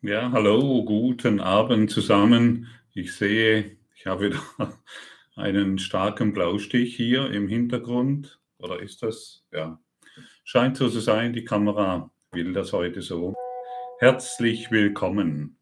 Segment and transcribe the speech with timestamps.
[0.00, 2.68] Ja, hallo, guten Abend zusammen.
[2.94, 4.40] Ich sehe, ich habe wieder
[5.34, 8.38] einen starken Blaustich hier im Hintergrund.
[8.58, 9.44] Oder ist das?
[9.50, 9.80] Ja,
[10.44, 11.32] scheint so zu sein.
[11.32, 13.34] Die Kamera will das heute so.
[13.98, 15.58] Herzlich willkommen.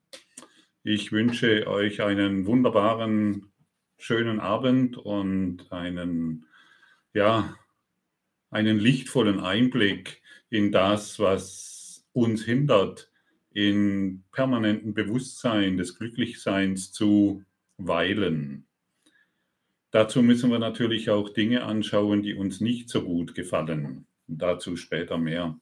[0.83, 3.51] Ich wünsche euch einen wunderbaren,
[3.97, 6.45] schönen Abend und einen,
[7.15, 7.57] ja,
[8.51, 13.11] einen lichtvollen Einblick in das, was uns hindert,
[13.57, 17.43] in permanenten Bewusstsein des Glücklichseins zu
[17.79, 18.67] weilen.
[19.91, 24.07] Dazu müssen wir natürlich auch Dinge anschauen, die uns nicht so gut gefallen.
[24.27, 25.59] Dazu später mehr.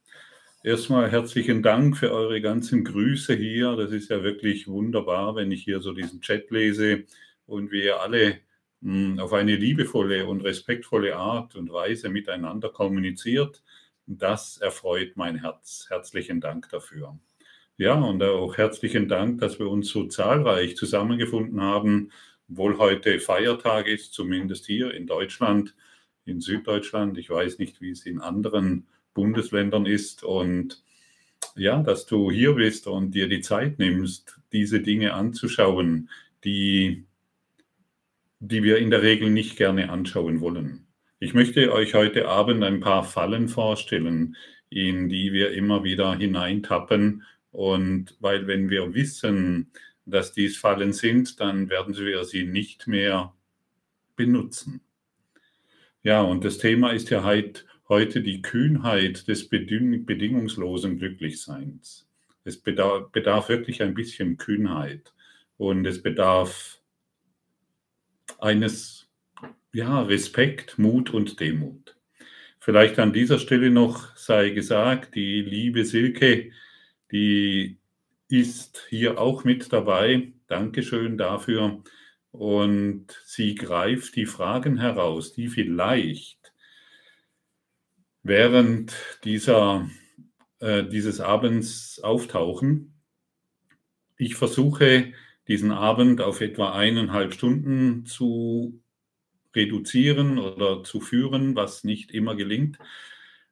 [0.65, 3.77] Erstmal herzlichen Dank für eure ganzen Grüße hier.
[3.77, 7.05] Das ist ja wirklich wunderbar, wenn ich hier so diesen Chat lese
[7.47, 8.41] und wir alle
[8.81, 13.63] mh, hm, auf eine liebevolle und respektvolle Art und Weise miteinander kommuniziert.
[14.07, 15.87] Das erfreut mein Herz.
[15.91, 17.21] Herzlichen Dank dafür.
[17.77, 22.13] Ja, und auch herzlichen Dank, dass wir uns so zahlreich zusammengefunden haben,
[22.49, 25.75] obwohl heute Feiertag ist, zumindest hier in Deutschland,
[26.25, 27.19] in Süddeutschland.
[27.19, 30.23] Ich weiß nicht, wie es in anderen Bundesländern ist.
[30.23, 30.85] Und
[31.57, 36.11] ja, dass du hier bist und dir die Zeit nimmst, diese Dinge anzuschauen,
[36.45, 37.07] die,
[38.39, 40.87] die wir in der Regel nicht gerne anschauen wollen.
[41.19, 44.37] Ich möchte euch heute Abend ein paar Fallen vorstellen,
[44.71, 49.71] in die wir immer wieder hineintappen und weil wenn wir wissen,
[50.07, 53.33] dass dies Fallen sind, dann werden wir sie nicht mehr
[54.17, 54.81] benutzen.
[56.03, 62.09] Ja, und das Thema ist ja heute die Kühnheit des bedingungslosen Glücklichseins.
[62.43, 65.15] Es bedarf, bedarf wirklich ein bisschen Kühnheit
[65.57, 66.81] und es bedarf
[68.41, 69.09] eines
[69.73, 71.97] ja, Respekt, Mut und Demut.
[72.59, 76.51] Vielleicht an dieser Stelle noch sei gesagt, die liebe Silke
[77.13, 77.79] die
[78.29, 80.33] ist hier auch mit dabei.
[80.47, 81.83] Dankeschön dafür.
[82.31, 86.53] Und sie greift die Fragen heraus, die vielleicht
[88.25, 89.89] während dieser,
[90.59, 92.95] äh, dieses Abends auftauchen.
[94.17, 95.13] Ich versuche
[95.47, 98.83] diesen Abend auf etwa eineinhalb Stunden zu
[99.55, 102.79] reduzieren oder zu führen, was nicht immer gelingt.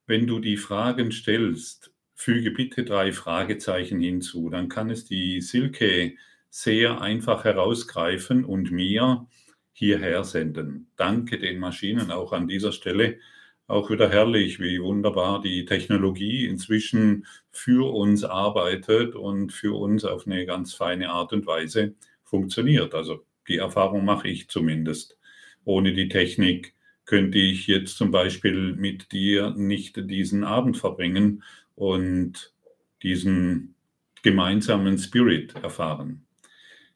[0.06, 1.91] Wenn du die Fragen stellst,
[2.22, 4.48] füge bitte drei Fragezeichen hinzu.
[4.48, 6.14] Dann kann es die Silke
[6.50, 9.26] sehr einfach herausgreifen und mir
[9.72, 10.90] hierher senden.
[10.96, 13.18] Danke den Maschinen auch an dieser Stelle.
[13.66, 20.26] Auch wieder herrlich, wie wunderbar die Technologie inzwischen für uns arbeitet und für uns auf
[20.26, 22.94] eine ganz feine Art und Weise funktioniert.
[22.94, 25.18] Also die Erfahrung mache ich zumindest.
[25.64, 26.74] Ohne die Technik
[27.04, 31.42] könnte ich jetzt zum Beispiel mit dir nicht diesen Abend verbringen
[31.74, 32.52] und
[33.02, 33.74] diesen
[34.22, 36.24] gemeinsamen Spirit erfahren.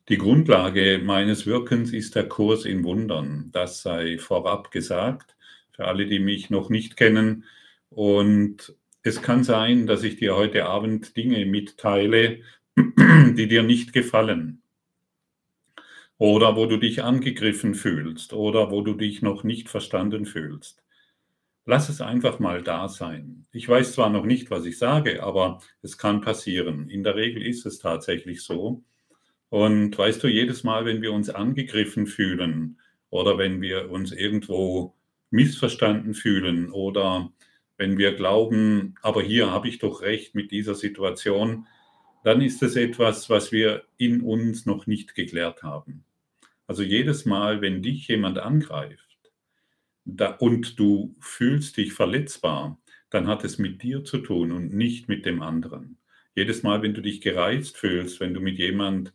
[0.09, 3.51] Die Grundlage meines Wirkens ist der Kurs in Wundern.
[3.51, 5.37] Das sei vorab gesagt,
[5.73, 7.45] für alle, die mich noch nicht kennen.
[7.91, 12.41] Und es kann sein, dass ich dir heute Abend Dinge mitteile,
[12.77, 14.63] die dir nicht gefallen.
[16.19, 20.83] Oder wo du dich angegriffen fühlst oder wo du dich noch nicht verstanden fühlst.
[21.67, 23.47] Lass es einfach mal da sein.
[23.53, 26.89] Ich weiß zwar noch nicht, was ich sage, aber es kann passieren.
[26.89, 28.85] In der Regel ist es tatsächlich so.
[29.51, 34.95] Und weißt du, jedes Mal, wenn wir uns angegriffen fühlen oder wenn wir uns irgendwo
[35.31, 37.33] missverstanden fühlen oder
[37.77, 41.67] wenn wir glauben, aber hier habe ich doch recht mit dieser Situation,
[42.25, 46.06] dann ist es etwas, was wir in uns noch nicht geklärt haben.
[46.67, 49.33] Also jedes Mal, wenn dich jemand angreift,
[50.05, 55.09] da, und du fühlst dich verletzbar, dann hat es mit dir zu tun und nicht
[55.09, 55.99] mit dem anderen.
[56.35, 59.13] Jedes Mal, wenn du dich gereizt fühlst, wenn du mit jemand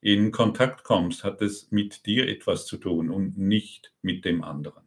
[0.00, 4.84] in Kontakt kommst, hat es mit dir etwas zu tun und nicht mit dem anderen.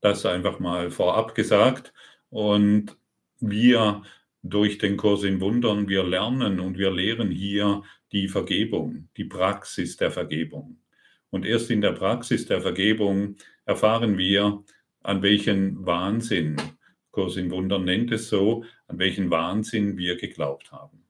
[0.00, 1.92] Das einfach mal vorab gesagt.
[2.28, 2.96] Und
[3.40, 4.02] wir
[4.42, 9.96] durch den Kurs in Wundern, wir lernen und wir lehren hier die Vergebung, die Praxis
[9.96, 10.78] der Vergebung.
[11.30, 14.64] Und erst in der Praxis der Vergebung erfahren wir,
[15.02, 16.56] an welchen Wahnsinn,
[17.10, 21.04] Kurs in Wundern nennt es so, an welchen Wahnsinn wir geglaubt haben.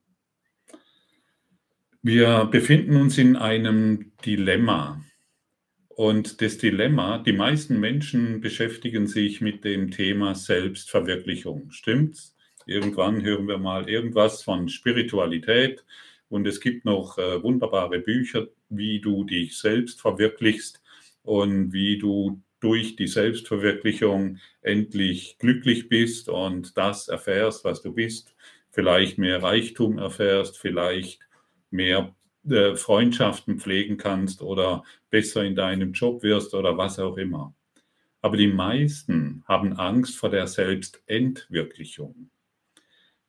[2.02, 5.04] Wir befinden uns in einem Dilemma.
[5.88, 11.70] Und das Dilemma, die meisten Menschen beschäftigen sich mit dem Thema Selbstverwirklichung.
[11.72, 12.34] Stimmt's?
[12.64, 15.84] Irgendwann hören wir mal irgendwas von Spiritualität
[16.28, 20.80] und es gibt noch äh, wunderbare Bücher, wie du dich selbst verwirklichst
[21.22, 28.34] und wie du durch die Selbstverwirklichung endlich glücklich bist und das erfährst, was du bist,
[28.70, 31.26] vielleicht mehr Reichtum erfährst, vielleicht
[31.70, 32.14] mehr
[32.48, 37.54] äh, Freundschaften pflegen kannst oder besser in deinem Job wirst oder was auch immer.
[38.22, 42.30] Aber die meisten haben Angst vor der Selbstentwirklichung.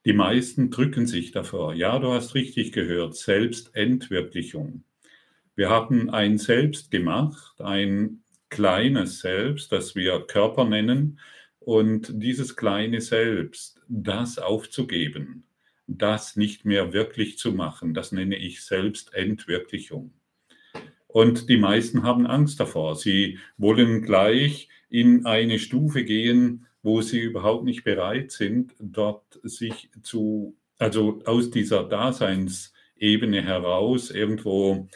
[0.06, 1.74] Die meisten drücken sich davor.
[1.74, 4.84] Ja, du hast richtig gehört, Selbstentwirklichung.
[5.56, 11.20] Wir haben ein Selbst gemacht, ein kleines Selbst, das wir Körper nennen.
[11.60, 15.44] Und dieses kleine Selbst, das aufzugeben,
[15.88, 20.14] das nicht mehr wirklich zu machen, das nenne ich Selbstentwirklichung.
[21.08, 22.96] Und die meisten haben Angst davor.
[22.96, 29.90] Sie wollen gleich in eine Stufe gehen, wo sie überhaupt nicht bereit sind, dort sich
[30.04, 34.88] zu, also aus dieser Daseinsebene heraus irgendwo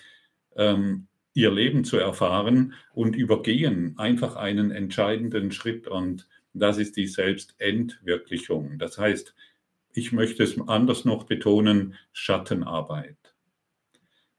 [0.56, 7.08] ähm, ihr Leben zu erfahren und übergehen einfach einen entscheidenden Schritt und das ist die
[7.08, 8.80] Selbstentwirklichung.
[8.80, 9.36] Das heißt,
[9.94, 13.18] ich möchte es anders noch betonen, Schattenarbeit.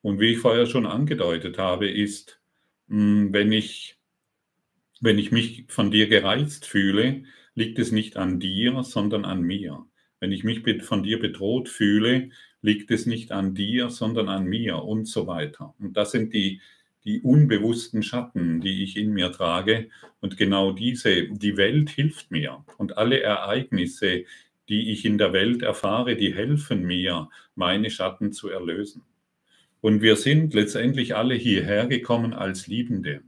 [0.00, 2.40] Und wie ich vorher schon angedeutet habe, ist,
[2.88, 3.96] hm, wenn ich
[5.00, 7.24] wenn ich mich von dir gereizt fühle,
[7.54, 9.84] liegt es nicht an dir, sondern an mir.
[10.20, 12.30] Wenn ich mich von dir bedroht fühle,
[12.62, 15.74] liegt es nicht an dir, sondern an mir und so weiter.
[15.78, 16.60] Und das sind die,
[17.04, 19.88] die unbewussten Schatten, die ich in mir trage.
[20.20, 22.64] Und genau diese, die Welt hilft mir.
[22.78, 24.24] Und alle Ereignisse,
[24.68, 29.02] die ich in der Welt erfahre, die helfen mir, meine Schatten zu erlösen.
[29.80, 33.22] Und wir sind letztendlich alle hierher gekommen als Liebende.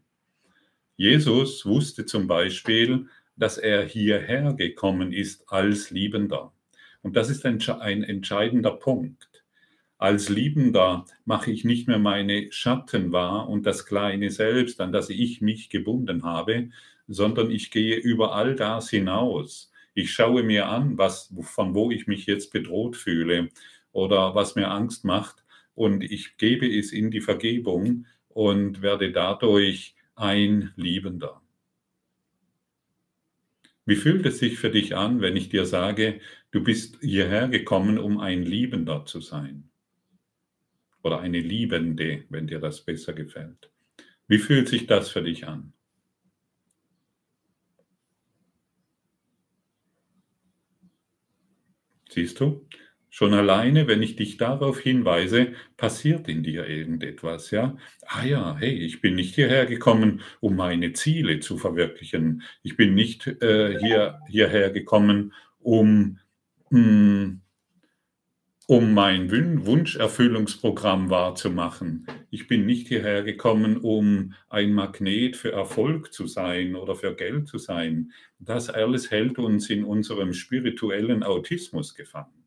[0.96, 6.52] Jesus wusste zum Beispiel, dass er hierher gekommen ist als Liebender.
[7.08, 9.42] Und das ist ein, entscheidender Punkt.
[9.96, 15.08] Als Liebender mache ich nicht mehr meine Schatten wahr und das kleine Selbst, an das
[15.08, 16.68] ich mich gebunden habe,
[17.06, 19.72] sondern ich gehe über all das hinaus.
[19.94, 23.48] Ich schaue mir an, was, von wo ich mich jetzt bedroht fühle
[23.92, 25.42] oder was mir Angst macht
[25.74, 31.40] und ich gebe es in die Vergebung und werde dadurch ein Liebender.
[33.88, 36.20] Wie fühlt es sich für dich an, wenn ich dir sage,
[36.50, 39.70] du bist hierher gekommen, um ein Liebender zu sein?
[41.02, 43.70] Oder eine Liebende, wenn dir das besser gefällt.
[44.26, 45.72] Wie fühlt sich das für dich an?
[52.10, 52.66] Siehst du?
[53.10, 57.76] Schon alleine, wenn ich dich darauf hinweise, passiert in dir irgendetwas, ja?
[58.06, 62.42] Ah ja, hey, ich bin nicht hierher gekommen, um meine Ziele zu verwirklichen.
[62.62, 66.18] Ich bin nicht äh, hier, hierher gekommen, um,
[66.70, 67.40] mh, hm,
[68.66, 72.06] um mein Wunscherfüllungsprogramm wahrzumachen.
[72.30, 77.48] Ich bin nicht hierher gekommen, um ein Magnet für Erfolg zu sein oder für Geld
[77.48, 78.12] zu sein.
[78.38, 82.37] Das alles hält uns in unserem spirituellen Autismus gefangen.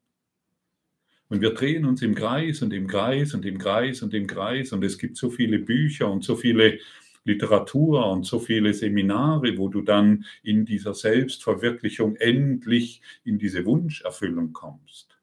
[1.31, 4.73] Und wir drehen uns im Kreis und im Kreis und im Kreis und im Kreis.
[4.73, 6.79] Und es gibt so viele Bücher und so viele
[7.23, 14.51] Literatur und so viele Seminare, wo du dann in dieser Selbstverwirklichung endlich in diese Wunscherfüllung
[14.51, 15.17] kommst.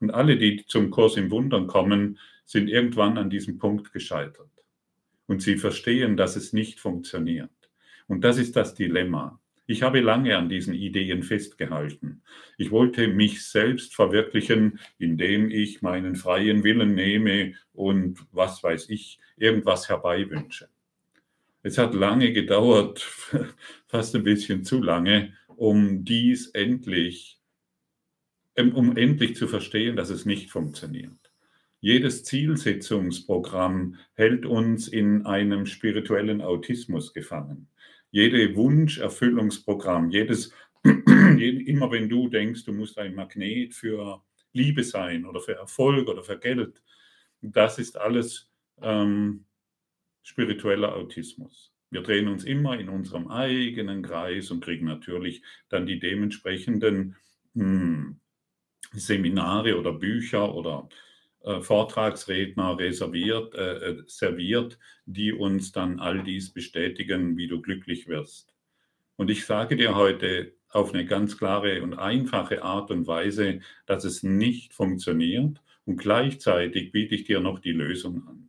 [0.00, 4.50] Und alle, die zum Kurs im Wundern kommen, sind irgendwann an diesem Punkt gescheitert.
[5.28, 7.48] Und sie verstehen, dass es nicht funktioniert.
[8.06, 9.40] Und das ist das Dilemma.
[9.70, 12.22] Ich habe lange an diesen Ideen festgehalten.
[12.56, 19.18] Ich wollte mich selbst verwirklichen, indem ich meinen freien Willen nehme und was weiß ich,
[19.36, 20.70] irgendwas herbeiwünsche.
[21.62, 23.00] Es hat lange gedauert,
[23.86, 27.38] fast ein bisschen zu lange, um dies endlich,
[28.56, 31.30] ähm, um endlich zu verstehen, dass es nicht funktioniert.
[31.80, 37.68] Jedes Zielsetzungsprogramm hält uns in einem spirituellen Autismus gefangen
[38.10, 44.22] jede Wunscherfüllungsprogramm, jedes, immer wenn du denkst, du musst ein Magnet für
[44.52, 46.82] Liebe sein oder für Erfolg oder für Geld,
[47.40, 48.50] das ist alles
[48.80, 49.44] ähm,
[50.22, 51.72] spiritueller Autismus.
[51.90, 57.16] Wir drehen uns immer in unserem eigenen Kreis und kriegen natürlich dann die dementsprechenden
[57.54, 58.20] mh, hm,
[58.92, 60.88] Seminare oder Bücher oder
[61.60, 68.54] Vortragsredner reserviert, äh, äh, serviert, die uns dann all dies bestätigen, wie du glücklich wirst.
[69.16, 74.04] Und ich sage dir heute auf eine ganz klare und einfache Art und Weise, dass
[74.04, 78.48] es nicht funktioniert und gleichzeitig biete ich dir noch die Lösung an.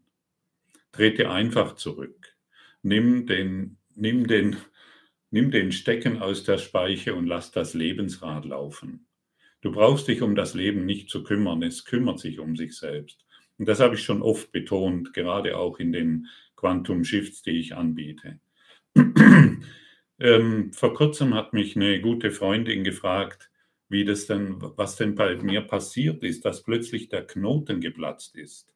[0.92, 2.36] Trete einfach zurück.
[2.82, 4.58] Nimm den, nimm den,
[5.32, 9.08] nimm den Stecken aus der Speiche und lass das Lebensrad laufen.
[9.62, 13.26] Du brauchst dich um das Leben nicht zu kümmern, es kümmert sich um sich selbst.
[13.58, 17.76] Und das habe ich schon oft betont, gerade auch in den Quantum Shifts, die ich
[17.76, 18.40] anbiete.
[20.20, 23.52] ähm, vor kurzem hat mich eine gute Freundin gefragt,
[23.90, 28.74] wie das denn, was denn bei mir passiert ist, dass plötzlich der Knoten geplatzt ist.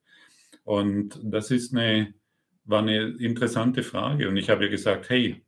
[0.63, 2.13] Und das ist eine,
[2.66, 4.28] war eine interessante Frage.
[4.28, 5.44] Und ich habe ihr gesagt, hey,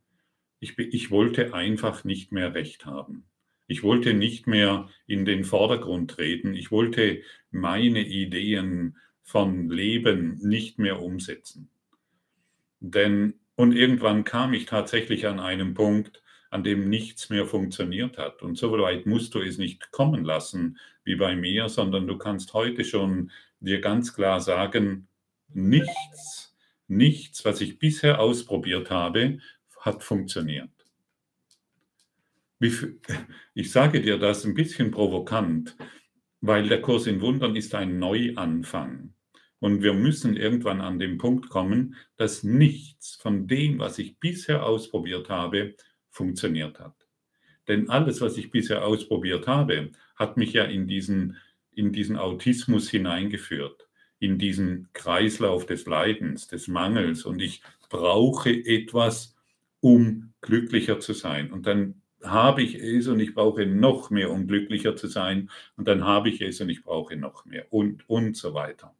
[0.60, 3.24] ich, ich wollte einfach nicht mehr recht haben.
[3.66, 6.54] Ich wollte nicht mehr in den Vordergrund treten.
[6.54, 11.68] Ich wollte meine Ideen von Leben nicht mehr umsetzen.
[12.80, 18.42] Denn, und irgendwann kam ich tatsächlich an einen Punkt, an dem nichts mehr funktioniert hat.
[18.42, 22.54] Und so weit musst du es nicht kommen lassen wie bei mir, sondern du kannst
[22.54, 25.08] heute schon dir ganz klar sagen,
[25.48, 26.56] nichts,
[26.86, 29.38] nichts, was ich bisher ausprobiert habe,
[29.80, 30.70] hat funktioniert.
[32.58, 35.76] Ich sage dir das ein bisschen provokant,
[36.40, 39.12] weil der Kurs in Wundern ist ein Neuanfang.
[39.58, 44.64] Und wir müssen irgendwann an den Punkt kommen, dass nichts von dem, was ich bisher
[44.64, 45.74] ausprobiert habe,
[46.10, 46.94] funktioniert hat.
[47.68, 51.36] Denn alles, was ich bisher ausprobiert habe, hat mich ja in diesen,
[51.72, 57.24] in diesen Autismus hineingeführt, in diesen Kreislauf des Leidens, des Mangels.
[57.24, 59.36] Und ich brauche etwas,
[59.80, 61.50] um glücklicher zu sein.
[61.50, 65.50] Und dann habe ich es und ich brauche noch mehr, um glücklicher zu sein.
[65.76, 68.94] Und dann habe ich es und ich brauche noch mehr und, und so weiter.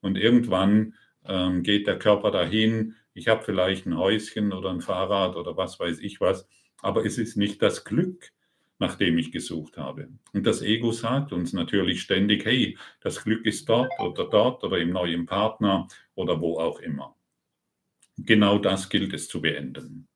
[0.00, 0.94] Und irgendwann
[1.24, 5.80] ähm, geht der Körper dahin, ich habe vielleicht ein Häuschen oder ein Fahrrad oder was
[5.80, 6.48] weiß ich was,
[6.82, 8.32] aber es ist nicht das Glück,
[8.78, 10.08] nach dem ich gesucht habe.
[10.32, 14.78] Und das Ego sagt uns natürlich ständig, hey, das Glück ist dort oder dort oder
[14.78, 17.16] im neuen Partner oder wo auch immer.
[18.18, 20.08] Genau das gilt es zu beenden.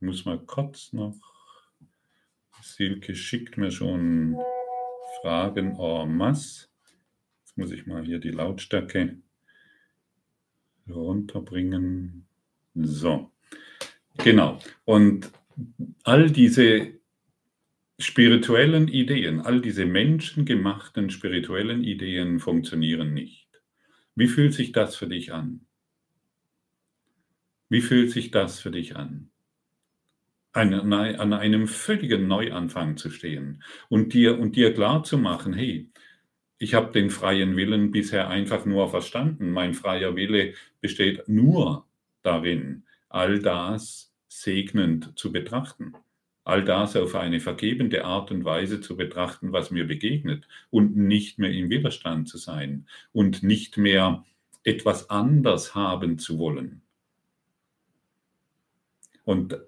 [0.00, 1.27] Ich muss mal kurz noch.
[2.74, 4.36] Silke schickt mir schon
[5.20, 6.68] Fragen en masse.
[7.40, 9.18] Jetzt muss ich mal hier die Lautstärke
[10.88, 12.26] runterbringen.
[12.74, 13.32] So.
[14.18, 14.58] Genau.
[14.84, 15.30] Und
[16.04, 16.98] all diese
[17.98, 23.48] spirituellen Ideen, all diese menschengemachten spirituellen Ideen funktionieren nicht.
[24.14, 25.66] Wie fühlt sich das für dich an?
[27.68, 29.30] Wie fühlt sich das für dich an?
[30.52, 35.90] An, an einem völligen Neuanfang zu stehen und dir, und dir klar zu machen, hey,
[36.58, 39.52] ich habe den freien Willen bisher einfach nur verstanden.
[39.52, 41.86] Mein freier Wille besteht nur
[42.22, 45.94] darin, all das segnend zu betrachten.
[46.44, 51.38] All das auf eine vergebende Art und Weise zu betrachten, was mir begegnet und nicht
[51.38, 54.24] mehr im Widerstand zu sein und nicht mehr
[54.64, 56.82] etwas anders haben zu wollen.
[59.24, 59.58] Und,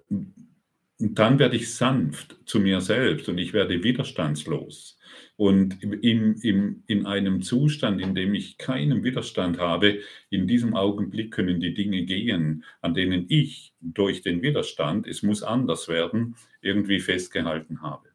[1.01, 4.99] und dann werde ich sanft zu mir selbst und ich werde widerstandslos.
[5.35, 11.31] Und in, in, in einem Zustand, in dem ich keinen Widerstand habe, in diesem Augenblick
[11.31, 16.99] können die Dinge gehen, an denen ich durch den Widerstand, es muss anders werden, irgendwie
[16.99, 18.09] festgehalten habe.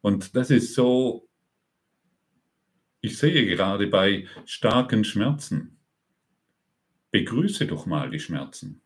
[0.00, 1.28] Und das ist so,
[3.00, 5.78] ich sehe gerade bei starken Schmerzen,
[7.10, 8.80] begrüße doch mal die Schmerzen.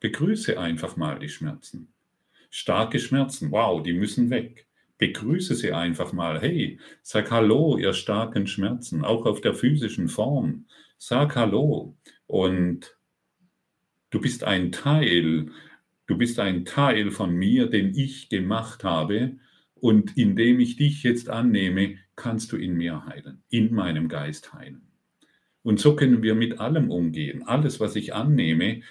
[0.00, 1.92] Begrüße einfach mal die Schmerzen.
[2.50, 6.40] Starke Schmerzen, wow, die müssen weg begrüße sie einfach mal.
[6.40, 10.66] Hey, sag Hallo, ihr starken Schmerzen, auch auf der physischen Form.
[10.98, 11.96] Sag Hallo.
[12.26, 12.96] Und
[14.10, 15.50] du bist ein Teil,
[16.06, 19.36] du bist ein Teil von mir, den ich gemacht habe.
[19.74, 24.82] Und indem ich dich jetzt annehme, kannst du in mir heilen, in meinem Geist heilen.
[25.62, 27.44] Und so können wir mit allem umgehen.
[27.46, 28.82] Alles, was ich annehme,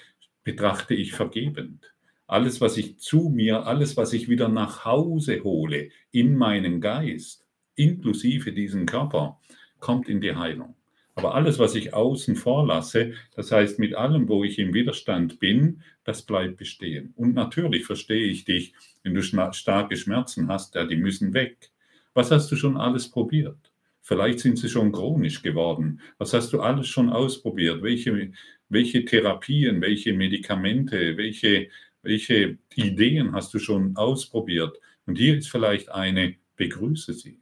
[0.46, 1.94] betrachte ich vergebend.
[2.28, 7.48] Alles, was ich zu mir, alles, was ich wieder nach Hause hole in meinen Geist,
[7.76, 9.40] inklusive diesen Körper,
[9.80, 10.76] kommt in die Heilung.
[11.16, 15.82] Aber alles, was ich außen vorlasse, das heißt mit allem, wo ich im Widerstand bin,
[16.04, 17.14] das bleibt bestehen.
[17.16, 21.72] Und natürlich verstehe ich dich, wenn du starke Schmerzen hast, ja, die müssen weg.
[22.14, 23.72] Was hast du schon alles probiert?
[24.02, 26.02] Vielleicht sind sie schon chronisch geworden.
[26.18, 27.82] Was hast du alles schon ausprobiert?
[27.82, 28.32] Welche,
[28.70, 31.70] welche Therapien, welche Medikamente, welche
[32.08, 34.80] welche Ideen hast du schon ausprobiert?
[35.06, 37.42] Und hier ist vielleicht eine, begrüße sie.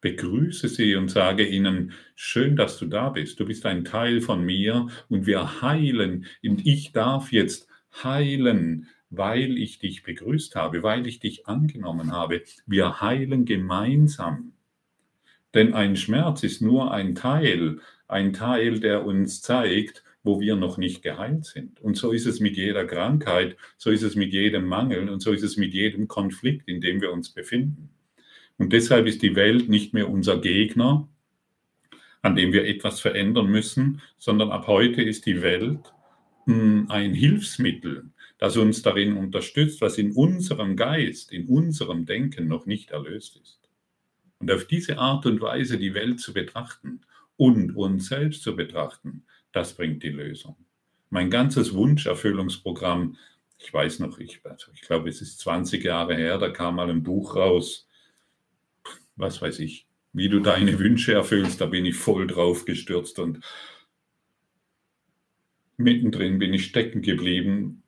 [0.00, 3.40] Begrüße sie und sage ihnen, schön, dass du da bist.
[3.40, 6.26] Du bist ein Teil von mir und wir heilen.
[6.44, 7.68] Und ich darf jetzt
[8.02, 12.42] heilen, weil ich dich begrüßt habe, weil ich dich angenommen habe.
[12.66, 14.52] Wir heilen gemeinsam.
[15.54, 20.76] Denn ein Schmerz ist nur ein Teil, ein Teil, der uns zeigt, wo wir noch
[20.76, 21.80] nicht geheilt sind.
[21.80, 25.32] Und so ist es mit jeder Krankheit, so ist es mit jedem Mangel und so
[25.32, 27.90] ist es mit jedem Konflikt, in dem wir uns befinden.
[28.58, 31.08] Und deshalb ist die Welt nicht mehr unser Gegner,
[32.22, 35.94] an dem wir etwas verändern müssen, sondern ab heute ist die Welt
[36.46, 42.66] hm, ein Hilfsmittel, das uns darin unterstützt, was in unserem Geist, in unserem Denken noch
[42.66, 43.60] nicht erlöst ist.
[44.40, 47.02] Und auf diese Art und Weise die Welt zu betrachten
[47.36, 49.22] und uns selbst zu betrachten,
[49.56, 50.54] das bringt die Lösung.
[51.08, 53.16] Mein ganzes Wunscherfüllungsprogramm,
[53.58, 56.90] ich weiß noch, ich, also ich glaube, es ist 20 Jahre her, da kam mal
[56.90, 57.88] ein Buch raus,
[59.16, 63.40] was weiß ich, wie du deine Wünsche erfüllst, da bin ich voll drauf gestürzt und
[65.78, 67.82] mittendrin bin ich stecken geblieben,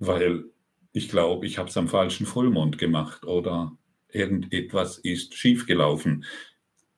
[0.00, 0.46] weil
[0.92, 3.76] ich glaube, ich habe es am falschen Vollmond gemacht oder
[4.08, 6.24] irgendetwas ist schiefgelaufen.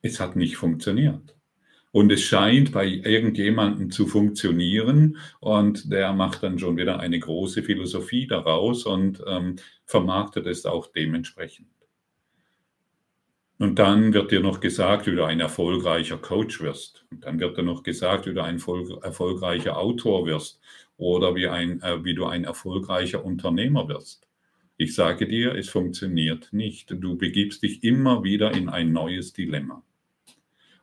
[0.00, 1.37] Es hat nicht funktioniert.
[1.98, 7.64] Und es scheint bei irgendjemandem zu funktionieren und der macht dann schon wieder eine große
[7.64, 11.66] Philosophie daraus und ähm, vermarktet es auch dementsprechend.
[13.58, 17.04] Und dann wird dir noch gesagt, wie du ein erfolgreicher Coach wirst.
[17.10, 18.62] Und dann wird dir noch gesagt, wie du ein
[19.02, 20.60] erfolgreicher Autor wirst
[20.98, 24.28] oder wie, ein, äh, wie du ein erfolgreicher Unternehmer wirst.
[24.76, 26.94] Ich sage dir, es funktioniert nicht.
[26.96, 29.82] Du begibst dich immer wieder in ein neues Dilemma.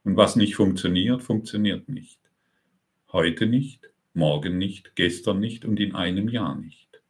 [0.06, 2.20] Und was nicht funktioniert, funktioniert nicht.
[3.12, 7.02] Heute nicht, morgen nicht, gestern nicht und in einem Jahr nicht.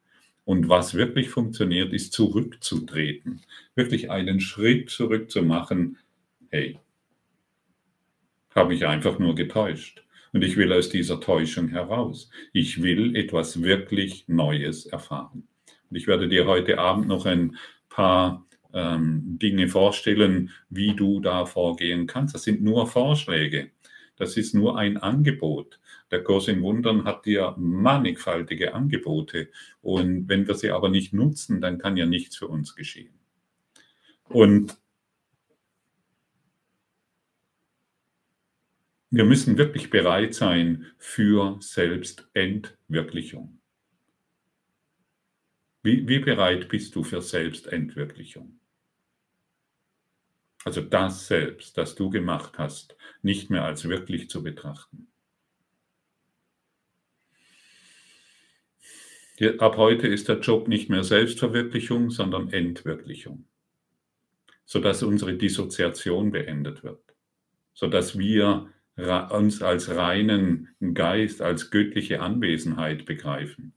[0.46, 3.42] Und was wirklich funktioniert, ist zurückzutreten,
[3.75, 5.98] wirklich einen Schritt zurück zu machen.
[6.50, 6.80] Hey,
[8.56, 10.04] habe ich einfach nur getäuscht.
[10.32, 12.30] Und ich will aus dieser Täuschung heraus.
[12.54, 15.48] Ich will etwas wirklich Neues erfahren.
[15.90, 17.58] Und ich werde dir heute Abend noch ein
[17.90, 18.45] paar
[18.75, 22.36] ähm, Dinge vorstellen, wie du da vorgehen kannst.
[22.36, 23.72] Das sind nur Vorschläge.
[24.17, 25.79] Das ist nur ein Angebot.
[26.12, 29.50] Der Kurs in Wundern hat ja mannigfaltige Angebote.
[29.82, 33.13] Und wenn wir sie aber nicht nutzen, dann kann ja nichts für uns geschehen.
[34.29, 34.77] Und
[39.10, 43.60] wir müssen wirklich bereit sein für Selbstentwirklichung.
[45.84, 48.60] Wie, wie bereit bist du für Selbstentwirklichung?
[50.66, 55.08] Also das Selbst, das du gemacht hast, nicht mehr als wirklich zu betrachten.
[59.60, 63.46] Ab heute ist der Job nicht mehr Selbstverwirklichung, sondern Entwirklichung,
[64.66, 67.14] sodass unsere Dissoziation beendet wird,
[67.74, 73.74] sodass wir uns als reinen Geist, als göttliche Anwesenheit begreifen,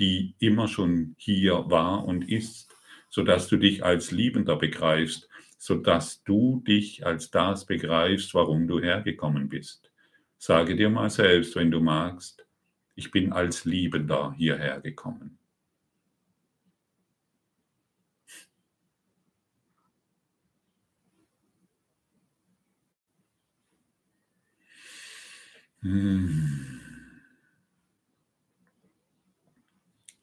[0.00, 2.74] die immer schon hier war und ist,
[3.10, 5.28] sodass du dich als Liebender begreifst,
[5.66, 9.90] sodass du dich als das begreifst, warum du hergekommen bist.
[10.38, 12.46] Sage dir mal selbst, wenn du magst,
[12.94, 15.40] ich bin als Liebender hierher gekommen.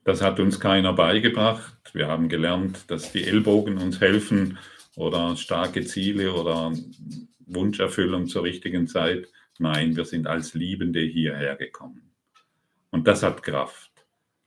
[0.06, 1.94] Das hat uns keiner beigebracht.
[1.94, 4.58] Wir haben gelernt, dass die Ellbogen uns helfen
[4.96, 6.74] oder starke Ziele oder
[7.46, 9.28] Wunscherfüllung zur richtigen Zeit.
[9.60, 12.12] Nein, wir sind als Liebende hierher gekommen.
[12.90, 13.92] Und das hat Kraft,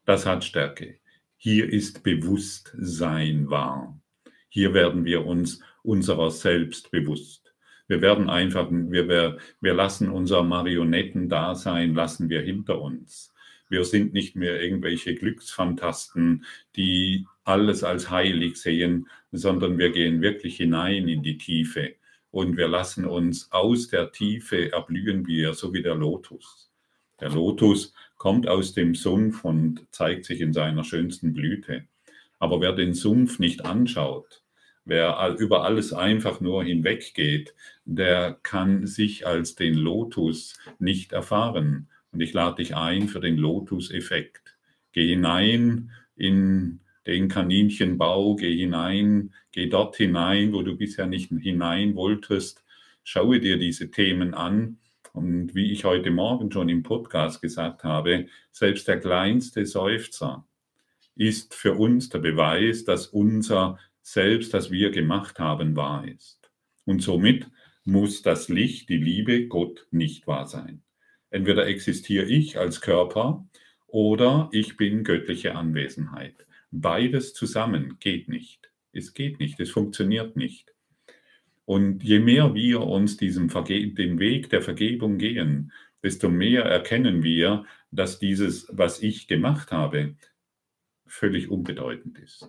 [0.05, 0.99] das hat Stärke.
[1.37, 4.01] Hier ist Bewusstsein wahr.
[4.49, 7.55] Hier werden wir uns unserer selbst bewusst.
[7.89, 13.33] Wir werden einfach, wir, wir lassen unser Marionettendasein, lassen wir hinter uns.
[13.69, 16.45] Wir sind nicht mehr irgendwelche Glücksfantasten,
[16.77, 21.95] die alles als heilig sehen, sondern wir gehen wirklich hinein in die Tiefe
[22.31, 26.71] und wir lassen uns aus der Tiefe erblühen wir, so wie der Lotus.
[27.21, 31.85] Der Lotus kommt aus dem Sumpf und zeigt sich in seiner schönsten Blüte.
[32.39, 34.43] Aber wer den Sumpf nicht anschaut,
[34.85, 37.55] wer über alles einfach nur hinweggeht,
[37.85, 41.89] der kann sich als den Lotus nicht erfahren.
[42.13, 44.57] Und ich lade dich ein für den Lotus-Effekt.
[44.93, 51.95] Geh hinein in den Kaninchenbau, geh hinein, geh dort hinein, wo du bisher nicht hinein
[51.95, 52.65] wolltest.
[53.05, 54.79] Schaue dir diese Themen an
[55.13, 60.47] und wie ich heute Morgen schon im Podcast gesagt habe, selbst der kleinste Seufzer
[61.15, 66.51] ist für uns der Beweis, dass unser Selbst, das wir gemacht haben, wahr ist.
[66.85, 67.47] Und somit
[67.85, 70.83] muss das Licht, die Liebe, Gott nicht wahr sein.
[71.31, 73.47] Entweder existiere ich als Körper
[73.87, 76.46] oder ich bin göttliche Anwesenheit.
[76.71, 78.71] Beides zusammen geht nicht.
[78.93, 80.73] Es geht nicht, es funktioniert nicht.
[81.65, 87.23] Und je mehr wir uns diesem Verge den Weg der Vergebung gehen, desto mehr erkennen
[87.23, 90.15] wir, dass dieses, was ich gemacht habe,
[91.07, 92.49] völlig unbedeutend ist.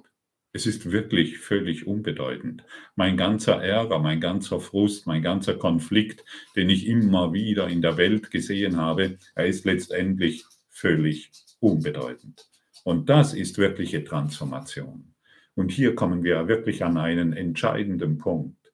[0.53, 2.63] Es ist wirklich völlig unbedeutend.
[2.95, 6.23] Mein ganzer Ärger, mein ganzer Frust, mein ganzer Konflikt,
[6.55, 12.49] den ich immer wieder in der Welt gesehen habe, er ist letztendlich völlig unbedeutend.
[12.87, 15.13] Und das ist wirkliche Transformation.
[15.55, 18.71] Und hier kommen wir wirklich an einen entscheidenden Punkt.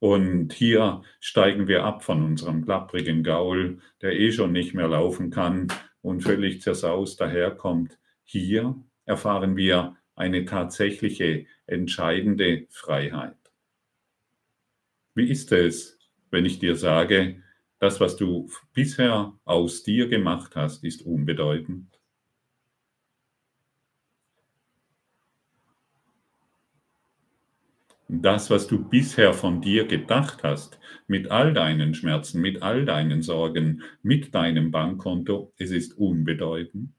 [0.00, 5.30] Und hier steigen wir ab von unserem klapprigen Gaul, der eh schon nicht mehr laufen
[5.30, 5.68] kann
[6.02, 7.98] und völlig zersaust daherkommt.
[8.22, 13.38] Hier erfahren wir eine tatsächliche, entscheidende Freiheit.
[15.14, 15.98] Wie ist es,
[16.30, 17.42] wenn ich dir sage,
[17.78, 21.97] das, was du bisher aus dir gemacht hast, ist unbedeutend?
[28.10, 33.20] Das, was du bisher von dir gedacht hast, mit all deinen Schmerzen, mit all deinen
[33.20, 36.94] Sorgen, mit deinem Bankkonto, es ist unbedeutend.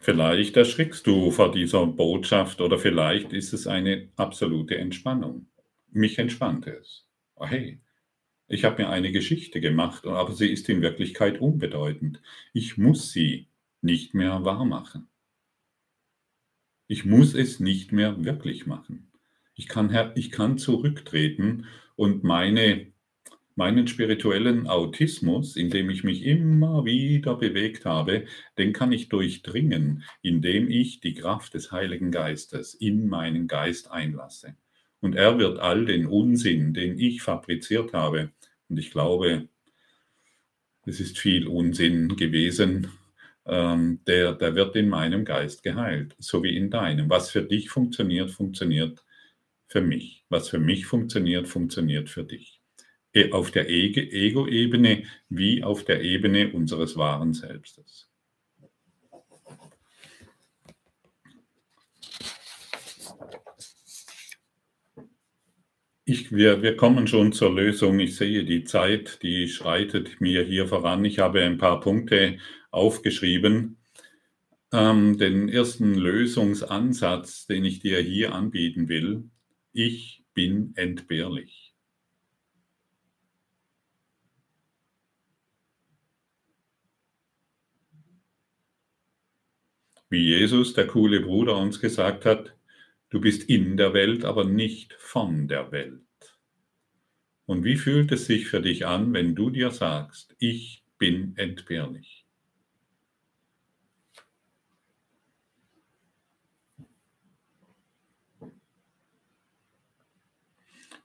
[0.00, 5.46] Vielleicht erschrickst du vor dieser Botschaft oder vielleicht ist es eine absolute Entspannung.
[5.92, 7.06] Mich entspannt es.
[7.36, 7.80] Oh hey,
[8.48, 12.20] ich habe mir eine Geschichte gemacht, aber sie ist in Wirklichkeit unbedeutend.
[12.52, 13.46] Ich muss sie
[13.82, 15.08] nicht mehr wahr machen.
[16.86, 19.10] Ich muss es nicht mehr wirklich machen.
[19.54, 21.66] Ich kann, ich kann zurücktreten
[21.96, 22.92] und meine
[23.56, 28.26] meinen spirituellen Autismus, in dem ich mich immer wieder bewegt habe,
[28.58, 34.56] den kann ich durchdringen, indem ich die Kraft des Heiligen Geistes in meinen Geist einlasse.
[35.00, 38.32] Und er wird all den Unsinn, den ich fabriziert habe,
[38.68, 39.48] und ich glaube,
[40.86, 42.88] es ist viel Unsinn gewesen,
[43.46, 47.10] ähm, der, der wird in meinem Geist geheilt, so wie in deinem.
[47.10, 49.04] Was für dich funktioniert, funktioniert
[49.66, 50.24] für mich.
[50.28, 52.60] Was für mich funktioniert, funktioniert für dich.
[53.12, 58.08] Äh, auf der Ego-Ebene wie auf der Ebene unseres wahren Selbstes.
[66.06, 67.98] Ich, wir, wir kommen schon zur Lösung.
[67.98, 71.02] Ich sehe die Zeit, die schreitet mir hier voran.
[71.06, 72.38] Ich habe ein paar Punkte
[72.74, 73.78] aufgeschrieben.
[74.72, 79.30] Ähm, den ersten Lösungsansatz, den ich dir hier anbieten will,
[79.72, 81.74] ich bin entbehrlich.
[90.10, 92.56] Wie Jesus, der coole Bruder, uns gesagt hat,
[93.10, 96.00] du bist in der Welt, aber nicht von der Welt.
[97.46, 102.23] Und wie fühlt es sich für dich an, wenn du dir sagst, ich bin entbehrlich?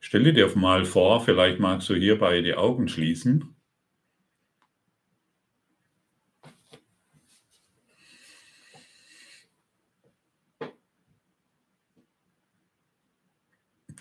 [0.09, 3.55] Stelle dir mal vor, vielleicht magst du hierbei die Augen schließen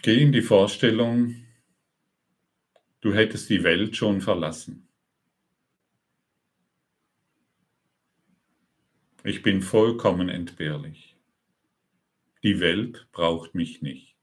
[0.00, 1.44] Geh in die Vorstellung,
[3.02, 4.88] du hättest die Welt schon verlassen.
[9.24, 11.18] Ich bin vollkommen entbehrlich.
[12.42, 14.17] Die Welt braucht mich nicht.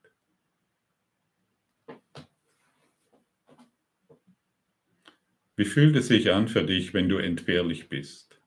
[5.58, 8.42] Wie fühlt es sich an für dich, wenn du entbehrlich bist?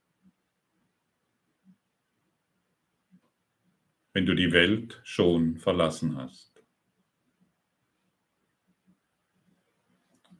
[4.13, 6.63] Wenn du die Welt schon verlassen hast?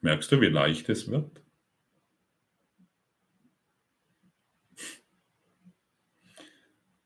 [0.02, 1.42] Merkst du, wie leicht es wird?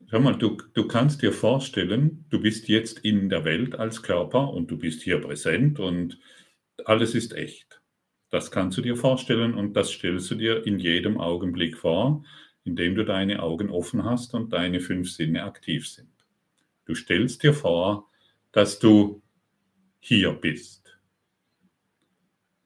[0.09, 4.49] Schau mal, du, du kannst dir vorstellen, du bist jetzt in der Welt als Körper
[4.53, 6.19] und du bist hier präsent und
[6.85, 7.82] alles ist echt.
[8.33, 12.25] Das kannst du dir vorstellen und das stellst du dir in jedem Augenblick vor,
[12.63, 16.09] indem du deine Augen offen hast und deine fünf Sinne aktiv sind.
[16.85, 18.09] Du stellst dir vor,
[18.51, 19.21] dass du
[19.99, 20.97] hier bist.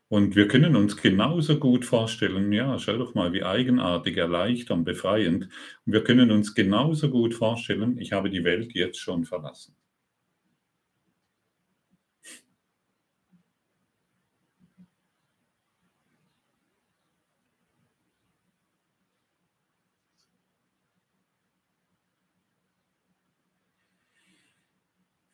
[0.08, 5.50] Und wir können uns genauso gut vorstellen, ja, schau doch mal, wie eigenartig, erleichternd, befreiend.
[5.84, 9.76] Wir können uns genauso gut vorstellen, ich habe die Welt jetzt schon verlassen.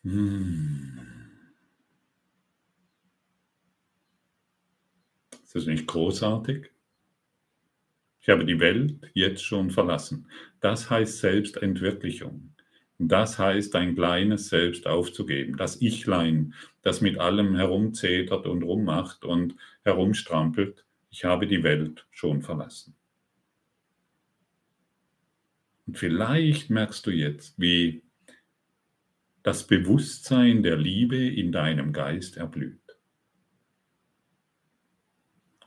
[0.04, 1.00] Hmm.
[5.44, 6.72] Ist das nicht großartig?
[8.20, 10.28] Ich habe die Welt jetzt schon verlassen.
[10.62, 12.54] Das heißt Selbstentwirklichung.
[12.98, 15.58] Das heißt, ein kleines Selbst aufzugeben.
[15.58, 20.86] Das Ichlein, das mit allem herumzetert und rummacht und herumstrampelt.
[21.10, 22.96] Ich habe die Welt schon verlassen.
[25.86, 28.03] Und vielleicht merkst du jetzt, wie
[29.44, 32.80] das Bewusstsein der Liebe in deinem Geist erblüht.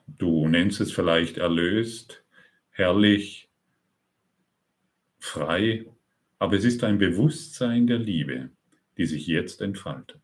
[0.06, 2.24] Du nennst es vielleicht erlöst,
[2.70, 3.50] herrlich,
[5.18, 5.86] frei
[6.38, 8.50] Aber es ist ein Bewusstsein der Liebe,
[8.98, 10.20] die sich jetzt entfaltet.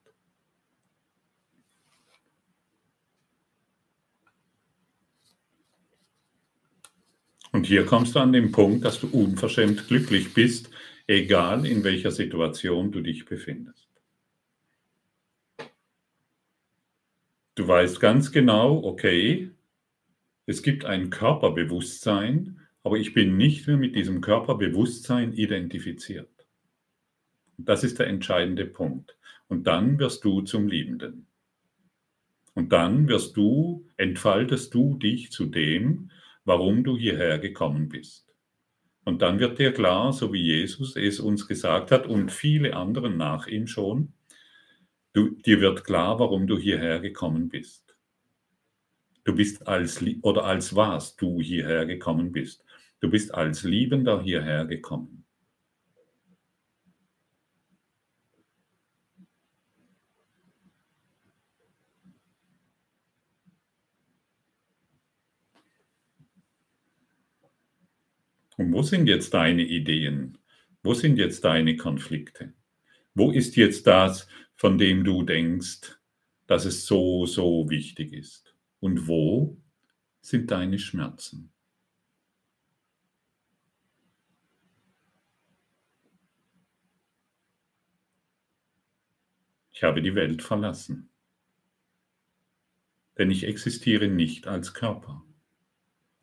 [7.51, 10.71] Und hier kommst du an den Punkt, dass du unverschämt glücklich bist,
[11.07, 13.89] egal in welcher Situation du dich befindest.
[17.55, 19.51] Du weißt ganz genau, okay,
[20.47, 26.31] es gibt ein Körperbewusstsein, aber ich bin nicht mehr mit diesem Körperbewusstsein identifiziert.
[27.59, 29.17] Das ist der entscheidende Punkt.
[29.49, 31.27] Und dann wirst du zum Liebenden.
[32.55, 36.11] Und dann wirst du, entfaltest du dich zu dem,
[36.45, 38.32] warum du hierher gekommen bist.
[39.05, 43.17] Und dann wird dir klar, so wie Jesus es uns gesagt hat und viele anderen
[43.17, 44.13] nach ihm schon,
[45.13, 47.97] du, dir wird klar, warum du hierher gekommen bist.
[49.25, 52.65] Du bist als, oder als was du hierher gekommen bist.
[53.01, 55.22] Du bist als Liebender hierher gekommen.
[68.57, 70.39] Und wo sind jetzt deine Ideen?
[70.83, 72.53] Wo sind jetzt deine Konflikte?
[73.15, 75.99] Wo ist jetzt das, von dem du denkst,
[76.47, 78.55] dass es so, so wichtig ist?
[78.81, 79.57] Und wo
[80.21, 81.53] sind deine Schmerzen?
[89.73, 91.11] Ich habe die Welt verlassen,
[93.19, 95.25] denn ich existiere nicht als Körper.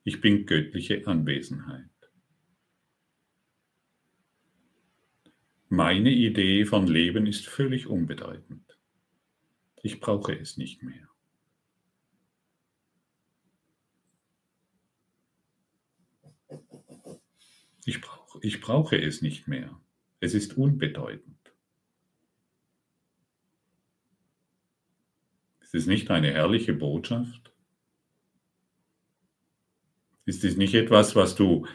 [0.03, 1.98] Ich bin göttliche Anwesenheit.
[5.71, 8.75] Meine Idee von Leben ist völlig unbedeutend.
[9.83, 11.07] Ich brauche es nicht mehr.
[17.85, 19.79] Ich, brauch, ich brauche es nicht mehr.
[20.19, 21.37] Es ist unbedeutend.
[25.61, 27.53] Ist es nicht eine herrliche Botschaft?
[30.25, 31.67] Ist es nicht etwas, was du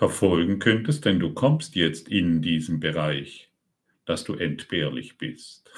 [0.00, 3.52] verfolgen könntest, denn du kommst jetzt in diesen Bereich,
[4.06, 5.70] dass du entbehrlich bist.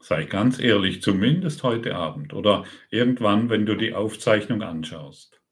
[0.00, 5.42] Sei ganz ehrlich, zumindest heute Abend oder irgendwann, wenn du die Aufzeichnung anschaust.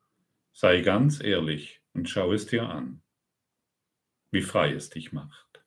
[0.54, 3.02] Sei ganz ehrlich und schau es dir an,
[4.30, 5.62] wie frei es dich macht.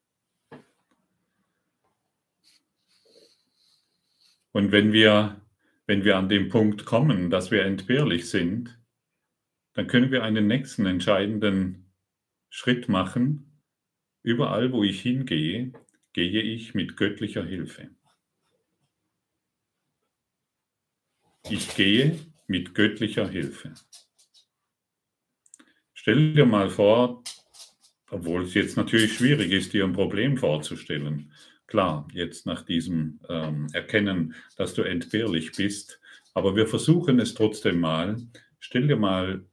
[4.51, 5.42] Und wenn wir
[5.85, 8.79] wenn wir an den Punkt kommen, dass wir entbehrlich sind,
[9.73, 11.91] dann können wir einen nächsten entscheidenden
[12.49, 13.61] Schritt machen.
[14.21, 15.73] Überall, wo ich hingehe,
[16.13, 17.89] gehe ich mit göttlicher Hilfe.
[21.49, 23.73] Ich gehe mit göttlicher Hilfe.
[25.93, 27.23] Stell dir mal vor,
[28.09, 31.31] obwohl es jetzt natürlich schwierig ist, dir ein Problem vorzustellen,
[31.73, 35.99] Klar, jetzt nach diesem ähm, Erkennen, dass du entbehrlich bist,
[36.35, 38.21] aber wir versuchen es trotzdem mal.
[38.59, 39.43] Stell dir mal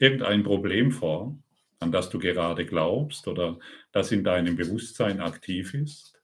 [0.00, 1.38] irgendein Problem vor,
[1.78, 3.60] an das du gerade glaubst oder
[3.92, 6.20] das in deinem Bewusstsein aktiv ist.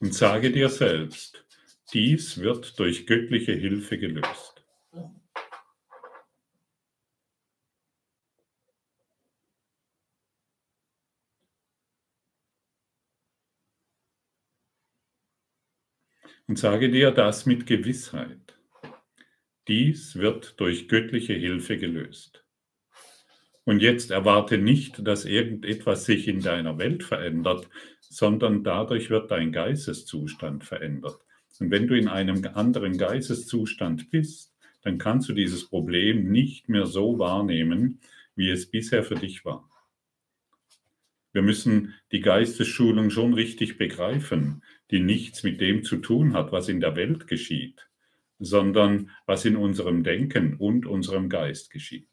[0.00, 1.44] Und sage dir selbst,
[1.92, 4.61] dies wird durch göttliche Hilfe gelöst.
[16.46, 18.58] Und sage dir das mit Gewissheit.
[19.68, 22.44] Dies wird durch göttliche Hilfe gelöst.
[23.64, 27.68] Und jetzt erwarte nicht, dass irgendetwas sich in deiner Welt verändert,
[28.00, 31.20] sondern dadurch wird dein Geisteszustand verändert.
[31.60, 34.52] Und wenn du in einem anderen Geisteszustand bist,
[34.82, 38.00] dann kannst du dieses Problem nicht mehr so wahrnehmen,
[38.34, 39.68] wie es bisher für dich war.
[41.32, 46.68] Wir müssen die Geistesschulung schon richtig begreifen, die nichts mit dem zu tun hat, was
[46.68, 47.88] in der Welt geschieht,
[48.38, 52.08] sondern was in unserem Denken und unserem Geist geschieht.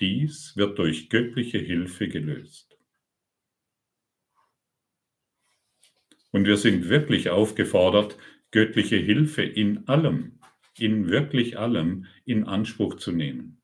[0.00, 2.76] Dies wird durch göttliche Hilfe gelöst.
[6.32, 8.18] Und wir sind wirklich aufgefordert,
[8.50, 10.40] göttliche Hilfe in allem,
[10.76, 13.62] in wirklich allem in Anspruch zu nehmen.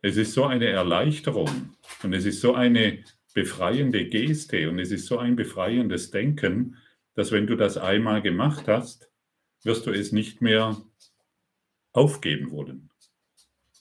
[0.00, 5.06] Es ist so eine Erleichterung und es ist so eine befreiende Geste und es ist
[5.06, 6.76] so ein befreiendes Denken,
[7.14, 9.10] dass wenn du das einmal gemacht hast,
[9.64, 10.76] wirst du es nicht mehr
[11.92, 12.90] aufgeben wollen.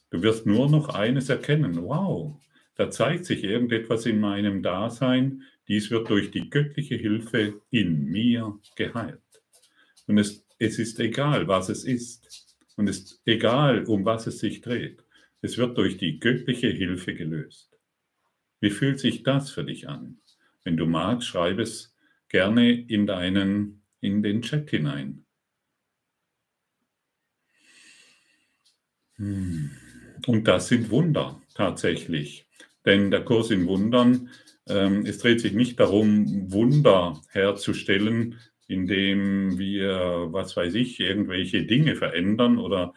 [0.10, 1.84] Du wirst nur noch eines erkennen.
[1.84, 2.38] Wow,
[2.76, 8.60] da zeigt sich irgendetwas in meinem Dasein, dies wird durch die göttliche Hilfe in mir
[8.76, 9.22] geheilt.
[10.08, 12.58] Und es, es ist egal, was es ist.
[12.76, 15.04] Und es ist egal, um was es sich dreht.
[15.42, 17.71] Es wird durch die göttliche Hilfe gelöst.
[18.62, 20.20] Wie fühlt sich das für dich an?
[20.64, 21.96] Wenn du magst, schreib es
[22.30, 25.26] gerne in deinen, in den Chat hinein.
[29.16, 29.72] Hm.
[30.28, 32.46] Und das sind Wunder tatsächlich.
[32.86, 34.30] Denn der Kurs in Wundern,
[34.68, 41.96] ähm, es dreht sich nicht darum, Wunder herzustellen, indem wir, was weiß ich, irgendwelche Dinge
[41.96, 42.94] verändern oder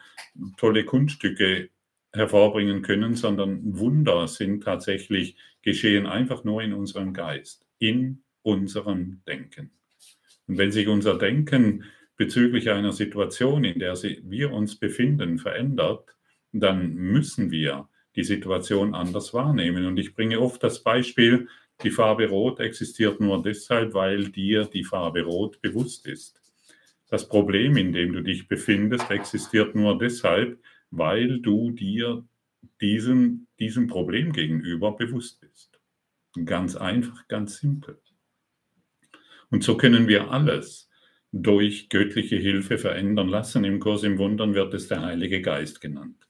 [0.57, 1.69] tolle Kunststücke
[2.13, 9.71] hervorbringen können, sondern Wunder sind tatsächlich geschehen einfach nur in unserem Geist, in unserem Denken.
[10.47, 11.83] Und wenn sich unser Denken
[12.15, 16.15] bezüglich einer Situation, in der wir uns befinden, verändert,
[16.53, 19.85] dann müssen wir die Situation anders wahrnehmen.
[19.85, 21.49] Und ich bringe oft das Beispiel,
[21.83, 26.39] die Farbe Rot existiert nur deshalb, weil dir die Farbe Rot bewusst ist.
[27.09, 30.57] Das Problem, in dem du dich befindest, existiert nur deshalb,
[30.91, 32.23] weil du dir
[32.81, 35.79] diesem, diesem Problem gegenüber bewusst bist.
[36.45, 37.99] Ganz einfach, ganz simpel.
[39.49, 40.89] Und so können wir alles
[41.31, 43.63] durch göttliche Hilfe verändern lassen.
[43.63, 46.27] Im Kurs im Wundern wird es der Heilige Geist genannt.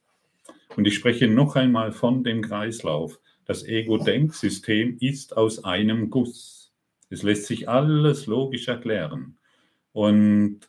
[0.75, 3.19] Und ich spreche noch einmal von dem Kreislauf.
[3.45, 6.73] Das Ego-Denksystem ist aus einem Guss.
[7.09, 9.37] Es lässt sich alles logisch erklären.
[9.93, 10.61] Und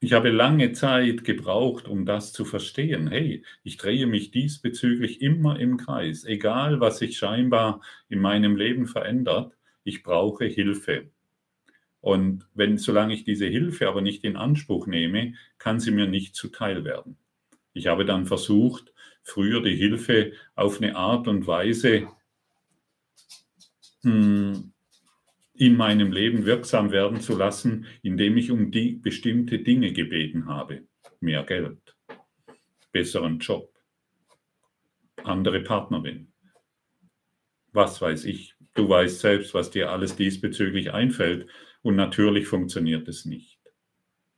[0.00, 3.08] ich habe lange Zeit gebraucht, um das zu verstehen.
[3.08, 8.86] Hey, ich drehe mich diesbezüglich immer im Kreis, egal was sich scheinbar in meinem Leben
[8.86, 9.56] verändert.
[9.82, 11.10] Ich brauche Hilfe.
[12.00, 16.36] Und wenn, solange ich diese Hilfe aber nicht in Anspruch nehme, kann sie mir nicht
[16.36, 17.16] zuteil werden.
[17.72, 22.08] Ich habe dann versucht, früher die Hilfe auf eine Art und Weise
[24.02, 24.72] hm,
[25.58, 30.86] in meinem Leben wirksam werden zu lassen, indem ich um die bestimmte Dinge gebeten habe.
[31.20, 31.96] Mehr Geld,
[32.92, 33.72] besseren Job,
[35.24, 36.32] andere Partnerin.
[37.72, 38.54] Was weiß ich.
[38.74, 41.48] Du weißt selbst, was dir alles diesbezüglich einfällt.
[41.82, 43.58] Und natürlich funktioniert es nicht.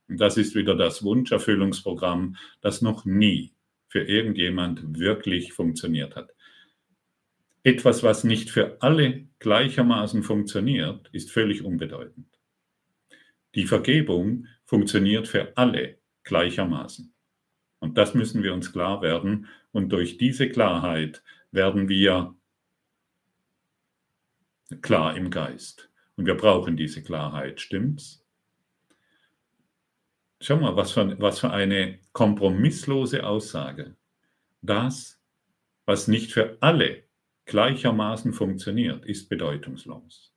[0.07, 3.53] Das ist wieder das Wunscherfüllungsprogramm, das noch nie
[3.87, 6.31] für irgendjemand wirklich funktioniert hat.
[7.63, 12.27] Etwas, was nicht für alle gleichermaßen funktioniert, ist völlig unbedeutend.
[13.53, 17.13] Die Vergebung funktioniert für alle gleichermaßen.
[17.79, 19.47] Und das müssen wir uns klar werden.
[19.71, 22.35] Und durch diese Klarheit werden wir
[24.81, 25.89] klar im Geist.
[26.15, 28.25] Und wir brauchen diese Klarheit, stimmt's?
[30.39, 33.95] Schau mal, was für, was für eine kompromisslose Aussage.
[34.61, 35.19] Das,
[35.85, 37.03] was nicht für alle
[37.51, 40.33] gleichermaßen funktioniert, ist bedeutungslos.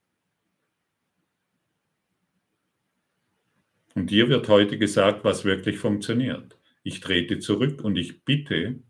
[3.93, 6.59] Und dir wird heute gesagt, was wirklich funktioniert.
[6.83, 8.83] Ich trete zurück und ich bitte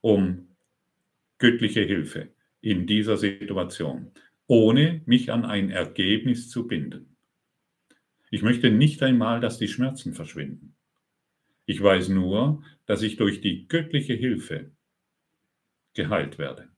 [0.00, 0.56] um
[1.36, 4.10] göttliche Hilfe in dieser Situation,
[4.46, 7.18] ohne mich an ein Ergebnis zu binden.
[8.30, 10.74] Ich möchte nicht einmal, dass die Schmerzen verschwinden.
[11.66, 14.70] Ich weiß nur, dass ich durch die göttliche Hilfe
[15.92, 16.70] geheilt werde.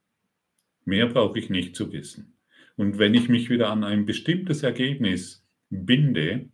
[0.88, 2.38] Mehr brauche ich nicht zu wissen.
[2.77, 6.48] Und wenn ich mich wieder an ein bestimmtes Ergebnis binde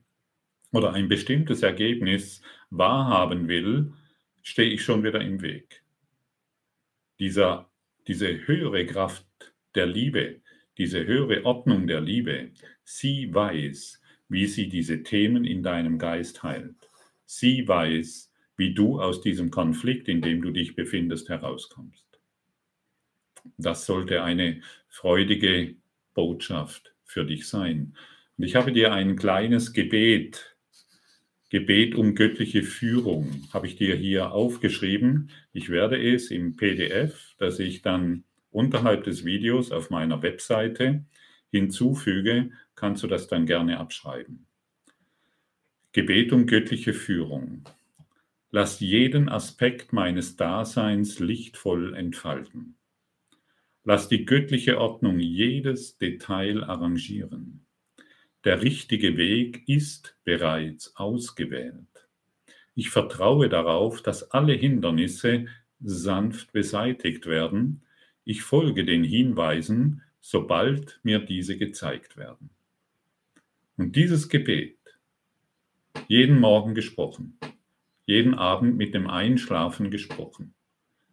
[0.73, 3.92] oder ein bestimmtes Ergebnis wahrhaben will,
[4.42, 5.85] stehe ich schon wieder im Weg.
[7.20, 7.70] Dieser,
[8.09, 9.25] diese höhere Kraft
[9.77, 10.40] der Liebe,
[10.79, 12.51] diese höhere Ordnung der Liebe,
[12.83, 16.75] sie weiß, wie sie diese Themen in deinem Geist heilt.
[17.25, 22.03] Sie weiß, wie du aus diesem Konflikt, in dem du dich befindest, herauskommst.
[23.57, 25.74] Das sollte eine freudige
[26.14, 27.94] Botschaft für dich sein.
[28.37, 30.57] Und ich habe dir ein kleines Gebet,
[31.50, 35.30] Gebet um göttliche Führung, habe ich dir hier aufgeschrieben.
[35.52, 41.05] Ich werde es im PDF, das ich dann unterhalb des Videos auf meiner Webseite
[41.51, 44.47] hinzufüge, kannst du das dann gerne abschreiben.
[45.92, 47.62] Gebet um göttliche Führung.
[48.51, 52.76] Lass jeden Aspekt meines Daseins lichtvoll entfalten.
[53.87, 57.66] Lass die göttliche Ordnung jedes Detail arrangieren.
[58.45, 62.09] Der richtige Weg ist bereits ausgewählt.
[62.74, 65.47] Ich vertraue darauf, dass alle Hindernisse
[65.80, 67.82] sanft beseitigt werden.
[68.24, 72.49] Ich folge den Hinweisen, sobald mir diese gezeigt werden.
[73.76, 74.78] Und dieses Gebet,
[76.09, 77.39] jeden Morgen gesprochen,
[78.07, 80.55] jeden Abend mit dem Einschlafen gesprochen,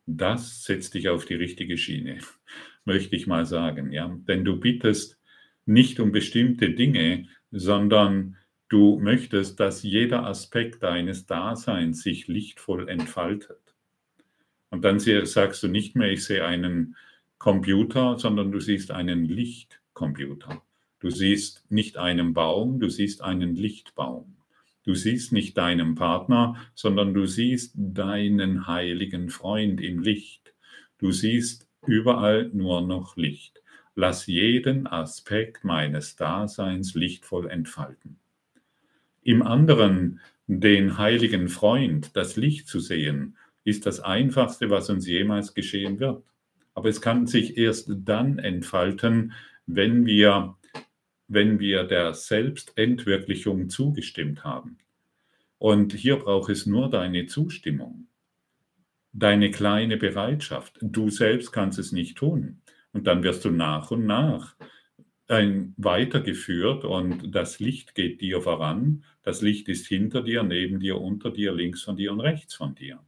[0.06, 2.20] das setzt dich auf die richtige Schiene,
[2.86, 3.92] möchte ich mal sagen.
[3.92, 4.16] Ja?
[4.28, 5.20] Denn du bittest
[5.66, 8.38] nicht um bestimmte Dinge, sondern
[8.70, 13.76] du möchtest, dass jeder Aspekt deines Daseins sich lichtvoll entfaltet.
[14.70, 16.96] Und dann sagst du nicht mehr, ich sehe einen
[17.38, 20.62] Computer, sondern du siehst einen Lichtcomputer.
[21.00, 24.38] Du siehst nicht einen Baum, du siehst einen Lichtbaum.
[24.92, 30.54] Du siehst nicht deinen Partner, sondern du siehst deinen heiligen Freund im Licht.
[30.98, 33.64] Du siehst überall nur noch Licht.
[33.96, 38.20] Lass jeden Aspekt meines Daseins lichtvoll entfalten.
[39.24, 45.54] Im anderen, den heiligen Freund, das Licht zu sehen, ist das Einfachste, was uns jemals
[45.54, 46.22] geschehen wird.
[46.74, 49.32] Aber es kann sich erst dann entfalten,
[49.68, 50.58] wenn wir,
[51.32, 54.78] wenn wir der Selbstentwirklichung zugestimmt haben.
[55.58, 58.08] Und hier braucht es nur deine Zustimmung,
[59.14, 60.78] deine kleine Bereitschaft.
[60.82, 62.62] Du selbst kannst es nicht tun.
[62.94, 64.56] Und dann wirst du nach und nach
[65.78, 69.06] weitergeführt und das Licht geht dir voran.
[69.24, 72.76] Das Licht ist hinter dir, neben dir, unter dir, links von dir und rechts von
[72.76, 73.00] dir.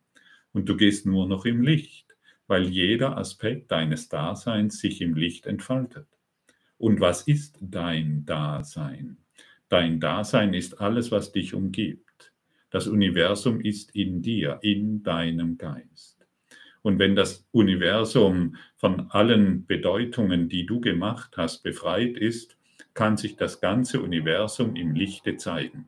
[0.54, 2.14] Und du gehst nur noch im Licht
[2.48, 6.08] weil jeder Aspekt deines Daseins sich im Licht entfaltet.
[6.84, 9.16] Und was ist dein Dasein?
[9.70, 12.34] Dein Dasein ist alles, was dich umgibt.
[12.72, 16.28] Das Universum ist in dir, in deinem Geist.
[16.82, 22.58] Und wenn das Universum von allen Bedeutungen, die du gemacht hast, befreit ist,
[22.94, 25.88] kann sich das ganze Universum im Lichte zeigen.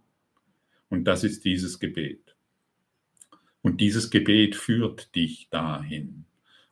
[0.88, 2.38] Und das ist dieses Gebet.
[3.62, 6.24] Und dieses Gebet führt dich dahin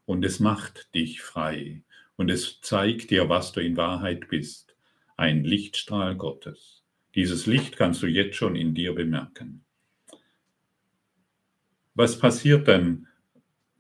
[0.05, 1.83] und es macht dich frei
[2.15, 4.75] und es zeigt dir, was du in Wahrheit bist.
[5.17, 6.83] Ein Lichtstrahl Gottes.
[7.15, 9.63] Dieses Licht kannst du jetzt schon in dir bemerken.
[11.93, 13.07] Was passiert denn,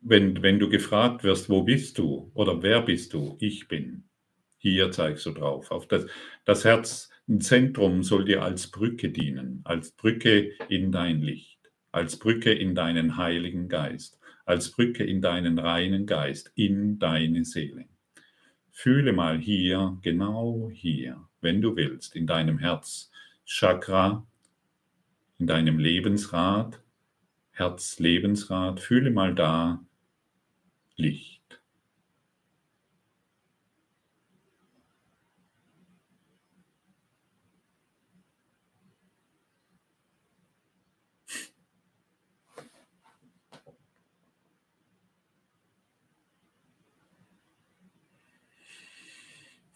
[0.01, 3.37] wenn, wenn du gefragt wirst, wo bist du oder wer bist du?
[3.39, 4.03] Ich bin.
[4.57, 5.71] Hier zeigst du drauf.
[5.71, 6.05] Auf das,
[6.45, 11.59] das Herzzentrum soll dir als Brücke dienen, als Brücke in dein Licht,
[11.91, 17.85] als Brücke in deinen Heiligen Geist als Brücke in deinen reinen Geist, in deine Seele.
[18.75, 23.11] Fühle mal hier, genau hier, wenn du willst, in deinem Herz,
[23.45, 24.25] Chakra,
[25.37, 26.81] in deinem Lebensrad,
[27.51, 29.85] Herz-Lebensrad, fühle mal da
[30.95, 31.42] Licht.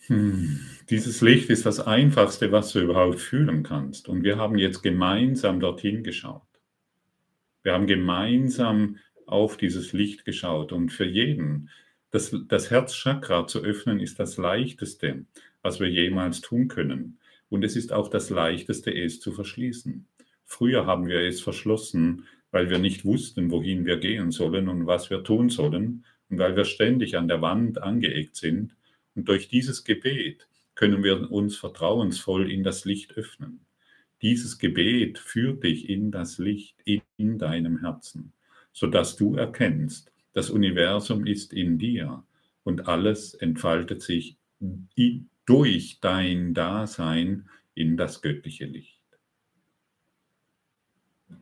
[0.08, 0.60] Hm.
[0.90, 4.08] Dieses Licht ist das Einfachste, was du überhaupt fühlen kannst.
[4.08, 6.42] Und wir haben jetzt gemeinsam dorthin geschaut.
[7.62, 10.72] Wir haben gemeinsam auf dieses Licht geschaut.
[10.72, 11.70] Und für jeden,
[12.12, 15.26] das, das Herzchakra zu öffnen, ist das Leichteste,
[15.62, 17.20] was wir jemals tun können.
[17.50, 20.08] Und es ist auch das Leichteste, es zu verschließen.
[20.46, 25.10] Früher haben wir es verschlossen, weil wir nicht wussten, wohin wir gehen sollen und was
[25.10, 28.78] wir tun sollen und weil wir ständig an der Wand angeeckt sind
[29.18, 33.66] und durch dieses Gebet können wir uns vertrauensvoll in das Licht öffnen.
[34.22, 38.32] Dieses Gebet führt dich in das Licht in deinem Herzen,
[38.74, 42.24] sodass du erkennst, das Universum ist in dir
[42.64, 44.38] und alles entfaltet sich
[45.46, 49.02] durch dein Dasein in das göttliche Licht.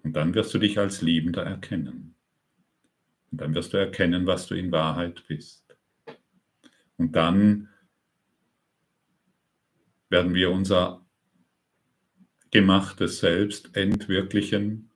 [0.03, 2.15] Und dann wirst du dich als Liebender erkennen.
[3.32, 5.64] Und dann wirst du erkennen, was du in Wahrheit bist.
[6.98, 7.70] Und dann
[10.10, 11.06] werden wir unser
[12.52, 14.91] gemachtes Selbst entwirklichen,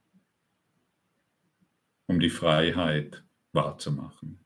[2.06, 4.39] um die Freiheit wahrzumachen.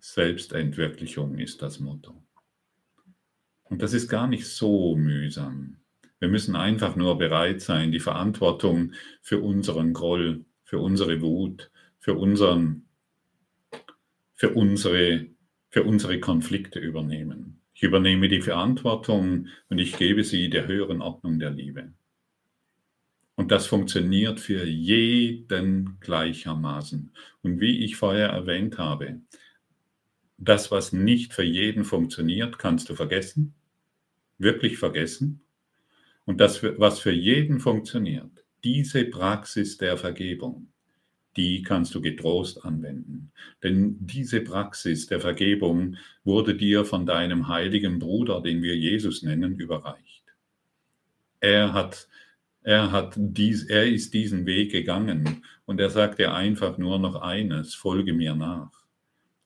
[0.00, 2.24] Selbstentwirklichung ist das Motto.
[3.64, 5.76] Und das ist gar nicht so mühsam.
[6.18, 12.14] Wir müssen einfach nur bereit sein, die Verantwortung für unseren Groll, für unsere Wut, für
[12.14, 12.88] unseren
[14.42, 15.28] für unsere,
[15.72, 17.58] für unsere Konflikte übernehmen.
[17.72, 21.94] Ich übernehme die Verantwortung und ich gebe sie der höheren Ordnung der Liebe.
[23.36, 27.10] Und das funktioniert für jeden gleichermaßen.
[27.40, 29.22] Und wie ich vorher erwähnt habe,
[30.36, 33.54] das, was nicht für jeden funktioniert, kannst du vergessen,
[34.36, 35.40] wirklich vergessen.
[36.26, 40.71] Und das, was für jeden funktioniert, diese Praxis der Vergebung,
[41.36, 43.32] die kannst du getrost anwenden.
[43.62, 49.56] Denn diese Praxis der Vergebung wurde dir von deinem heiligen Bruder, den wir Jesus nennen,
[49.56, 50.24] überreicht.
[51.40, 52.08] Er hat,
[52.62, 57.16] er hat dies, er ist diesen Weg gegangen und er sagt dir einfach nur noch
[57.16, 58.70] eines, folge mir nach.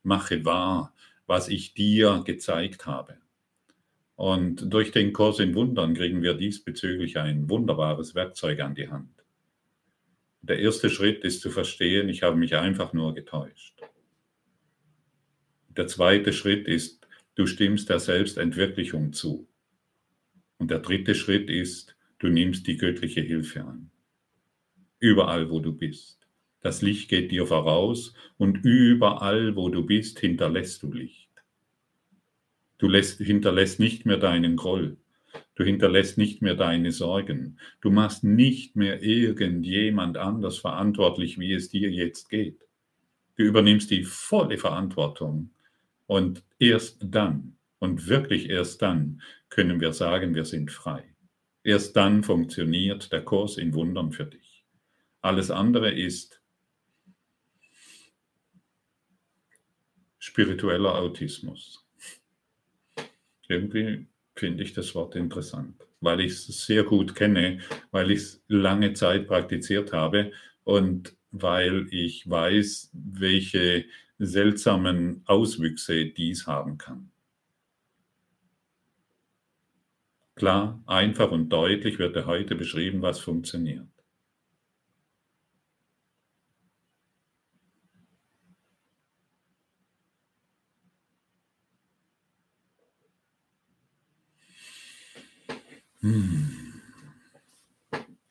[0.02, 0.92] Mache wahr,
[1.26, 3.16] was ich dir gezeigt habe.
[4.16, 9.15] Und durch den Kurs in Wundern kriegen wir diesbezüglich ein wunderbares Werkzeug an die Hand.
[10.48, 13.80] Der erste Schritt ist zu verstehen, ich habe mich einfach nur getäuscht.
[15.76, 19.48] Der zweite Schritt ist, du stimmst der Selbstentwirklichung zu.
[20.58, 23.90] Und der dritte Schritt ist, du nimmst die göttliche Hilfe an.
[25.00, 26.28] Überall, wo du bist.
[26.60, 31.32] Das Licht geht dir voraus und überall, wo du bist, hinterlässt du Licht.
[32.78, 34.96] Du lässt, hinterlässt nicht mehr deinen Groll.
[35.54, 37.58] Du hinterlässt nicht mehr deine Sorgen.
[37.80, 42.60] Du machst nicht mehr irgendjemand anders verantwortlich, wie es dir jetzt geht.
[43.36, 45.50] Du übernimmst die volle Verantwortung.
[46.06, 51.04] Und erst dann, und wirklich erst dann, können wir sagen, wir sind frei.
[51.62, 54.64] Erst dann funktioniert der Kurs in Wundern für dich.
[55.20, 56.40] Alles andere ist
[60.18, 61.84] spiritueller Autismus.
[63.48, 64.06] Irgendwie
[64.36, 67.60] finde ich das Wort interessant, weil ich es sehr gut kenne,
[67.90, 70.32] weil ich es lange Zeit praktiziert habe
[70.64, 73.86] und weil ich weiß, welche
[74.18, 77.10] seltsamen Auswüchse dies haben kann.
[80.34, 83.95] Klar, einfach und deutlich wird er heute beschrieben, was funktioniert.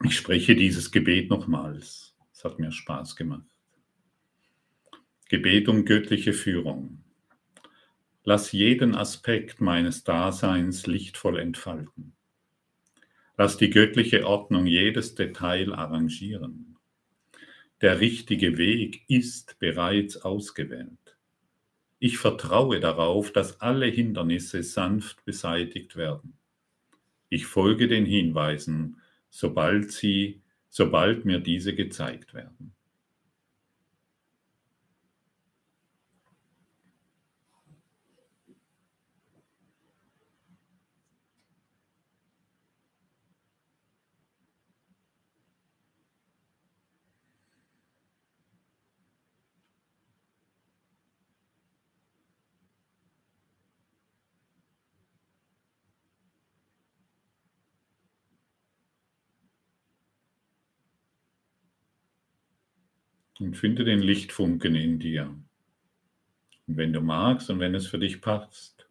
[0.04, 2.16] Ich spreche dieses Gebet nochmals.
[2.32, 3.48] Es hat mir Spaß gemacht.
[5.30, 7.04] Gebet um göttliche Führung.
[8.24, 12.14] Lass jeden Aspekt meines Daseins lichtvoll entfalten.
[13.38, 16.78] Lass die göttliche Ordnung jedes Detail arrangieren.
[17.82, 21.18] Der richtige Weg ist bereits ausgewählt.
[22.00, 26.38] Ich vertraue darauf, dass alle Hindernisse sanft beseitigt werden.
[27.30, 32.75] Ich folge den Hinweisen, sobald sie, sobald mir diese gezeigt werden.
[63.40, 65.36] Und finde den Lichtfunken in dir.
[66.68, 68.88] Und wenn du magst und wenn es für dich passt,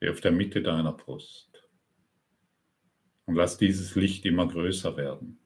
[0.00, 1.64] geh auf der Mitte deiner Brust.
[3.26, 5.38] Und lass dieses Licht immer größer werden.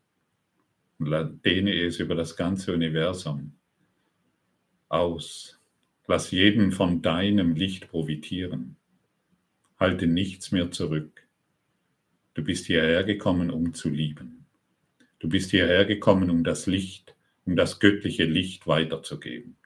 [0.98, 3.54] Und dehne es über das ganze Universum
[4.88, 5.60] aus.
[6.06, 8.76] Lass jeden von deinem Licht profitieren.
[9.78, 11.26] Halte nichts mehr zurück.
[12.34, 14.46] Du bist hierher gekommen, um zu lieben.
[15.18, 17.14] Du bist hierher gekommen, um das Licht
[17.48, 19.56] um das göttliche Licht weiterzugeben.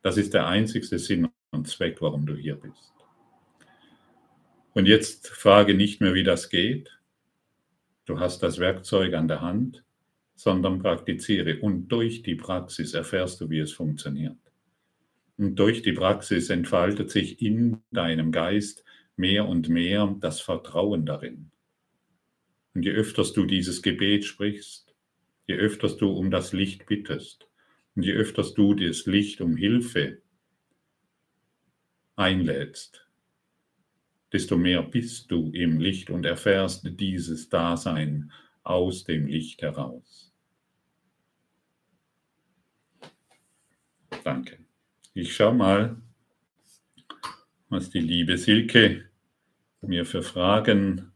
[0.00, 2.94] Das ist der einzigste Sinn und Zweck, warum du hier bist.
[4.72, 6.98] Und jetzt frage nicht mehr, wie das geht.
[8.06, 9.84] Du hast das Werkzeug an der Hand,
[10.36, 11.60] sondern praktiziere.
[11.60, 14.38] Und durch die Praxis erfährst du, wie es funktioniert.
[15.36, 18.84] Und durch die Praxis entfaltet sich in deinem Geist
[19.16, 21.50] mehr und mehr das Vertrauen darin.
[22.72, 24.91] Und je öfters du dieses Gebet sprichst,
[25.46, 27.48] je öfters du um das Licht bittest
[27.94, 30.22] und je öfters du das Licht um Hilfe
[32.16, 33.08] einlädst,
[34.32, 38.32] desto mehr bist du im Licht und erfährst dieses Dasein
[38.62, 40.32] aus dem Licht heraus.
[44.24, 44.58] Danke.
[45.14, 46.02] Ich schaue mal,
[47.68, 49.10] was die liebe Silke
[49.80, 51.12] mir für Fragen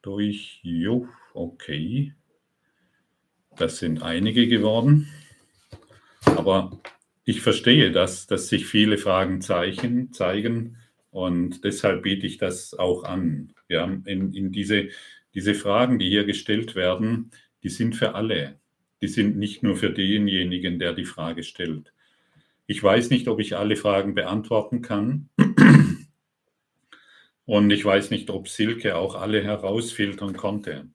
[0.00, 0.60] durch.
[0.62, 2.14] Jo, okay.
[3.62, 5.06] Das sind einige geworden.
[6.24, 6.80] Aber
[7.24, 10.78] ich verstehe, dass, dass sich viele Fragen zeichen, zeigen
[11.12, 13.52] und deshalb biete ich das auch an.
[13.68, 14.88] Ja, in, in diese,
[15.32, 17.30] diese Fragen, die hier gestellt werden,
[17.62, 18.58] die sind für alle.
[19.00, 21.92] Die sind nicht nur für denjenigen, der die Frage stellt.
[22.66, 25.28] Ich weiß nicht, ob ich alle Fragen beantworten kann.
[27.44, 30.88] Und ich weiß nicht, ob Silke auch alle herausfiltern konnte.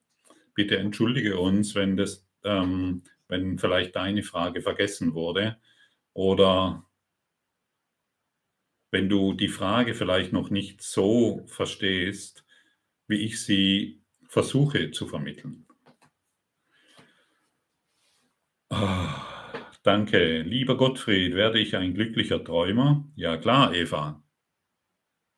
[0.53, 5.57] Bitte entschuldige uns, wenn das ähm, wenn vielleicht deine Frage vergessen wurde
[6.13, 6.87] oder
[8.91, 12.45] wenn du die Frage vielleicht noch nicht so verstehst,
[13.07, 15.65] wie ich sie versuche zu vermitteln.
[18.69, 20.41] Ah, danke.
[20.41, 23.07] Lieber Gottfried, werde ich ein glücklicher Träumer?
[23.15, 24.23] Ja klar, Eva.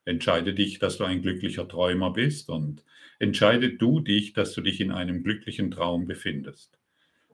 [0.06, 2.84] Entscheide dich, dass du ein glücklicher Träumer bist und
[3.20, 6.79] entscheide du dich, dass du dich in einem glücklichen Traum befindest.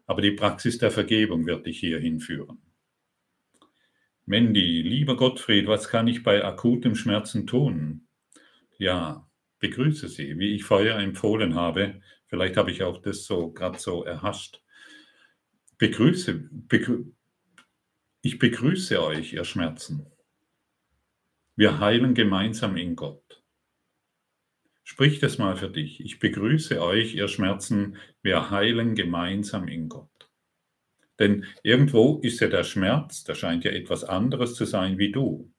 [0.06, 2.60] Aber die Praxis der Vergebung wird dich hierhin führen.
[4.26, 8.08] Mandy, lieber Gottfried, was kann ich bei akutem Schmerzen tun?
[8.78, 9.30] Ja,
[9.60, 12.02] begrüße sie, wie ich vorher empfohlen habe.
[12.28, 14.62] Vielleicht habe ich auch das so gerade so erhascht.
[15.78, 17.06] Begrüße, begrü
[18.22, 20.08] ich begrüße euch, ihr Schmerzen.
[21.56, 23.45] Wir heilen gemeinsam in Gott.
[24.88, 26.00] Sprich das mal für dich.
[26.00, 27.98] Ich begrüße euch, ihr Schmerzen.
[28.22, 30.30] Wir heilen gemeinsam in Gott.
[31.18, 35.52] Denn irgendwo ist ja der Schmerz, der scheint ja etwas anderes zu sein wie du.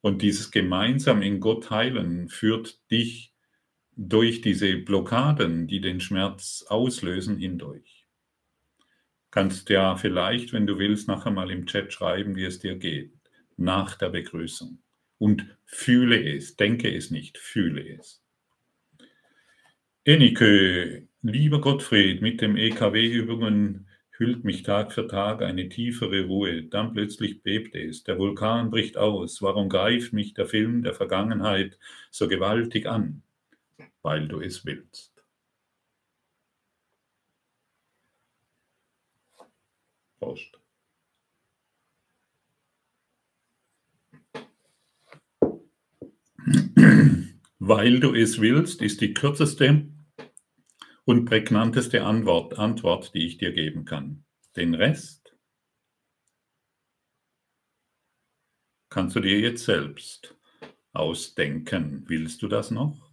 [0.00, 3.34] Und dieses gemeinsam in Gott heilen führt dich
[3.94, 8.06] durch diese Blockaden, die den Schmerz auslösen, hindurch.
[9.30, 13.12] Kannst ja vielleicht, wenn du willst, nachher mal im Chat schreiben, wie es dir geht,
[13.58, 14.82] nach der Begrüßung.
[15.18, 18.22] Und fühle es, denke es nicht, fühle es.
[20.08, 26.62] Enike, lieber Gottfried, mit dem EKW-Übungen hüllt mich Tag für Tag eine tiefere Ruhe.
[26.62, 28.04] Dann plötzlich bebt es.
[28.04, 29.42] Der Vulkan bricht aus.
[29.42, 31.76] Warum greift mich der Film der Vergangenheit
[32.12, 33.22] so gewaltig an?
[34.02, 35.12] Weil du es willst.
[40.20, 40.60] Prost.
[47.58, 49.95] Weil du es willst, ist die kürzeste
[51.06, 54.24] und prägnanteste Antwort, Antwort, die ich dir geben kann.
[54.56, 55.34] Den Rest
[58.90, 60.36] kannst du dir jetzt selbst
[60.92, 62.04] ausdenken.
[62.08, 63.12] Willst du das noch?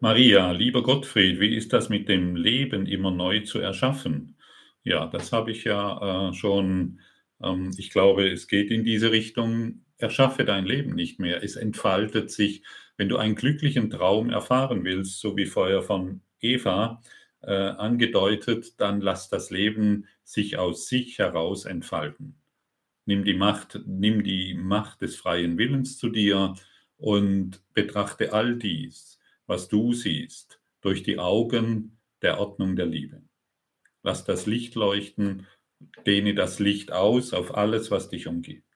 [0.00, 4.36] Maria, lieber Gottfried, wie ist das mit dem Leben immer neu zu erschaffen?
[4.82, 6.98] Ja, das habe ich ja äh, schon,
[7.40, 9.84] ähm, ich glaube, es geht in diese Richtung.
[10.02, 11.42] Erschaffe dein Leben nicht mehr.
[11.42, 12.62] Es entfaltet sich
[12.96, 17.02] wenn du einen glücklichen Traum erfahren willst, so wie vorher von Eva
[17.40, 22.36] äh, angedeutet, dann lass das Leben sich aus sich heraus entfalten.
[23.04, 26.54] Nimm die Macht, nimm die Macht des freien Willens zu dir
[26.96, 33.22] und betrachte all dies, was du siehst, durch die Augen der Ordnung der Liebe.
[34.04, 35.46] Lass das Licht leuchten,
[36.06, 38.71] dehne das Licht aus auf alles, was dich umgibt.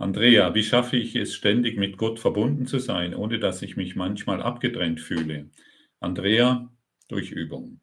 [0.00, 3.96] Andrea, wie schaffe ich es, ständig mit Gott verbunden zu sein, ohne dass ich mich
[3.96, 5.50] manchmal abgetrennt fühle?
[6.00, 6.72] Andrea,
[7.08, 7.82] durch Übung.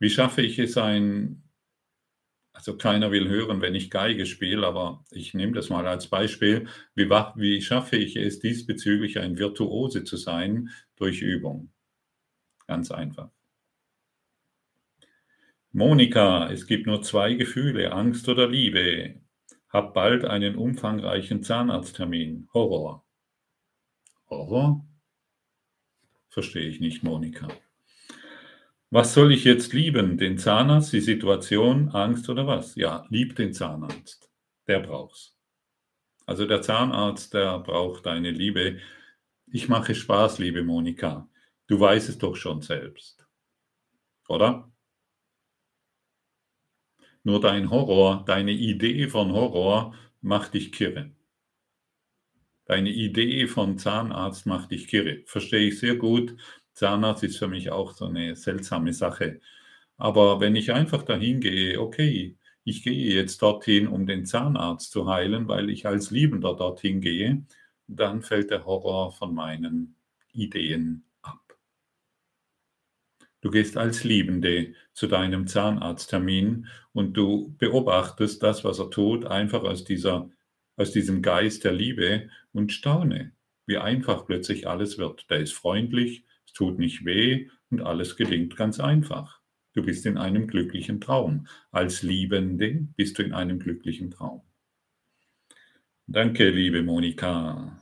[0.00, 1.44] Wie schaffe ich es, ein,
[2.52, 6.66] also keiner will hören, wenn ich Geige spiele, aber ich nehme das mal als Beispiel.
[6.96, 10.70] Wie, wie schaffe ich es, diesbezüglich ein Virtuose zu sein?
[10.96, 11.70] Durch Übung.
[12.66, 13.30] Ganz einfach.
[15.70, 19.20] Monika, es gibt nur zwei Gefühle, Angst oder Liebe.
[19.70, 22.48] Hab bald einen umfangreichen Zahnarzttermin.
[22.52, 23.04] Horror.
[24.28, 24.84] Horror?
[26.28, 27.48] Verstehe ich nicht, Monika.
[28.90, 30.18] Was soll ich jetzt lieben?
[30.18, 32.74] Den Zahnarzt, die Situation, Angst oder was?
[32.74, 34.28] Ja, lieb den Zahnarzt.
[34.66, 35.36] Der braucht's.
[36.26, 38.78] Also der Zahnarzt, der braucht deine Liebe.
[39.46, 41.28] Ich mache Spaß, liebe Monika.
[41.68, 43.26] Du weißt es doch schon selbst.
[44.28, 44.68] Oder?
[47.30, 51.12] Nur dein Horror, deine Idee von Horror macht dich kirre.
[52.64, 55.22] Deine Idee von Zahnarzt macht dich kirre.
[55.26, 56.34] Verstehe ich sehr gut.
[56.72, 59.40] Zahnarzt ist für mich auch so eine seltsame Sache.
[59.96, 65.06] Aber wenn ich einfach dahin gehe, okay, ich gehe jetzt dorthin, um den Zahnarzt zu
[65.06, 67.46] heilen, weil ich als Liebender dorthin gehe,
[67.86, 69.94] dann fällt der Horror von meinen
[70.32, 71.04] Ideen
[73.40, 79.62] Du gehst als Liebende zu deinem Zahnarzttermin und du beobachtest das, was er tut, einfach
[79.62, 80.30] aus, dieser,
[80.76, 83.32] aus diesem Geist der Liebe und staune,
[83.66, 85.30] wie einfach plötzlich alles wird.
[85.30, 89.40] Der ist freundlich, es tut nicht weh und alles gelingt ganz einfach.
[89.72, 91.46] Du bist in einem glücklichen Traum.
[91.70, 94.42] Als Liebende bist du in einem glücklichen Traum.
[96.06, 97.80] Danke, liebe Monika.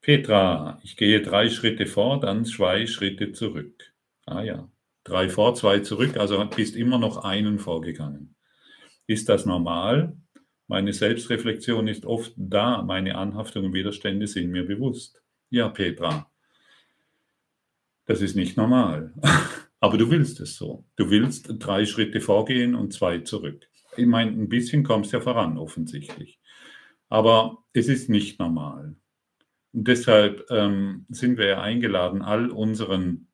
[0.00, 3.89] Petra, ich gehe drei Schritte vor, dann zwei Schritte zurück.
[4.30, 4.70] Ah ja,
[5.02, 8.36] drei vor, zwei zurück, also bist immer noch einen vorgegangen.
[9.08, 10.16] Ist das normal?
[10.68, 15.20] Meine Selbstreflexion ist oft da, meine Anhaftung und Widerstände sind mir bewusst.
[15.50, 16.30] Ja, Petra,
[18.06, 19.12] das ist nicht normal.
[19.80, 20.84] Aber du willst es so.
[20.94, 23.68] Du willst drei Schritte vorgehen und zwei zurück.
[23.96, 26.38] Ich meine, ein bisschen kommst ja voran, offensichtlich.
[27.08, 28.94] Aber es ist nicht normal.
[29.72, 33.26] Und deshalb ähm, sind wir ja eingeladen, all unseren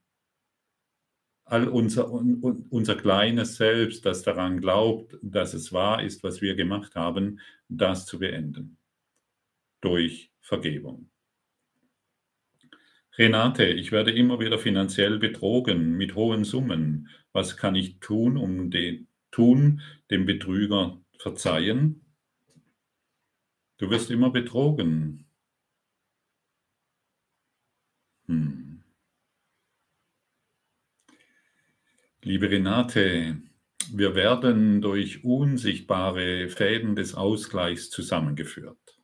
[1.46, 6.96] all unser, unser kleines Selbst, das daran glaubt, dass es wahr ist, was wir gemacht
[6.96, 8.78] haben, das zu beenden.
[9.80, 11.08] Durch Vergebung.
[13.16, 17.08] Renate, ich werde immer wieder finanziell betrogen mit hohen Summen.
[17.32, 19.80] Was kann ich tun, um den, tun,
[20.10, 22.04] dem Betrüger verzeihen?
[23.78, 25.26] Du wirst immer betrogen.
[28.26, 28.65] Hm.
[32.26, 33.40] Liebe Renate,
[33.92, 39.00] wir werden durch unsichtbare Fäden des Ausgleichs zusammengeführt.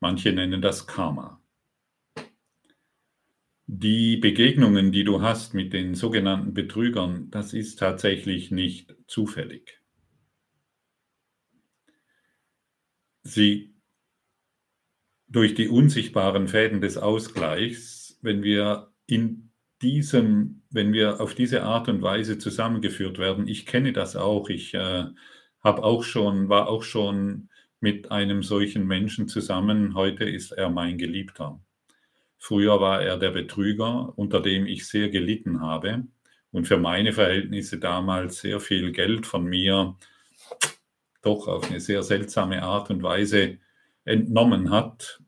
[0.00, 1.42] Manche nennen das Karma.
[3.64, 9.80] Die Begegnungen, die du hast mit den sogenannten Betrügern, das ist tatsächlich nicht zufällig.
[13.22, 13.74] Sie
[15.26, 19.47] durch die unsichtbaren Fäden des Ausgleichs, wenn wir in
[19.82, 24.74] diesem, wenn wir auf diese Art und Weise zusammengeführt werden, ich kenne das auch, ich
[24.74, 25.04] äh,
[25.62, 27.48] habe auch schon, war auch schon
[27.80, 29.94] mit einem solchen Menschen zusammen.
[29.94, 31.60] Heute ist er mein Geliebter.
[32.38, 36.04] Früher war er der Betrüger, unter dem ich sehr gelitten habe
[36.50, 39.96] und für meine Verhältnisse damals sehr viel Geld von mir
[41.22, 43.58] doch auf eine sehr seltsame Art und Weise
[44.04, 45.20] entnommen hat.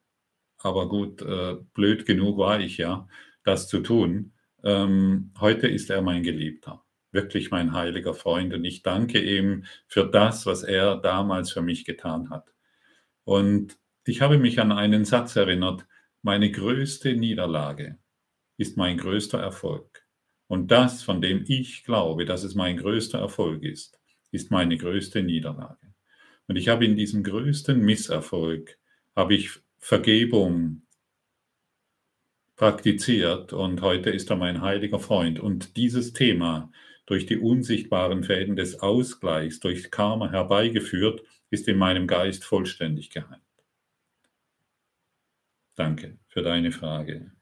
[0.58, 3.08] Aber gut, äh, blöd genug war ich ja,
[3.44, 4.32] das zu tun.
[4.64, 10.04] Ähm, heute ist er mein Geliebter, wirklich mein heiliger Freund und ich danke ihm für
[10.04, 12.52] das, was er damals für mich getan hat.
[13.24, 15.86] Und ich habe mich an einen Satz erinnert,
[16.22, 17.98] meine größte Niederlage
[18.56, 20.04] ist mein größter Erfolg.
[20.46, 24.00] Und das, von dem ich glaube, dass es mein größter Erfolg ist,
[24.32, 25.94] ist meine größte Niederlage.
[26.46, 28.76] Und ich habe in diesem größten Misserfolg,
[29.14, 30.82] habe ich Vergebung
[32.60, 35.40] praktiziert und heute ist er mein heiliger Freund.
[35.40, 36.70] Und dieses Thema
[37.06, 43.40] durch die unsichtbaren Fäden des Ausgleichs, durch Karma herbeigeführt, ist in meinem Geist vollständig geheilt.
[45.74, 47.32] Danke für deine Frage.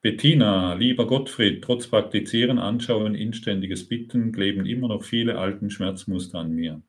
[0.00, 6.52] Bettina, lieber Gottfried, trotz Praktizieren, Anschauen, inständiges Bitten kleben immer noch viele alten Schmerzmuster an
[6.52, 6.80] mir.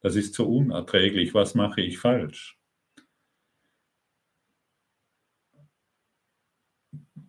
[0.00, 1.32] Das ist so unerträglich.
[1.32, 2.58] Was mache ich falsch?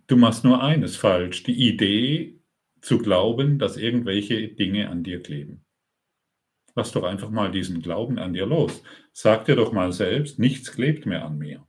[0.07, 2.39] Du machst nur eines falsch, die Idee
[2.81, 5.65] zu glauben, dass irgendwelche Dinge an dir kleben.
[6.75, 8.83] Lass doch einfach mal diesen Glauben an dir los.
[9.13, 11.65] Sag dir doch mal selbst, nichts klebt mehr an mir.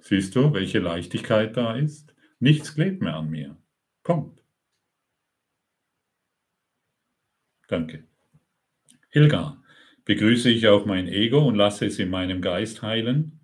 [0.00, 2.14] Siehst du, welche Leichtigkeit da ist?
[2.40, 3.56] Nichts klebt mehr an mir.
[4.02, 4.42] Kommt.
[7.68, 8.04] Danke.
[9.10, 9.61] Hilga,
[10.04, 13.40] begrüße ich auch mein Ego und lasse es in meinem Geist heilen?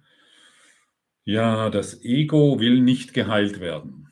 [1.24, 4.08] Ja, das Ego will nicht geheilt werden.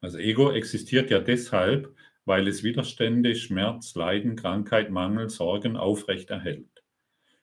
[0.00, 6.68] Das Ego existiert ja deshalb, weil es Widerstände, Schmerz, Leiden, Krankheit, Mangel, Sorgen aufrechterhält.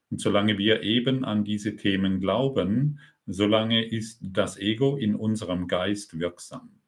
[0.09, 6.19] Und solange wir eben an diese Themen glauben, solange ist das Ego in unserem Geist
[6.19, 6.79] wirksam.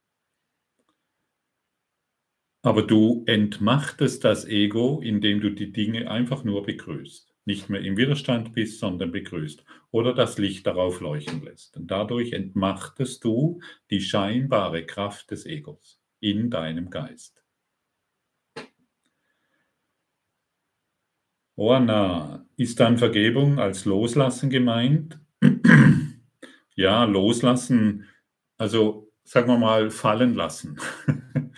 [2.62, 7.34] Aber du entmachtest das Ego, indem du die Dinge einfach nur begrüßt.
[7.46, 9.64] Nicht mehr im Widerstand bist, sondern begrüßt.
[9.92, 11.78] Oder das Licht darauf leuchten lässt.
[11.78, 17.44] Und dadurch entmachtest du die scheinbare Kraft des Egos in deinem Geist.
[21.56, 25.20] Oana, ist dann Vergebung als Loslassen gemeint?
[26.76, 28.06] ja, loslassen,
[28.58, 30.78] also sagen wir mal, fallen lassen.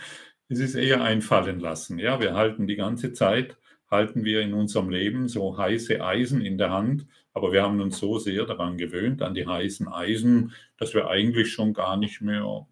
[0.52, 1.98] es ist eher ein Fallen lassen.
[1.98, 3.58] Ja, wir halten die ganze Zeit,
[3.90, 8.00] halten wir in unserem Leben so heiße Eisen in der Hand, aber wir haben uns
[8.00, 12.68] so sehr daran gewöhnt, an die heißen Eisen, dass wir eigentlich schon gar nicht mehr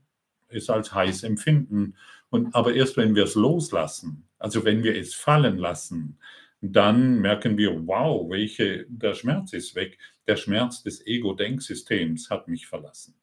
[0.50, 1.96] es als heiß empfinden.
[2.30, 6.20] Und, aber erst wenn wir es loslassen, also wenn wir es fallen lassen,
[6.60, 9.98] dann merken wir, wow, welche, der Schmerz ist weg.
[10.28, 13.16] Der Schmerz des Ego-Denksystems hat mich verlassen.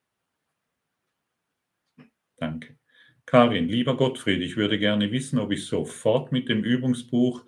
[2.39, 2.79] Danke.
[3.27, 7.45] Karin, lieber Gottfried, ich würde gerne wissen, ob ich sofort mit dem Übungsbuch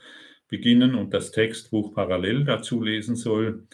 [0.49, 3.69] beginnen und das Textbuch parallel dazu lesen soll,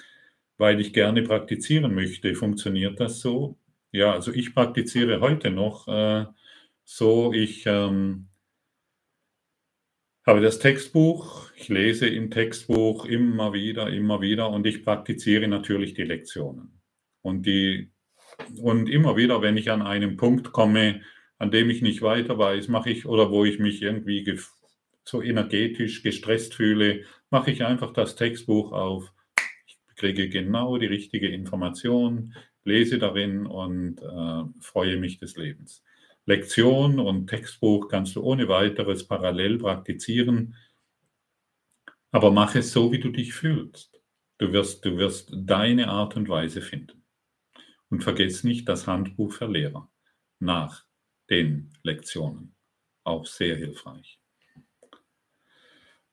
[0.59, 2.35] weil ich gerne praktizieren möchte.
[2.35, 3.59] Funktioniert das so?
[3.91, 6.27] Ja, also ich praktiziere heute noch äh,
[6.85, 8.29] so, ich ähm,
[10.27, 15.95] habe das Textbuch, ich lese im Textbuch immer wieder, immer wieder und ich praktiziere natürlich
[15.95, 16.83] die Lektionen.
[17.23, 17.91] Und, die,
[18.61, 21.01] und immer wieder, wenn ich an einen Punkt komme,
[21.39, 24.39] an dem ich nicht weiter weiß, mache ich, oder wo ich mich irgendwie
[25.05, 29.13] so energetisch gestresst fühle, mache ich einfach das Textbuch auf.
[29.67, 35.83] Ich kriege genau die richtige Information, lese darin und äh, freue mich des Lebens.
[36.27, 40.55] Lektion und Textbuch kannst du ohne weiteres parallel praktizieren,
[42.11, 44.01] aber mach es so, wie du dich fühlst.
[44.39, 47.03] Du wirst, du wirst deine Art und Weise finden.
[47.91, 49.91] Und vergiss nicht das Handbuch für Lehrer
[50.41, 50.85] nach
[51.31, 52.55] den Lektionen.
[53.05, 54.19] Auch sehr hilfreich.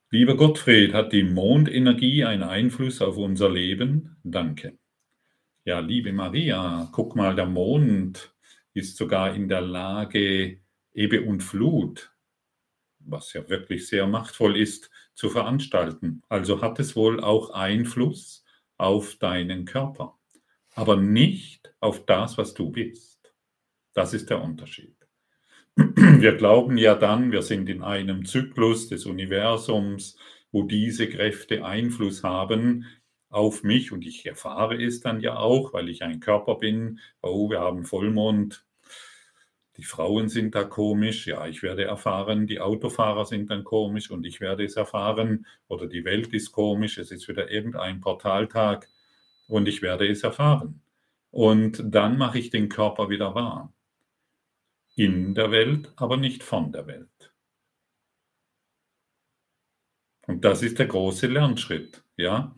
[0.10, 4.18] Lieber Gottfried, hat die Mondenergie einen Einfluss auf unser Leben?
[4.24, 4.78] Danke.
[5.64, 8.36] Ja, liebe Maria, guck mal, der Mond
[8.74, 10.60] ist sogar in der Lage,
[10.94, 12.12] Ebbe und Flut,
[13.00, 16.24] was ja wirklich sehr machtvoll ist, zu veranstalten.
[16.28, 18.44] Also hat es wohl auch Einfluss
[18.78, 20.20] auf deinen Körper,
[20.74, 23.34] aber nicht auf das, was du bist.
[23.94, 25.01] Das ist der Unterschied.
[25.76, 30.18] Wir glauben ja dann, wir sind in einem Zyklus des Universums,
[30.52, 32.86] wo diese Kräfte Einfluss haben
[33.30, 37.00] auf mich und ich erfahre es dann ja auch, weil ich ein Körper bin.
[37.22, 38.66] Oh, wir haben Vollmond.
[39.78, 41.28] Die Frauen sind da komisch.
[41.28, 45.46] Ja, ich werde erfahren, die Autofahrer sind dann komisch und ich werde es erfahren.
[45.70, 48.90] Oder die Welt ist komisch, es ist wieder irgendein Portaltag
[49.48, 50.82] und ich werde es erfahren.
[51.32, 53.74] Und dann mache ich den Körper wieder wahr
[55.02, 57.34] in der Welt, aber nicht von der Welt.
[60.28, 62.56] Und das ist der große Lernschritt, ja.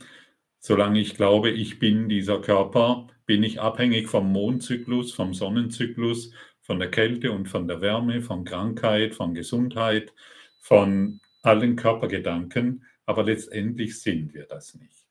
[0.59, 6.79] Solange ich glaube, ich bin dieser Körper, bin ich abhängig vom Mondzyklus, vom Sonnenzyklus, von
[6.79, 10.13] der Kälte und von der Wärme, von Krankheit, von Gesundheit,
[10.59, 15.07] von allen Körpergedanken, aber letztendlich sind wir das nicht.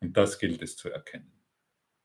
[0.00, 1.42] Und das gilt es zu erkennen.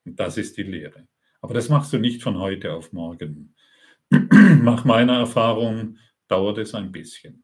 [0.04, 1.08] Und das ist die Lehre.
[1.40, 3.55] Aber das machst du nicht von heute auf morgen.
[4.12, 5.98] Nach meiner Erfahrung
[6.28, 7.44] dauert es ein bisschen.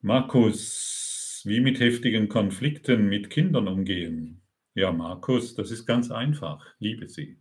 [0.00, 4.42] Markus, wie mit heftigen Konflikten mit Kindern umgehen?
[4.74, 6.66] Ja, Markus, das ist ganz einfach.
[6.78, 7.38] Liebe sie.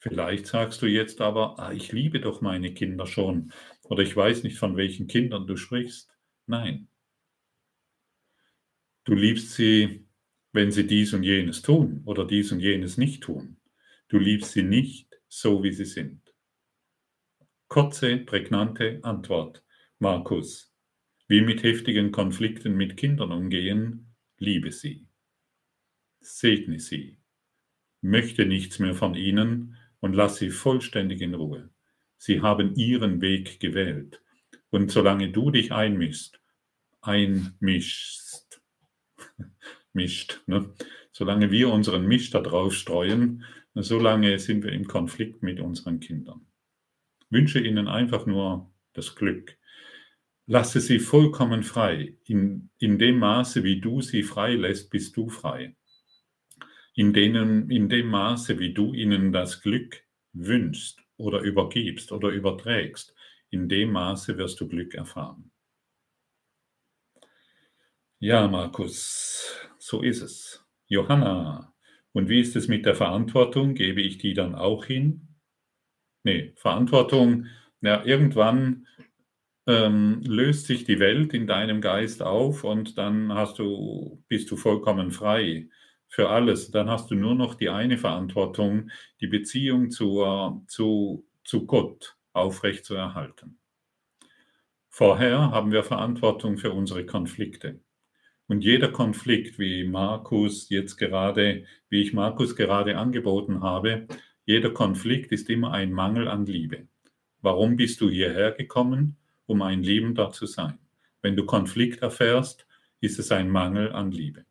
[0.00, 3.52] Vielleicht sagst du jetzt aber, ah, ich liebe doch meine Kinder schon.
[3.84, 6.10] Oder ich weiß nicht, von welchen Kindern du sprichst.
[6.46, 6.88] Nein.
[9.04, 10.06] Du liebst sie,
[10.52, 13.56] wenn sie dies und jenes tun oder dies und jenes nicht tun.
[14.08, 16.34] Du liebst sie nicht, so wie sie sind?
[17.68, 19.62] Kurze, prägnante Antwort.
[19.98, 20.74] Markus,
[21.26, 25.06] wie mit heftigen Konflikten mit Kindern umgehen, liebe sie.
[26.20, 27.18] Segne sie.
[28.00, 31.70] Möchte nichts mehr von ihnen und lass sie vollständig in Ruhe.
[32.16, 34.22] Sie haben ihren Weg gewählt.
[34.70, 36.40] Und solange du dich einmischst,
[37.00, 38.60] einmischst,
[39.92, 40.72] mischt, ne?
[41.18, 43.44] Solange wir unseren Misch da drauf streuen,
[43.74, 46.46] solange sind wir im Konflikt mit unseren Kindern.
[47.28, 49.58] wünsche ihnen einfach nur das Glück.
[50.46, 52.16] Lasse sie vollkommen frei.
[52.24, 55.74] In, in dem Maße, wie du sie frei lässt, bist du frei.
[56.94, 63.12] In, denen, in dem Maße, wie du ihnen das Glück wünschst oder übergibst oder überträgst,
[63.50, 65.50] in dem Maße wirst du Glück erfahren.
[68.20, 70.67] Ja, Markus, so ist es.
[70.88, 71.74] Johanna,
[72.12, 73.74] und wie ist es mit der Verantwortung?
[73.74, 75.28] Gebe ich die dann auch hin?
[76.24, 77.46] Nee, Verantwortung,
[77.80, 78.86] ja, irgendwann
[79.66, 84.56] ähm, löst sich die Welt in deinem Geist auf und dann hast du, bist du
[84.56, 85.68] vollkommen frei
[86.08, 86.70] für alles.
[86.70, 93.58] Dann hast du nur noch die eine Verantwortung, die Beziehung zur, zu, zu Gott aufrechtzuerhalten.
[94.88, 97.80] Vorher haben wir Verantwortung für unsere Konflikte.
[98.48, 104.08] Und jeder Konflikt, wie Markus jetzt gerade, wie ich Markus gerade angeboten habe,
[104.46, 106.88] jeder Konflikt ist immer ein Mangel an Liebe.
[107.42, 109.18] Warum bist du hierher gekommen?
[109.44, 110.78] Um ein Liebender zu sein.
[111.20, 112.66] Wenn du Konflikt erfährst,
[113.00, 114.46] ist es ein Mangel an Liebe.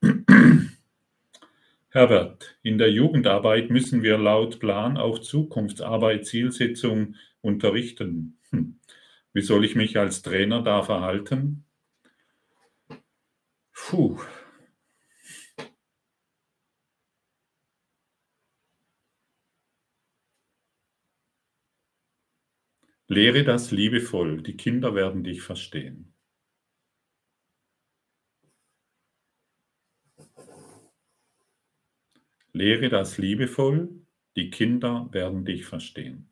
[1.88, 8.38] Herbert, in der Jugendarbeit müssen wir laut Plan auch Zukunftsarbeit, Zielsetzung unterrichten.
[8.50, 8.78] Hm.
[9.32, 11.63] Wie soll ich mich als Trainer da verhalten?
[13.74, 14.18] Puh.
[23.08, 26.14] Lehre das liebevoll, die Kinder werden dich verstehen.
[32.52, 34.06] Lehre das liebevoll,
[34.36, 36.30] die Kinder werden dich verstehen.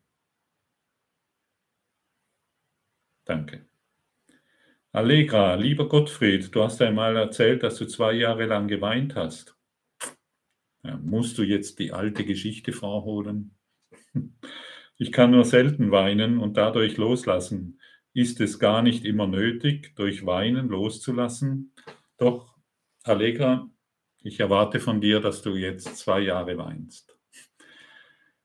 [3.27, 3.65] Danke.
[4.95, 9.57] Allegra, lieber Gottfried, du hast einmal erzählt, dass du zwei Jahre lang geweint hast.
[10.83, 13.55] Ja, musst du jetzt die alte Geschichte vorholen?
[14.99, 17.81] Ich kann nur selten weinen und dadurch loslassen.
[18.13, 21.73] Ist es gar nicht immer nötig, durch Weinen loszulassen?
[22.17, 22.55] Doch
[23.01, 23.67] Allegra,
[24.21, 27.12] ich erwarte von dir, dass du jetzt zwei Jahre weinst.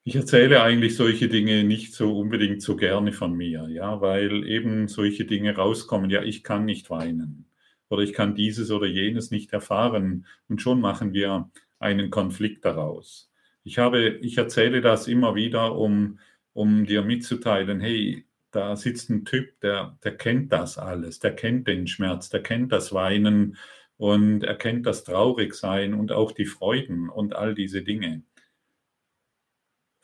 [0.08, 4.88] Ich erzähle eigentlich solche Dinge nicht so unbedingt so gerne von mir, ja, weil eben
[4.88, 7.44] solche Dinge rauskommen, ja, ich kann nicht weinen
[7.90, 13.30] oder ich kann dieses oder jenes nicht erfahren und schon machen wir einen Konflikt daraus.
[13.64, 16.18] Ich habe, ich erzähle das immer wieder, um,
[16.54, 21.68] um dir mitzuteilen, hey, da sitzt ein Typ, der, der kennt das alles, der kennt
[21.68, 23.58] den Schmerz, der kennt das Weinen
[23.98, 28.22] und er kennt das Traurigsein und auch die Freuden und all diese Dinge.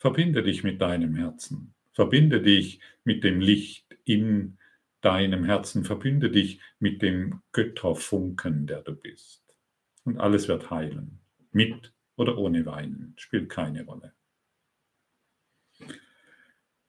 [0.05, 4.59] Verbinde dich mit deinem Herzen, verbinde dich mit dem Licht in
[5.01, 9.43] deinem Herzen, verbinde dich mit dem Götterfunken, der du bist.
[10.03, 14.13] Und alles wird heilen, mit oder ohne Weinen, spielt keine Rolle.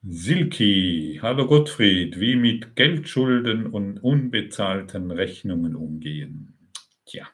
[0.02, 6.70] Silki, hallo Gottfried, wie mit Geldschulden und unbezahlten Rechnungen umgehen.
[7.06, 7.26] Tja,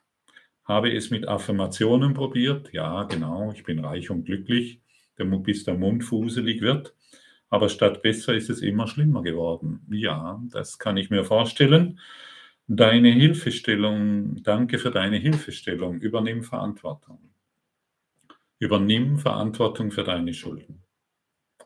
[0.62, 2.72] habe es mit Affirmationen probiert.
[2.72, 4.81] Ja, genau, ich bin reich und glücklich,
[5.24, 6.94] bis der Mund fuselig wird.
[7.50, 9.86] Aber statt besser ist es immer schlimmer geworden.
[9.90, 12.00] Ja, das kann ich mir vorstellen.
[12.66, 16.00] Deine Hilfestellung, danke für deine Hilfestellung.
[16.00, 17.32] Übernimm Verantwortung.
[18.58, 20.82] Übernimm Verantwortung für deine Schulden.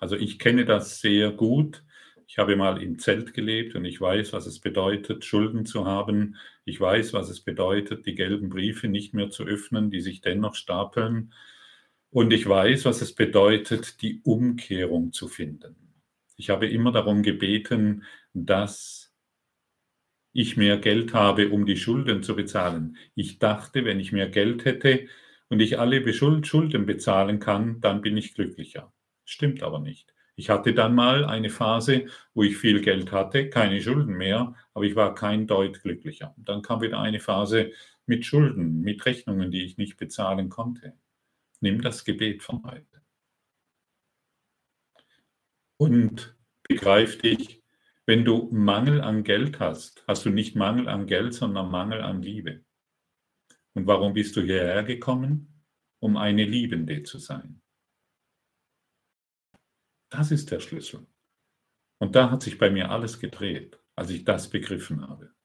[0.01, 1.85] Also ich kenne das sehr gut.
[2.27, 6.37] Ich habe mal im Zelt gelebt und ich weiß, was es bedeutet, Schulden zu haben.
[6.65, 10.57] Ich weiß, was es bedeutet, die gelben Briefe nicht mehr zu öffnen, die sich dennoch
[10.57, 11.33] stapeln.
[12.11, 15.77] Und ich weiß, was es bedeutet, die Umkehrung zu finden.
[16.37, 19.15] Ich habe immer darum gebeten, dass
[20.33, 22.97] ich mehr Geld habe, um die Schulden zu bezahlen.
[23.15, 25.07] Ich dachte, wenn ich mehr Geld hätte
[25.49, 28.93] und ich alle Schulden bezahlen kann, dann bin ich glücklicher.
[29.25, 30.15] Stimmt aber nicht.
[30.39, 34.85] Ich hatte dann mal eine Phase, wo ich viel Geld hatte, keine Schulden mehr, aber
[34.85, 36.35] ich war kein Deut glücklicher.
[36.37, 37.73] Dann kam wieder eine Phase
[38.05, 40.93] mit Schulden, mit Rechnungen, die ich nicht bezahlen konnte.
[41.61, 43.03] Nimm das Gebet von heute.
[45.79, 47.63] Und begreif dich,
[48.07, 52.23] wenn du Mangel an Geld hast, hast du nicht Mangel an Geld, sondern Mangel an
[52.23, 52.65] Liebe.
[53.75, 55.63] Und warum bist du hierher gekommen?
[55.99, 57.63] Um eine Liebende zu sein.
[60.09, 61.07] Das ist der Schlüssel.
[61.99, 65.36] Und da hat sich bei mir alles gedreht, als ich das begriffen habe.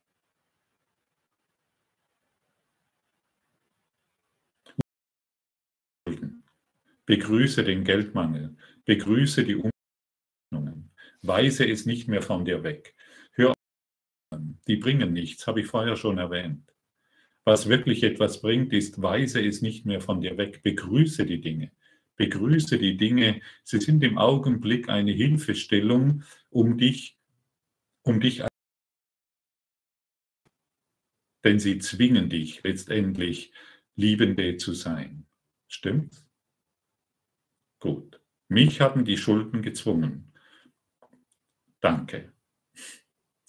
[7.11, 8.55] Begrüße den Geldmangel,
[8.85, 12.95] begrüße die Umwandlungen, weise es nicht mehr von dir weg.
[13.33, 13.53] Hör
[14.65, 16.73] die bringen nichts, habe ich vorher schon erwähnt.
[17.43, 21.73] Was wirklich etwas bringt, ist, weise es nicht mehr von dir weg, begrüße die Dinge
[22.15, 23.41] begrüße die Dinge.
[23.63, 27.17] Sie sind im Augenblick eine Hilfestellung, um dich,
[28.03, 28.43] um dich,
[31.43, 33.51] denn sie zwingen dich letztendlich,
[33.95, 35.25] Liebende zu sein.
[35.67, 36.30] Stimmt's?
[37.81, 38.21] Gut.
[38.47, 40.31] Mich haben die Schulden gezwungen.
[41.81, 42.31] Danke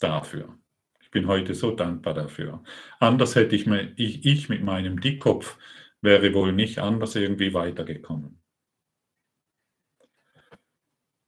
[0.01, 0.59] dafür.
[1.01, 2.65] Ich bin heute so dankbar dafür.
[2.99, 5.59] Anders hätte ich, ich, ich mit meinem Dickkopf
[6.01, 8.41] wäre wohl nicht anders irgendwie weitergekommen.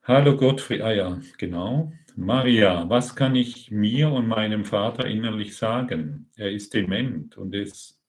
[0.02, 1.92] Hallo Gottfried, ah ja, genau.
[2.16, 6.30] Maria, was kann ich mir und meinem Vater innerlich sagen?
[6.36, 8.00] Er ist dement und ist,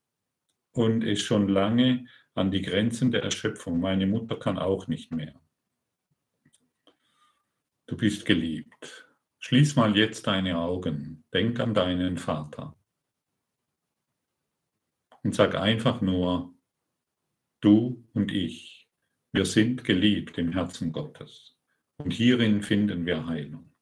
[0.72, 3.80] und ist schon lange an die Grenzen der Erschöpfung.
[3.80, 5.34] Meine Mutter kann auch nicht mehr.
[7.88, 9.08] Du bist geliebt.
[9.40, 11.24] Schließ mal jetzt deine Augen.
[11.34, 12.76] Denk an deinen Vater.
[15.24, 16.54] Und sag einfach nur,
[17.62, 18.90] du und ich,
[19.32, 21.58] wir sind geliebt im Herzen Gottes.
[21.98, 23.75] Und hierin finden wir Heilung.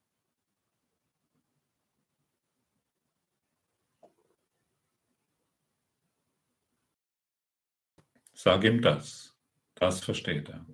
[8.43, 9.37] Sag ihm das.
[9.73, 10.65] Das versteht er.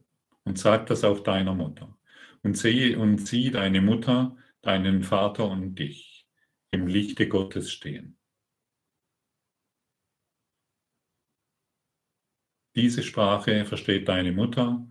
[0.44, 2.00] Und sag das auch deiner Mutter.
[2.42, 6.28] Und sieh, und sieh deine Mutter, deinen Vater und dich
[6.72, 8.18] im Lichte Gottes stehen.
[12.76, 14.88] Diese Sprache versteht deine Mutter,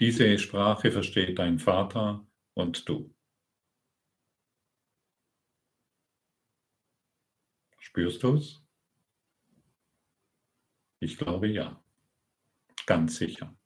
[0.00, 3.14] diese Sprache versteht dein Vater und du.
[7.78, 8.64] Spürst du es?
[10.98, 11.82] Ich glaube ja.
[12.86, 13.56] Ganz sicher.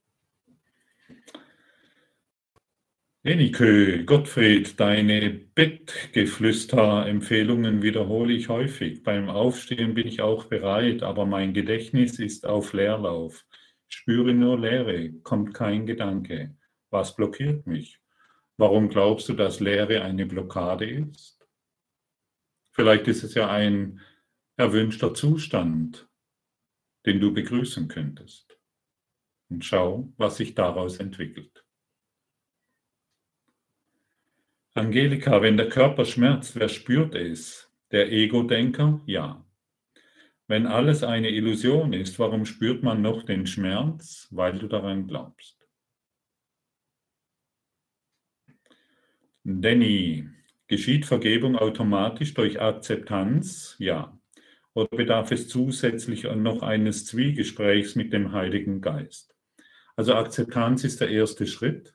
[3.25, 9.03] Enike, Gottfried, deine Bettgeflüster-Empfehlungen wiederhole ich häufig.
[9.03, 13.45] Beim Aufstehen bin ich auch bereit, aber mein Gedächtnis ist auf Leerlauf.
[13.89, 16.57] Spüre nur Leere, kommt kein Gedanke.
[16.91, 18.01] Was blockiert mich?
[18.57, 21.47] Warum glaubst du, dass Leere eine Blockade ist?
[22.71, 24.01] Vielleicht ist es ja ein
[24.57, 26.09] erwünschter Zustand.
[27.07, 28.56] den du begrüßen könntest.
[29.49, 31.65] Und schau, was sich daraus entwickelt.
[34.75, 37.73] Angelika, wenn der Körper schmerzt, wer spürt es?
[37.93, 39.01] Der Ego-Denker?
[39.07, 39.47] Ja.
[40.49, 44.29] Wenn alles eine Illusion ist, warum spürt man noch den Schmerz?
[44.31, 45.57] Weil du daran glaubst.
[49.45, 50.29] Danny,
[50.67, 53.77] geschieht Vergebung automatisch durch Akzeptanz?
[53.79, 54.19] Ja.
[54.75, 59.36] Oder bedarf es zusätzlich noch eines Zwiegesprächs mit dem Heiligen Geist?
[59.99, 61.95] Also Akzeptanz ist der erste Schritt.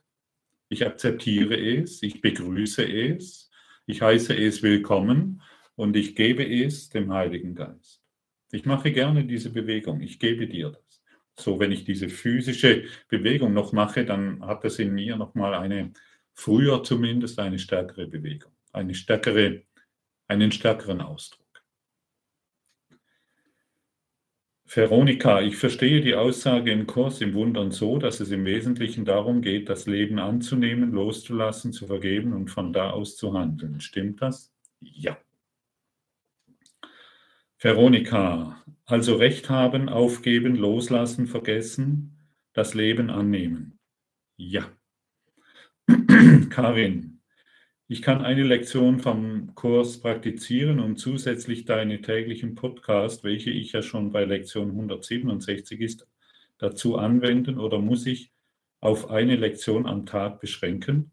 [0.68, 3.48] Ich akzeptiere es, ich begrüße es,
[3.86, 5.40] ich heiße es willkommen
[5.76, 8.02] und ich gebe es dem Heiligen Geist.
[8.50, 11.04] Ich mache gerne diese Bewegung, ich gebe dir das.
[11.38, 15.92] So, wenn ich diese physische Bewegung noch mache, dann hat das in mir nochmal eine,
[16.34, 19.62] früher zumindest, eine stärkere Bewegung, eine stärkere,
[20.26, 21.41] einen stärkeren Ausdruck.
[24.74, 29.42] Veronika, ich verstehe die Aussage im Kurs im Wundern so, dass es im Wesentlichen darum
[29.42, 33.82] geht, das Leben anzunehmen, loszulassen, zu vergeben und von da aus zu handeln.
[33.82, 34.50] Stimmt das?
[34.80, 35.18] Ja.
[37.58, 42.16] Veronika, also Recht haben, aufgeben, loslassen, vergessen,
[42.54, 43.78] das Leben annehmen.
[44.38, 44.72] Ja.
[46.48, 47.20] Karin,
[47.92, 53.82] ich kann eine Lektion vom Kurs praktizieren und zusätzlich deine täglichen Podcast, welche ich ja
[53.82, 56.08] schon bei Lektion 167 ist,
[56.56, 58.32] dazu anwenden oder muss ich
[58.80, 61.10] auf eine Lektion am Tag beschränken?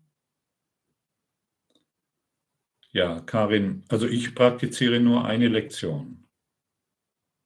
[2.91, 6.29] Ja, Karin, also ich praktiziere nur eine Lektion.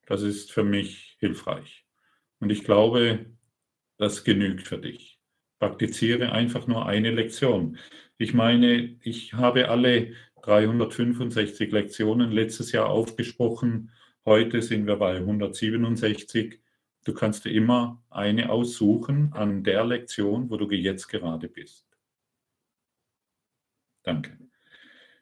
[0.06, 1.88] Das ist für mich hilfreich.
[2.40, 3.26] Und ich glaube,
[3.98, 5.13] das genügt für dich.
[5.64, 7.78] Praktiziere einfach nur eine Lektion.
[8.18, 10.12] Ich meine, ich habe alle
[10.42, 13.90] 365 Lektionen letztes Jahr aufgesprochen.
[14.26, 16.60] Heute sind wir bei 167.
[17.06, 21.88] Du kannst dir immer eine aussuchen an der Lektion, wo du jetzt gerade bist.
[24.04, 24.38] Danke.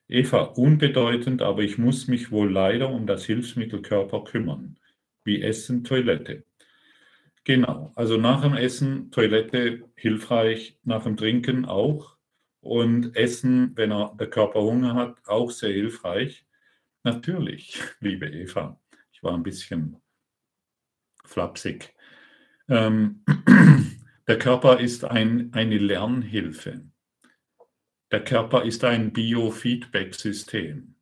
[0.07, 4.79] Eva, unbedeutend, aber ich muss mich wohl leider um das Hilfsmittel Körper kümmern,
[5.23, 6.45] wie Essen, Toilette.
[7.43, 12.17] Genau, also nach dem Essen, Toilette hilfreich, nach dem Trinken auch.
[12.59, 16.45] Und Essen, wenn er, der Körper Hunger hat, auch sehr hilfreich.
[17.03, 18.79] Natürlich, liebe Eva,
[19.11, 19.97] ich war ein bisschen
[21.25, 21.95] flapsig.
[22.69, 23.23] Ähm,
[24.27, 26.85] der Körper ist ein, eine Lernhilfe.
[28.11, 30.95] Der Körper ist ein Biofeedback-System,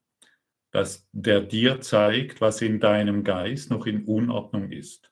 [1.11, 5.08] der dir zeigt, was in deinem Geist noch in Unordnung ist.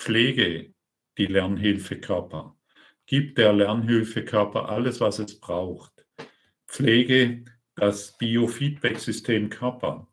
[0.00, 0.72] Pflege
[1.18, 2.56] die Lernhilfe Körper.
[3.04, 6.06] Gib der Lernhilfekörper alles, was es braucht.
[6.66, 7.44] Pflege
[7.74, 10.08] das Biofeedback-System Körper.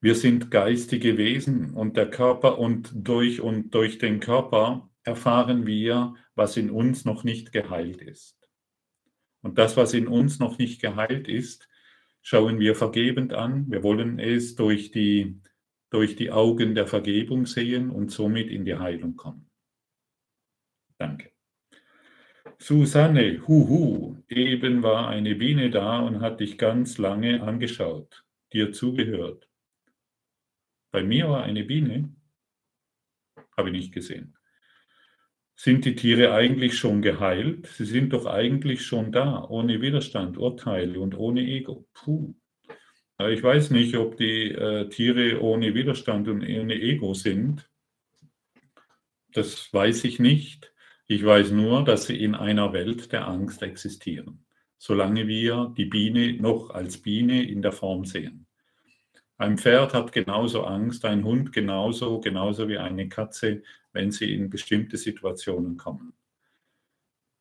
[0.00, 6.14] Wir sind geistige Wesen und der Körper und durch und durch den Körper erfahren wir,
[6.36, 8.38] was in uns noch nicht geheilt ist.
[9.42, 11.68] Und das, was in uns noch nicht geheilt ist,
[12.22, 13.68] schauen wir vergebend an.
[13.68, 15.40] Wir wollen es durch die,
[15.90, 19.50] durch die Augen der Vergebung sehen und somit in die Heilung kommen.
[20.98, 21.32] Danke.
[22.58, 29.48] Susanne, huhu, eben war eine Biene da und hat dich ganz lange angeschaut, dir zugehört.
[30.90, 32.14] Bei mir war eine Biene,
[33.56, 34.36] habe ich nicht gesehen.
[35.56, 37.66] Sind die Tiere eigentlich schon geheilt?
[37.66, 41.86] Sie sind doch eigentlich schon da, ohne Widerstand, Urteile und ohne Ego.
[41.94, 42.34] Puh.
[43.18, 47.70] Ich weiß nicht, ob die äh, Tiere ohne Widerstand und ohne Ego sind.
[49.32, 50.72] Das weiß ich nicht.
[51.06, 54.44] Ich weiß nur, dass sie in einer Welt der Angst existieren,
[54.78, 58.46] solange wir die Biene noch als Biene in der Form sehen.
[59.36, 63.62] Ein Pferd hat genauso Angst, ein Hund genauso, genauso wie eine Katze,
[63.92, 66.14] wenn sie in bestimmte Situationen kommen.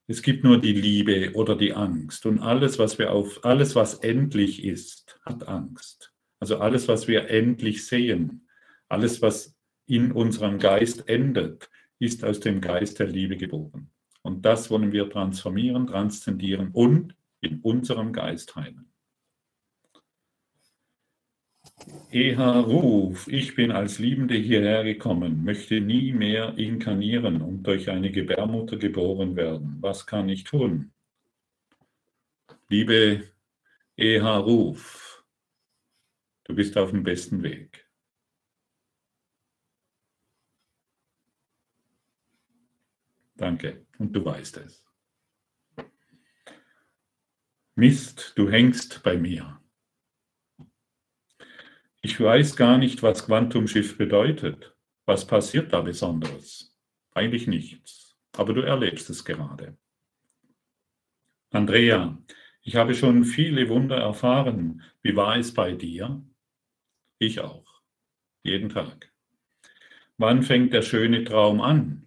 [0.08, 3.96] Es gibt nur die Liebe oder die Angst und alles, was wir auf alles, was
[3.96, 6.14] endlich ist, hat Angst.
[6.40, 8.48] Also alles, was wir endlich sehen,
[8.90, 9.56] alles, was
[9.88, 11.70] in unserem Geist endet,
[12.00, 13.92] ist aus dem Geist der Liebe geboren.
[14.24, 18.93] Und das wollen wir transformieren, transzendieren und in unserem Geist heilen.
[22.12, 28.12] Eha Ruf, ich bin als Liebende hierher gekommen, möchte nie mehr inkarnieren und durch eine
[28.12, 29.78] Gebärmutter geboren werden.
[29.82, 30.94] Was kann ich tun?
[32.70, 33.28] Liebe
[33.98, 35.24] Eha Ruf,
[36.44, 37.90] du bist auf dem besten Weg.
[43.36, 43.86] Danke.
[43.98, 44.86] Und du weißt es.
[47.76, 49.63] Mist, du hängst bei mir.
[52.14, 54.78] Ich weiß gar nicht, was Quantumschiff bedeutet.
[55.08, 56.78] Was passiert da Besonderes?
[57.16, 59.80] Eigentlich nichts, aber du erlebst es gerade.
[61.50, 62.16] Andrea,
[62.62, 64.84] ich habe schon viele Wunder erfahren.
[65.02, 66.24] Wie war es bei dir?
[67.18, 67.82] Ich auch.
[68.44, 69.12] Jeden Tag.
[70.18, 72.06] Wann fängt der schöne Traum an?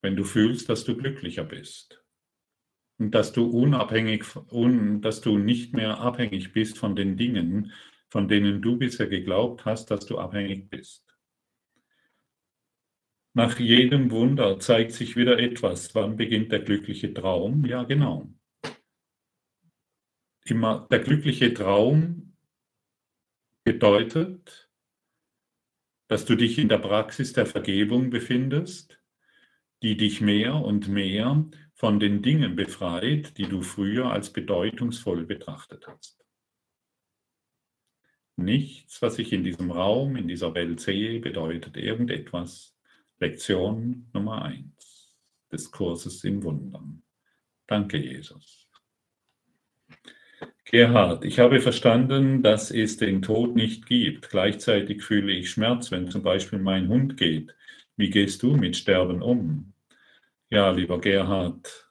[0.00, 2.02] Wenn du fühlst, dass du glücklicher bist.
[2.96, 7.72] Und dass du unabhängig, un, dass du nicht mehr abhängig bist von den Dingen,
[8.14, 11.04] von denen du bisher geglaubt hast, dass du abhängig bist.
[13.34, 15.94] Nach jedem Wunder zeigt sich wieder etwas.
[15.96, 17.64] Wann beginnt der glückliche Traum?
[17.66, 18.30] Ja, genau
[20.44, 22.36] immer der glückliche Traum
[23.64, 24.70] bedeutet,
[26.08, 29.00] dass du dich in der Praxis der Vergebung befindest,
[29.82, 35.86] die dich mehr und mehr von den Dingen befreit, die du früher als bedeutungsvoll betrachtet
[35.88, 36.23] hast.
[38.36, 42.76] Nichts, was ich in diesem Raum, in dieser Welt sehe, bedeutet irgendetwas.
[43.20, 45.14] Lektion Nummer eins
[45.52, 47.02] des Kurses im Wundern.
[47.66, 48.68] Danke, Jesus.
[50.64, 54.30] Gerhard, ich habe verstanden, dass es den Tod nicht gibt.
[54.30, 57.54] Gleichzeitig fühle ich Schmerz, wenn zum Beispiel mein Hund geht.
[57.96, 59.72] Wie gehst du mit Sterben um?
[60.50, 61.84] Ja, lieber Gerhard,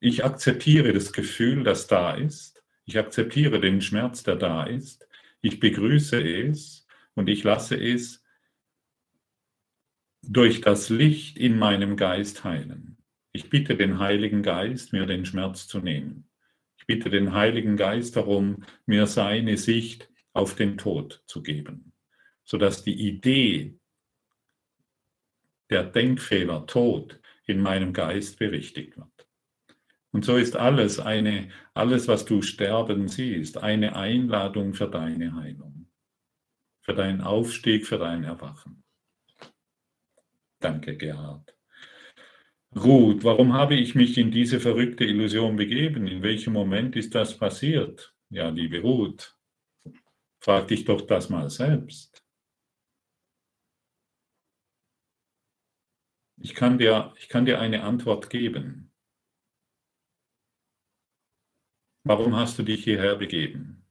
[0.00, 2.55] ich akzeptiere das Gefühl, das da ist.
[2.86, 5.06] Ich akzeptiere den Schmerz, der da ist.
[5.42, 8.24] Ich begrüße es und ich lasse es
[10.22, 12.96] durch das Licht in meinem Geist heilen.
[13.32, 16.26] Ich bitte den Heiligen Geist, mir den Schmerz zu nehmen
[16.86, 21.92] bitte den Heiligen Geist darum, mir seine Sicht auf den Tod zu geben,
[22.44, 23.78] sodass die Idee,
[25.68, 29.15] der Denkfehler Tod in meinem Geist berichtigt wird.
[30.16, 35.90] Und so ist alles eine, alles, was du sterben siehst, eine Einladung für deine Heilung,
[36.80, 38.82] für deinen Aufstieg, für dein Erwachen.
[40.58, 41.54] Danke, Gerhard.
[42.74, 46.06] Ruth, warum habe ich mich in diese verrückte Illusion begeben?
[46.06, 48.14] In welchem Moment ist das passiert?
[48.30, 49.36] Ja, liebe Ruth,
[50.40, 52.24] frag dich doch das mal selbst.
[56.38, 58.85] Ich kann dir, ich kann dir eine Antwort geben.
[62.08, 63.84] Warum hast du dich hierher begeben?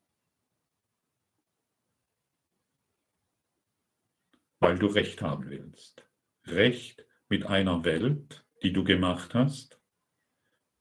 [4.62, 6.08] Weil du Recht haben willst.
[6.46, 9.82] Recht mit einer Welt, die du gemacht hast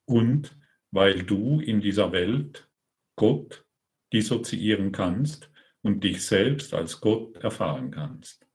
[0.05, 0.57] und
[0.91, 2.69] weil du in dieser Welt
[3.17, 3.65] Gott
[4.13, 5.51] dissoziieren kannst
[5.81, 8.47] und dich selbst als Gott erfahren kannst.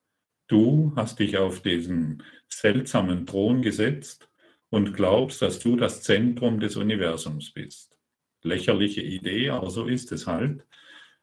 [0.46, 4.30] Du hast dich auf diesen seltsamen Thron gesetzt
[4.70, 7.99] und glaubst, dass du das Zentrum des Universums bist.
[8.42, 10.66] Lächerliche Idee, aber so ist es halt.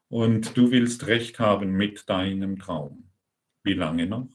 [0.10, 3.10] Und du willst recht haben mit deinem Traum.
[3.64, 4.30] Wie lange noch?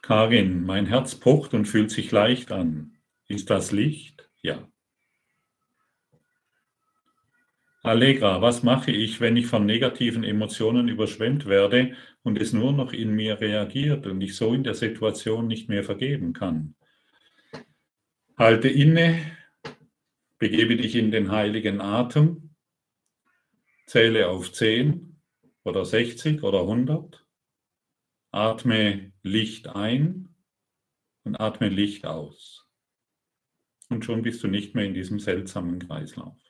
[0.00, 2.96] Karin, mein Herz pocht und fühlt sich leicht an.
[3.28, 4.30] Ist das Licht?
[4.40, 4.66] Ja.
[7.86, 11.94] Allegra, was mache ich, wenn ich von negativen Emotionen überschwemmt werde
[12.24, 15.84] und es nur noch in mir reagiert und ich so in der Situation nicht mehr
[15.84, 16.74] vergeben kann?
[18.36, 19.36] Halte inne,
[20.38, 22.56] begebe dich in den heiligen Atem,
[23.86, 25.20] zähle auf 10
[25.62, 27.24] oder 60 oder 100
[28.32, 30.34] Atme Licht ein
[31.22, 32.66] und atme Licht aus.
[33.88, 36.45] Und schon bist du nicht mehr in diesem seltsamen Kreislauf.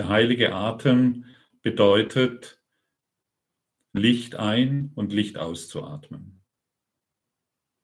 [0.00, 1.26] Der heilige Atem
[1.60, 2.58] bedeutet,
[3.92, 6.40] Licht ein und Licht auszuatmen.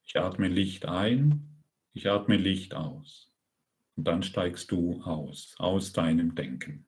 [0.03, 1.61] Ich atme Licht ein,
[1.93, 3.31] ich atme Licht aus.
[3.95, 6.87] Und dann steigst du aus, aus deinem Denken.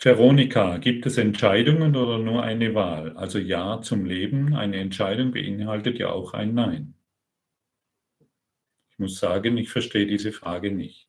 [0.00, 3.16] Veronika, gibt es Entscheidungen oder nur eine Wahl?
[3.16, 6.94] Also Ja zum Leben, eine Entscheidung beinhaltet ja auch ein Nein.
[8.90, 11.05] Ich muss sagen, ich verstehe diese Frage nicht.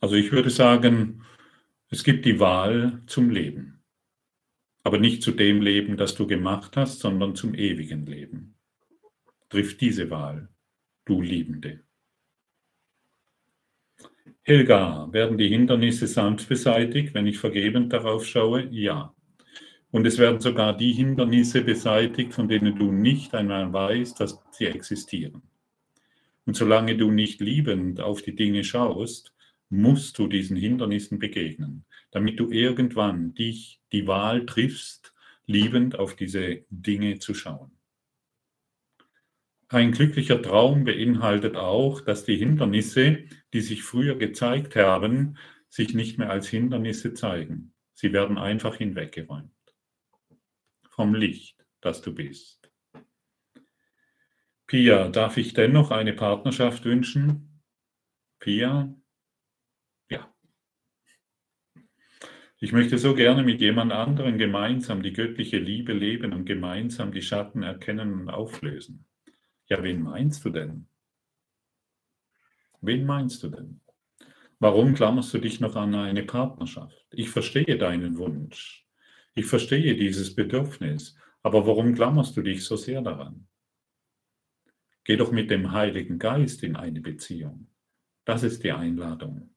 [0.00, 1.22] Also ich würde sagen,
[1.88, 3.82] es gibt die Wahl zum Leben.
[4.82, 8.56] Aber nicht zu dem Leben, das du gemacht hast, sondern zum ewigen Leben.
[9.48, 10.48] Triff diese Wahl,
[11.04, 11.80] du Liebende.
[14.42, 18.68] Helga, werden die Hindernisse sanft beseitigt, wenn ich vergebend darauf schaue?
[18.70, 19.12] Ja.
[19.90, 24.66] Und es werden sogar die Hindernisse beseitigt, von denen du nicht einmal weißt, dass sie
[24.66, 25.42] existieren.
[26.44, 29.35] Und solange du nicht liebend auf die Dinge schaust,
[29.68, 35.14] musst du diesen Hindernissen begegnen, damit du irgendwann dich die Wahl triffst,
[35.46, 37.76] liebend auf diese Dinge zu schauen.
[39.68, 45.38] Ein glücklicher Traum beinhaltet auch, dass die Hindernisse, die sich früher gezeigt haben,
[45.68, 47.74] sich nicht mehr als Hindernisse zeigen.
[47.92, 49.50] Sie werden einfach hinweggeräumt.
[50.90, 52.70] Vom Licht, das du bist.
[54.66, 57.62] Pia, darf ich dennoch eine Partnerschaft wünschen?
[58.38, 58.94] Pia?
[60.08, 60.34] Ja.
[62.58, 67.20] Ich möchte so gerne mit jemand anderem gemeinsam die göttliche Liebe leben und gemeinsam die
[67.20, 69.04] Schatten erkennen und auflösen.
[69.66, 70.86] Ja, wen meinst du denn?
[72.80, 73.80] Wen meinst du denn?
[74.58, 77.06] Warum klammerst du dich noch an eine Partnerschaft?
[77.10, 78.86] Ich verstehe deinen Wunsch.
[79.34, 81.14] Ich verstehe dieses Bedürfnis.
[81.42, 83.46] Aber warum klammerst du dich so sehr daran?
[85.04, 87.68] Geh doch mit dem Heiligen Geist in eine Beziehung.
[88.24, 89.55] Das ist die Einladung.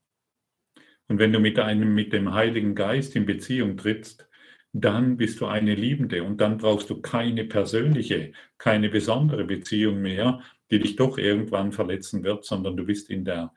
[1.10, 4.30] Und wenn du mit, einem, mit dem Heiligen Geist in Beziehung trittst,
[4.72, 10.42] dann bist du eine Liebende und dann brauchst du keine persönliche, keine besondere Beziehung mehr,
[10.70, 13.52] die dich doch irgendwann verletzen wird, sondern du bist in der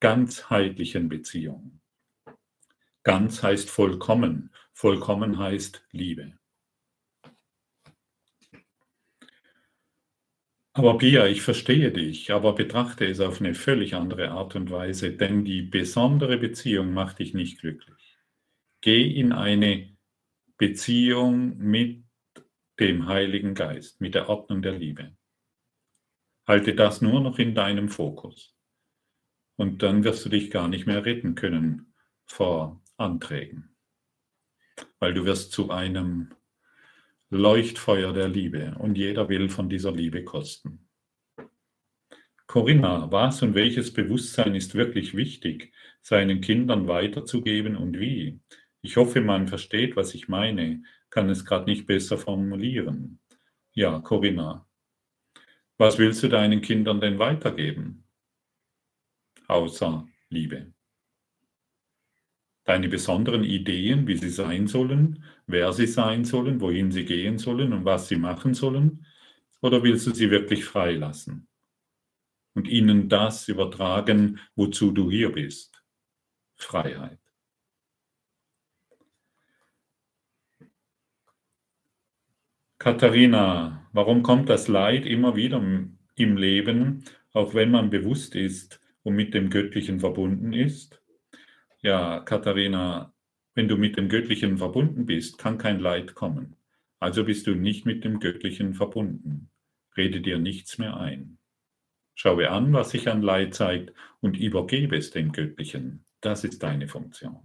[0.00, 1.80] ganzheitlichen Beziehung.
[3.02, 6.34] Ganz heißt vollkommen, vollkommen heißt Liebe.
[10.74, 15.12] Aber Pia, ich verstehe dich, aber betrachte es auf eine völlig andere Art und Weise,
[15.12, 18.18] denn die besondere Beziehung macht dich nicht glücklich.
[18.80, 19.94] Geh in eine
[20.56, 22.04] Beziehung mit
[22.80, 25.14] dem Heiligen Geist, mit der Ordnung der Liebe.
[26.46, 28.56] Halte das nur noch in deinem Fokus.
[29.56, 31.94] Und dann wirst du dich gar nicht mehr retten können
[32.24, 33.76] vor Anträgen.
[34.98, 36.34] Weil du wirst zu einem
[37.34, 40.86] Leuchtfeuer der Liebe und jeder will von dieser Liebe kosten.
[42.46, 45.72] Corinna, was und welches Bewusstsein ist wirklich wichtig,
[46.02, 48.38] seinen Kindern weiterzugeben und wie?
[48.82, 53.18] Ich hoffe, man versteht, was ich meine, kann es gerade nicht besser formulieren.
[53.72, 54.68] Ja, Corinna,
[55.78, 58.04] was willst du deinen Kindern denn weitergeben?
[59.48, 60.74] Außer Liebe.
[62.64, 67.72] Deine besonderen Ideen, wie sie sein sollen, wer sie sein sollen, wohin sie gehen sollen
[67.72, 69.06] und was sie machen sollen?
[69.60, 71.46] Oder willst du sie wirklich freilassen
[72.54, 75.84] und ihnen das übertragen, wozu du hier bist?
[76.56, 77.18] Freiheit.
[82.78, 85.58] Katharina, warum kommt das Leid immer wieder
[86.16, 91.00] im Leben, auch wenn man bewusst ist und mit dem Göttlichen verbunden ist?
[91.80, 93.11] Ja, Katharina,
[93.54, 96.56] wenn du mit dem Göttlichen verbunden bist, kann kein Leid kommen.
[96.98, 99.50] Also bist du nicht mit dem Göttlichen verbunden.
[99.96, 101.38] Rede dir nichts mehr ein.
[102.14, 106.04] Schaue an, was sich an Leid zeigt und übergebe es dem Göttlichen.
[106.20, 107.38] Das ist deine Funktion.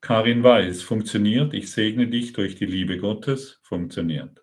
[0.00, 4.42] Karin weiß, funktioniert, ich segne dich durch die Liebe Gottes, funktioniert.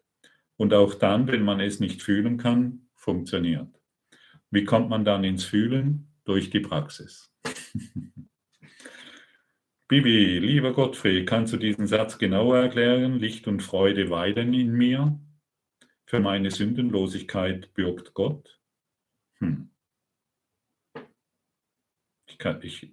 [0.55, 3.79] Und auch dann, wenn man es nicht fühlen kann, funktioniert.
[4.51, 6.13] Wie kommt man dann ins Fühlen?
[6.25, 7.33] Durch die Praxis.
[9.89, 13.19] Bibi, lieber Gottfried, kannst du diesen Satz genauer erklären?
[13.19, 15.17] Licht und Freude weilen in mir.
[16.05, 18.59] Für meine Sündenlosigkeit bürgt Gott.
[19.39, 19.69] Hm.
[22.25, 22.91] Ich, kann, ich,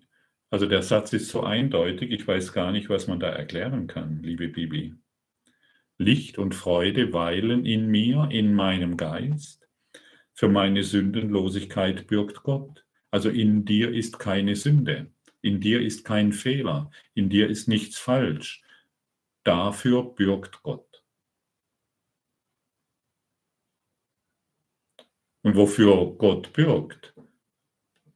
[0.51, 4.23] also der Satz ist so eindeutig, ich weiß gar nicht, was man da erklären kann,
[4.23, 4.95] liebe Bibi.
[5.99, 9.69] Licht und Freude weilen in mir, in meinem Geist.
[10.33, 12.85] Für meine Sündenlosigkeit bürgt Gott.
[13.11, 15.14] Also in dir ist keine Sünde,
[15.45, 18.63] in dir ist kein Fehler, in dir ist nichts falsch.
[19.43, 21.05] Dafür bürgt Gott.
[25.43, 27.15] Und wofür Gott bürgt,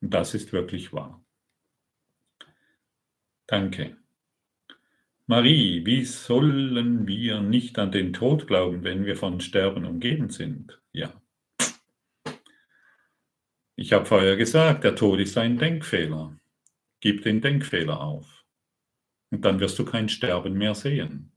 [0.00, 1.22] das ist wirklich wahr.
[3.46, 3.98] Danke.
[5.26, 10.80] Marie, wie sollen wir nicht an den Tod glauben, wenn wir von Sterben umgeben sind?
[10.92, 11.12] Ja.
[13.76, 16.34] Ich habe vorher gesagt, der Tod ist ein Denkfehler.
[17.00, 18.44] Gib den Denkfehler auf.
[19.30, 21.32] Und dann wirst du kein Sterben mehr sehen.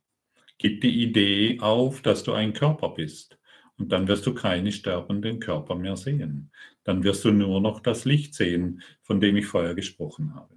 [0.57, 3.37] Gib die Idee auf, dass du ein Körper bist.
[3.77, 6.51] Und dann wirst du keine sterbenden Körper mehr sehen.
[6.83, 10.55] Dann wirst du nur noch das Licht sehen, von dem ich vorher gesprochen habe.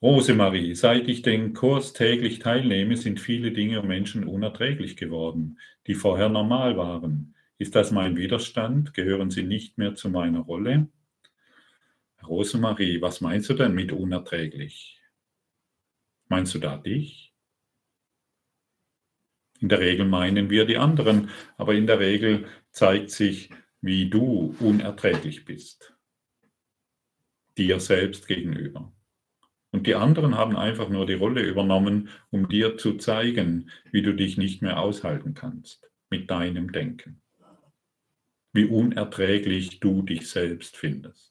[0.00, 5.94] Rosemarie, seit ich den Kurs täglich teilnehme, sind viele Dinge und Menschen unerträglich geworden, die
[5.94, 7.34] vorher normal waren.
[7.58, 8.94] Ist das mein Widerstand?
[8.94, 10.88] Gehören sie nicht mehr zu meiner Rolle?
[12.26, 15.00] Rosemarie, was meinst du denn mit unerträglich?
[16.28, 17.34] Meinst du da dich?
[19.60, 23.50] In der Regel meinen wir die anderen, aber in der Regel zeigt sich,
[23.80, 25.94] wie du unerträglich bist.
[27.56, 28.92] Dir selbst gegenüber.
[29.70, 34.14] Und die anderen haben einfach nur die Rolle übernommen, um dir zu zeigen, wie du
[34.14, 37.20] dich nicht mehr aushalten kannst mit deinem Denken.
[38.52, 41.27] Wie unerträglich du dich selbst findest.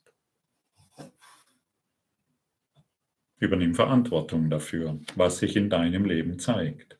[3.39, 6.97] Übernimm Verantwortung dafür, was sich in deinem Leben zeigt.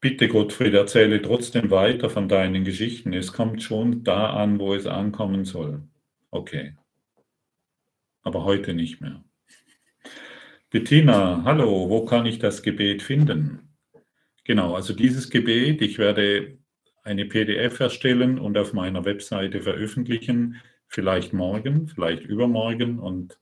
[0.00, 3.12] Bitte Gottfried, erzähle trotzdem weiter von deinen Geschichten.
[3.12, 5.82] Es kommt schon da an, wo es ankommen soll.
[6.30, 6.76] Okay.
[8.22, 9.24] Aber heute nicht mehr.
[10.70, 13.74] Bettina, hallo, wo kann ich das Gebet finden?
[14.44, 16.58] Genau, also dieses Gebet, ich werde
[17.02, 22.98] eine PDF erstellen und auf meiner Webseite veröffentlichen, vielleicht morgen, vielleicht übermorgen.
[22.98, 23.38] Und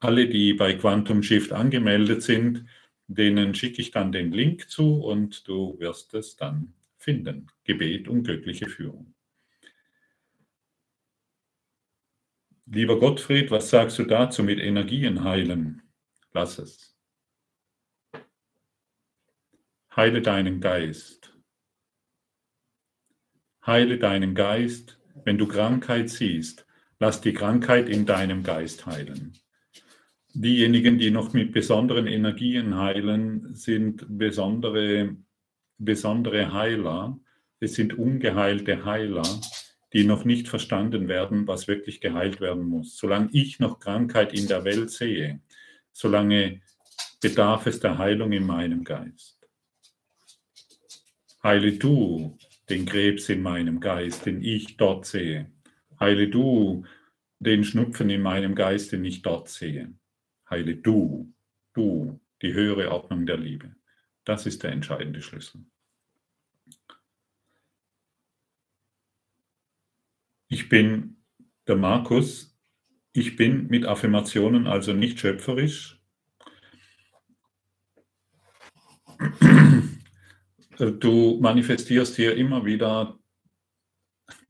[0.00, 2.66] alle, die bei Quantum Shift angemeldet sind,
[3.06, 7.48] denen schicke ich dann den Link zu und du wirst es dann finden.
[7.64, 9.14] Gebet und göttliche Führung.
[12.66, 15.82] Lieber Gottfried, was sagst du dazu mit Energien heilen?
[16.32, 16.96] Lass es.
[19.94, 21.32] Heile deinen Geist.
[23.66, 24.98] Heile deinen Geist.
[25.22, 26.66] Wenn du Krankheit siehst,
[26.98, 29.32] lass die Krankheit in deinem Geist heilen.
[30.32, 35.16] Diejenigen, die noch mit besonderen Energien heilen, sind besondere,
[35.78, 37.16] besondere Heiler.
[37.60, 39.22] Es sind ungeheilte Heiler,
[39.92, 42.96] die noch nicht verstanden werden, was wirklich geheilt werden muss.
[42.96, 45.40] Solange ich noch Krankheit in der Welt sehe,
[45.92, 46.60] solange
[47.20, 49.38] bedarf es der Heilung in meinem Geist.
[51.44, 52.36] Heile du
[52.68, 55.50] den Krebs in meinem Geist, den ich dort sehe.
[56.00, 56.84] Heile du
[57.38, 59.94] den Schnupfen in meinem Geist, den ich dort sehe
[60.54, 61.32] heile du,
[61.72, 63.74] du, die höhere Ordnung der Liebe.
[64.24, 65.64] Das ist der entscheidende Schlüssel.
[70.48, 71.16] Ich bin
[71.66, 72.56] der Markus,
[73.12, 76.00] ich bin mit Affirmationen also nicht schöpferisch.
[80.78, 83.16] Du manifestierst hier immer wieder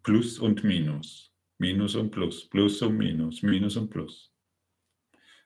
[0.02, 4.32] Plus und Minus, Minus und Plus, Plus und Minus, Minus und Plus.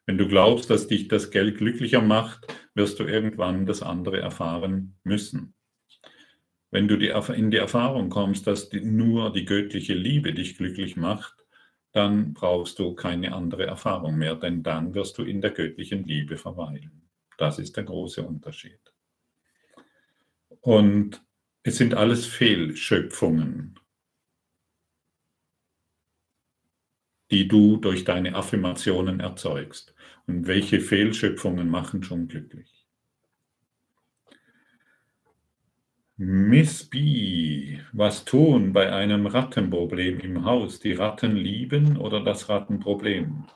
[0.06, 4.96] Wenn du glaubst, dass dich das Geld glücklicher macht, wirst du irgendwann das andere erfahren
[5.02, 5.54] müssen.
[6.70, 11.34] Wenn du in die Erfahrung kommst, dass nur die göttliche Liebe dich glücklich macht,
[11.92, 16.36] dann brauchst du keine andere Erfahrung mehr, denn dann wirst du in der göttlichen Liebe
[16.36, 17.08] verweilen.
[17.36, 18.80] Das ist der große Unterschied.
[20.68, 21.24] Und
[21.62, 23.80] es sind alles Fehlschöpfungen.
[27.30, 29.94] die du durch deine Affirmationen erzeugst.
[30.26, 32.86] Und welche Fehlschöpfungen machen schon glücklich?
[36.16, 40.80] Miss B, was tun bei einem Rattenproblem im Haus?
[40.80, 43.46] Die Ratten lieben oder das Rattenproblem?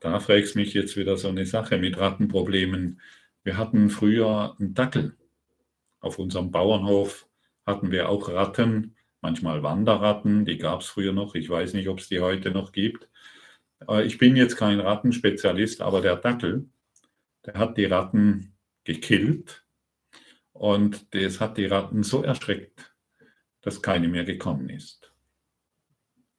[0.00, 3.00] Da fragst mich jetzt wieder so eine Sache mit Rattenproblemen.
[3.44, 5.16] Wir hatten früher einen Dackel.
[6.02, 7.26] Auf unserem Bauernhof
[7.64, 11.36] hatten wir auch Ratten manchmal Wanderratten, die gab es früher noch.
[11.36, 13.08] Ich weiß nicht, ob es die heute noch gibt.
[14.04, 16.68] Ich bin jetzt kein Rattenspezialist, aber der Dackel,
[17.46, 18.54] der hat die Ratten
[18.84, 19.64] gekillt
[20.52, 22.94] und das hat die Ratten so erschreckt,
[23.60, 25.12] dass keine mehr gekommen ist.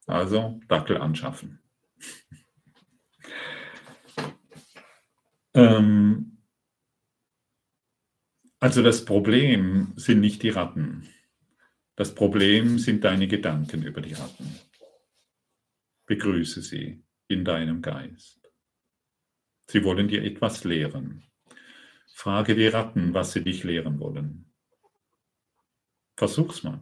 [0.06, 1.61] Also Dackel anschaffen.
[5.53, 6.32] ähm,
[8.64, 11.10] also das Problem sind nicht die Ratten.
[11.98, 14.57] Das Problem sind deine Gedanken über die Ratten.
[16.06, 18.40] Begrüße sie in deinem Geist.
[19.68, 21.26] Sie wollen dir etwas lehren.
[22.14, 24.49] Frage die Ratten, was sie dich lehren wollen.
[26.15, 26.80] Versuch's mal.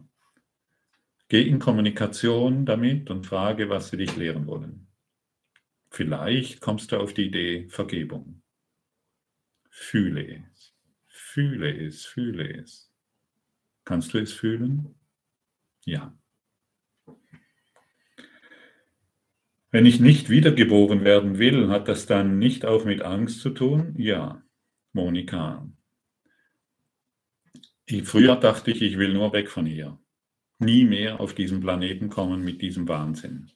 [1.26, 4.86] Geh in Kommunikation damit und frage, was sie dich lehren wollen.
[5.90, 8.40] Vielleicht kommst du auf die Idee Vergebung.
[9.68, 10.71] Fühle es.
[11.32, 12.92] Fühle es, fühle es.
[13.86, 14.94] Kannst du es fühlen?
[15.86, 16.14] Ja.
[19.70, 23.94] Wenn ich nicht wiedergeboren werden will, hat das dann nicht auch mit Angst zu tun?
[23.96, 24.42] Ja,
[24.92, 25.66] Monika.
[28.04, 29.98] früher dachte ich, ich will nur weg von hier.
[30.58, 33.50] Nie mehr auf diesen Planeten kommen mit diesem Wahnsinn.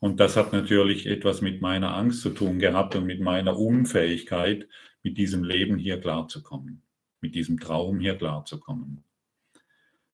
[0.00, 4.66] Und das hat natürlich etwas mit meiner Angst zu tun gehabt und mit meiner Unfähigkeit,
[5.02, 6.82] mit diesem Leben hier klarzukommen,
[7.20, 9.04] mit diesem Traum hier klarzukommen.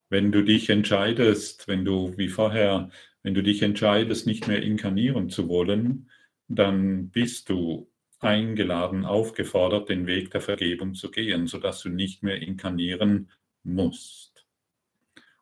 [0.08, 2.90] Wenn du dich entscheidest, wenn du wie vorher,
[3.22, 6.10] wenn du dich entscheidest, nicht mehr inkarnieren zu wollen,
[6.48, 7.88] dann bist du
[8.18, 13.30] eingeladen, aufgefordert, den Weg der Vergebung zu gehen, sodass du nicht mehr inkarnieren
[13.62, 14.46] musst,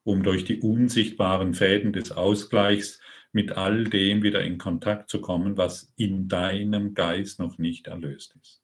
[0.03, 3.01] um durch die unsichtbaren Fäden des Ausgleichs
[3.35, 8.37] mit all dem wieder in Kontakt zu kommen, was in deinem Geist noch nicht erlöst
[8.41, 8.63] ist.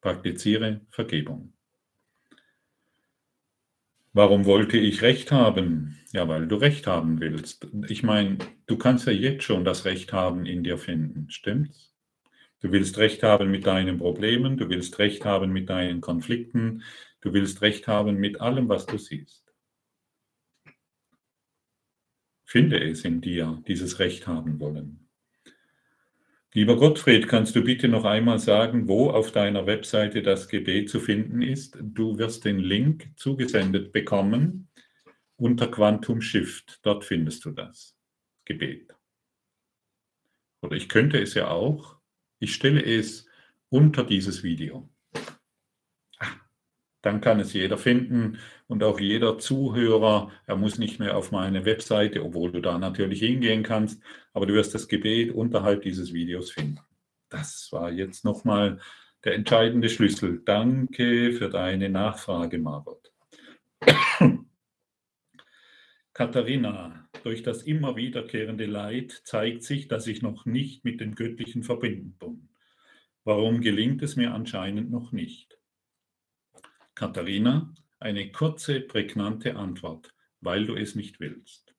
[0.00, 1.52] Praktiziere Vergebung.
[4.14, 5.98] Warum wollte ich Recht haben?
[6.12, 7.66] Ja, weil du Recht haben willst.
[7.88, 11.94] Ich meine, du kannst ja jetzt schon das Recht haben in dir finden, stimmt's?
[12.60, 16.84] Du willst Recht haben mit deinen Problemen, du willst Recht haben mit deinen Konflikten,
[17.22, 19.41] du willst Recht haben mit allem, was du siehst.
[22.52, 25.08] Finde es in dir, dieses Recht haben wollen.
[26.52, 31.00] Lieber Gottfried, kannst du bitte noch einmal sagen, wo auf deiner Webseite das Gebet zu
[31.00, 31.78] finden ist?
[31.80, 34.68] Du wirst den Link zugesendet bekommen
[35.36, 36.80] unter Quantum Shift.
[36.82, 37.96] Dort findest du das
[38.44, 38.94] Gebet.
[40.60, 41.96] Oder ich könnte es ja auch,
[42.38, 43.24] ich stelle es
[43.70, 44.91] unter dieses Video
[47.02, 48.38] dann kann es jeder finden
[48.68, 50.30] und auch jeder Zuhörer.
[50.46, 54.00] Er muss nicht mehr auf meine Webseite, obwohl du da natürlich hingehen kannst,
[54.32, 56.80] aber du wirst das Gebet unterhalb dieses Videos finden.
[57.28, 58.78] Das war jetzt nochmal
[59.24, 60.42] der entscheidende Schlüssel.
[60.44, 63.12] Danke für deine Nachfrage, Margot.
[66.12, 71.62] Katharina, durch das immer wiederkehrende Leid zeigt sich, dass ich noch nicht mit dem Göttlichen
[71.62, 72.48] verbunden bin.
[73.24, 75.61] Warum gelingt es mir anscheinend noch nicht?
[76.94, 81.74] Katharina, eine kurze, prägnante Antwort, weil du es nicht willst.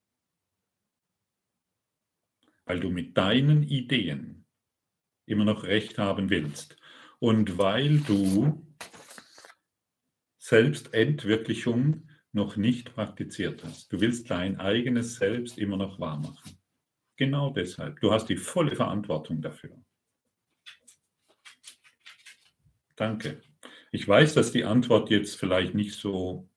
[2.66, 4.46] Weil du mit deinen Ideen
[5.26, 6.78] immer noch recht haben willst
[7.20, 8.66] und weil du
[10.38, 13.94] Selbstentwirklichung noch nicht praktiziert hast.
[13.94, 16.58] Du willst dein eigenes Selbst immer noch wahrmachen.
[17.16, 18.00] Genau deshalb.
[18.02, 19.78] Du hast die volle Verantwortung dafür.
[22.96, 23.42] Danke.
[23.94, 26.50] Ich weiß, dass die Antwort jetzt vielleicht nicht so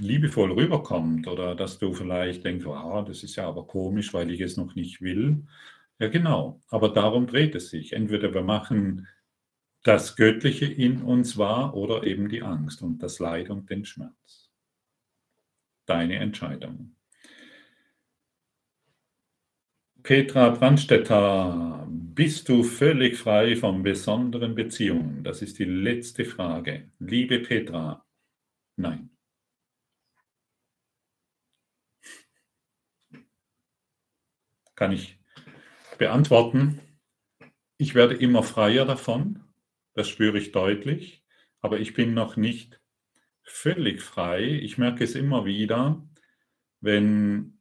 [0.00, 4.40] liebevoll rüberkommt oder dass du vielleicht denkst, wow, das ist ja aber komisch, weil ich
[4.40, 5.46] es noch nicht will.
[6.00, 6.60] Ja, genau.
[6.68, 7.92] Aber darum dreht es sich.
[7.92, 9.06] Entweder wir machen
[9.84, 14.50] das Göttliche in uns wahr oder eben die Angst und das Leid und den Schmerz.
[15.86, 16.96] Deine Entscheidung.
[20.02, 25.22] Petra Brandstetter, bist du völlig frei von besonderen Beziehungen?
[25.24, 26.90] Das ist die letzte Frage.
[26.98, 28.06] Liebe Petra,
[28.76, 29.10] nein.
[34.74, 35.18] Kann ich
[35.98, 36.80] beantworten.
[37.76, 39.44] Ich werde immer freier davon,
[39.94, 41.24] das spüre ich deutlich,
[41.60, 42.80] aber ich bin noch nicht
[43.42, 44.44] völlig frei.
[44.44, 46.02] Ich merke es immer wieder,
[46.80, 47.59] wenn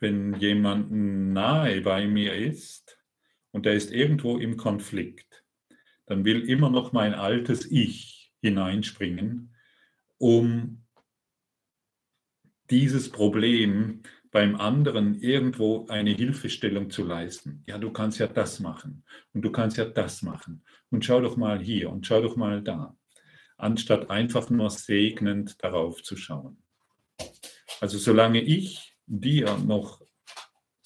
[0.00, 2.98] wenn jemand nahe bei mir ist
[3.52, 5.44] und der ist irgendwo im Konflikt,
[6.06, 9.54] dann will immer noch mein altes Ich hineinspringen,
[10.18, 10.82] um
[12.70, 17.64] dieses Problem beim anderen irgendwo eine Hilfestellung zu leisten.
[17.66, 21.36] Ja, du kannst ja das machen und du kannst ja das machen und schau doch
[21.36, 22.96] mal hier und schau doch mal da,
[23.56, 26.62] anstatt einfach nur segnend darauf zu schauen.
[27.80, 30.00] Also solange ich dir noch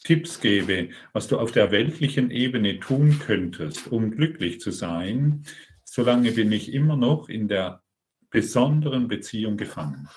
[0.02, 5.44] Tipps gebe, was du auf der weltlichen Ebene tun könntest, um glücklich zu sein,
[5.84, 7.82] solange bin ich immer noch in der
[8.30, 10.08] besonderen Beziehung gefangen.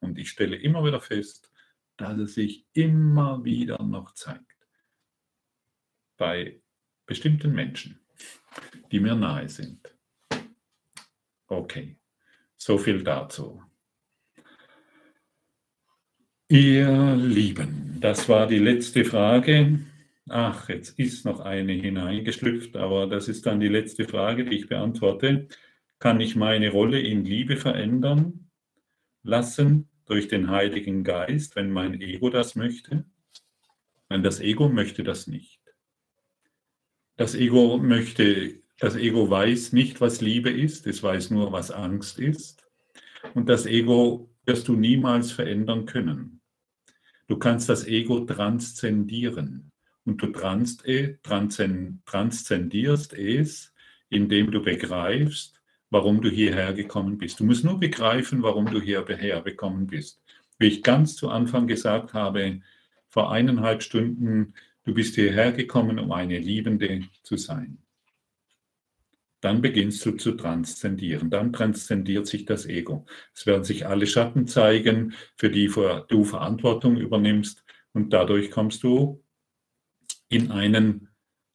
[0.00, 1.52] Und ich stelle immer wieder fest,
[1.96, 4.56] dass es sich immer wieder noch zeigt.
[6.16, 6.60] Bei
[7.06, 8.00] bestimmten Menschen,
[8.90, 9.94] die mir nahe sind.
[11.48, 11.98] Okay,
[12.56, 13.62] so viel dazu.
[16.50, 19.80] Ihr Lieben, das war die letzte Frage.
[20.30, 24.66] Ach, jetzt ist noch eine hineingeschlüpft, aber das ist dann die letzte Frage, die ich
[24.66, 25.48] beantworte.
[25.98, 28.48] Kann ich meine Rolle in Liebe verändern
[29.22, 33.04] lassen durch den Heiligen Geist, wenn mein Ego das möchte?
[34.08, 35.60] Nein, das Ego möchte das nicht.
[37.18, 42.18] Das Ego möchte, das Ego weiß nicht, was Liebe ist, es weiß nur, was Angst
[42.18, 42.66] ist.
[43.34, 46.37] Und das Ego wirst du niemals verändern können.
[47.28, 49.70] Du kannst das Ego transzendieren
[50.04, 50.32] und du
[50.84, 53.74] äh, transzendierst es,
[54.08, 55.60] indem du begreifst,
[55.90, 57.38] warum du hierher gekommen bist.
[57.38, 60.22] Du musst nur begreifen, warum du hierher gekommen bist.
[60.58, 62.62] Wie ich ganz zu Anfang gesagt habe,
[63.08, 67.78] vor eineinhalb Stunden, du bist hierher gekommen, um eine Liebende zu sein
[69.48, 71.30] dann beginnst du zu transzendieren.
[71.30, 73.06] Dann transzendiert sich das Ego.
[73.32, 75.72] Es werden sich alle Schatten zeigen, für die
[76.08, 77.64] du Verantwortung übernimmst
[77.94, 79.24] und dadurch kommst du
[80.28, 81.08] in einen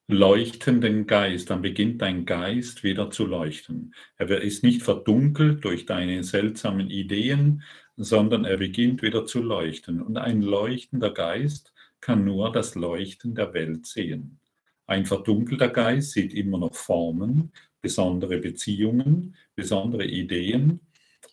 [0.08, 1.52] leuchtenden Geist.
[1.52, 3.94] Dann beginnt dein Geist wieder zu leuchten.
[4.18, 7.62] Er ist nicht verdunkelt durch deine seltsamen Ideen,
[7.96, 10.02] sondern er beginnt wieder zu leuchten.
[10.02, 14.40] Und ein leuchtender Geist kann nur das Leuchten der Welt sehen.
[14.88, 17.52] Ein verdunkelter Geist sieht immer noch Formen,
[17.84, 20.80] besondere Beziehungen, besondere Ideen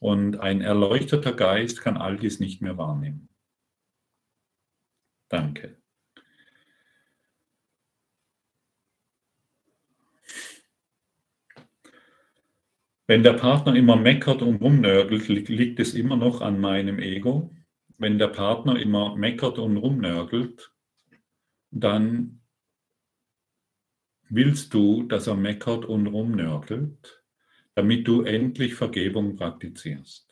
[0.01, 3.29] und ein erleuchteter Geist kann all dies nicht mehr wahrnehmen.
[5.29, 5.77] Danke.
[13.07, 17.55] Wenn der Partner immer meckert und rumnörgelt, liegt es immer noch an meinem Ego.
[17.99, 20.73] Wenn der Partner immer meckert und rumnörgelt,
[21.71, 22.40] dann
[24.31, 27.23] willst du, dass er meckert und rumnörgelt,
[27.75, 30.31] damit du endlich Vergebung praktizierst.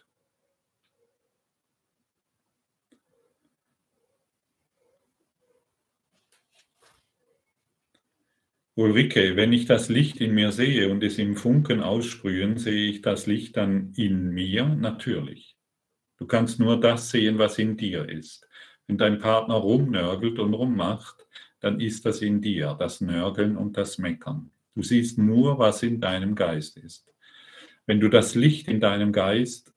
[8.77, 13.03] Ulrike, wenn ich das Licht in mir sehe und es im Funken aussprühen, sehe ich
[13.03, 14.67] das Licht dann in mir?
[14.69, 15.57] Natürlich.
[16.17, 18.47] Du kannst nur das sehen, was in dir ist.
[18.87, 21.27] Wenn dein Partner rumnörgelt und rummacht,
[21.61, 24.51] dann ist das in dir, das Nörgeln und das Meckern.
[24.75, 27.13] Du siehst nur, was in deinem Geist ist.
[27.87, 29.75] Wenn du das Licht in deinem Geist,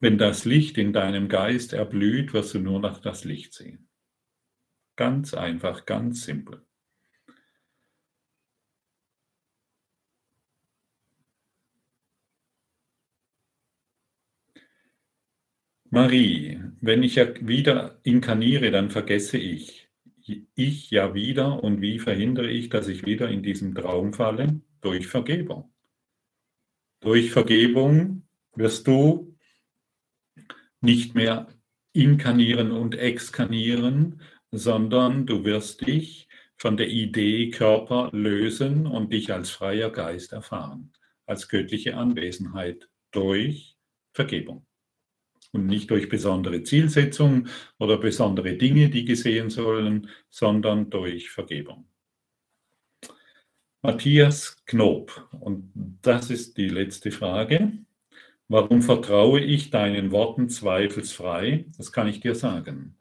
[0.00, 3.88] wenn das Licht in deinem Geist erblüht, wirst du nur noch das Licht sehen.
[4.94, 6.64] Ganz einfach, ganz simpel.
[15.90, 19.87] Marie, wenn ich wieder inkarniere, dann vergesse ich.
[20.54, 24.60] Ich ja wieder und wie verhindere ich, dass ich wieder in diesen Traum falle?
[24.80, 25.72] Durch Vergebung.
[27.00, 29.36] Durch Vergebung wirst du
[30.80, 31.48] nicht mehr
[31.92, 39.50] inkarnieren und exkarnieren, sondern du wirst dich von der Idee Körper lösen und dich als
[39.50, 40.92] freier Geist erfahren,
[41.26, 43.76] als göttliche Anwesenheit durch
[44.12, 44.67] Vergebung
[45.52, 47.48] und nicht durch besondere Zielsetzungen
[47.78, 51.88] oder besondere Dinge, die gesehen sollen, sondern durch Vergebung.
[53.82, 55.72] Matthias Knob, und
[56.02, 57.72] das ist die letzte Frage.
[58.48, 61.66] Warum vertraue ich deinen Worten zweifelsfrei?
[61.76, 62.98] Das kann ich dir sagen,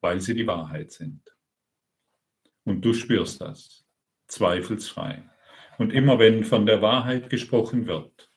[0.00, 1.20] weil sie die Wahrheit sind.
[2.64, 3.84] Und du spürst das,
[4.28, 5.22] zweifelsfrei.
[5.78, 8.30] Und immer wenn von der Wahrheit gesprochen wird,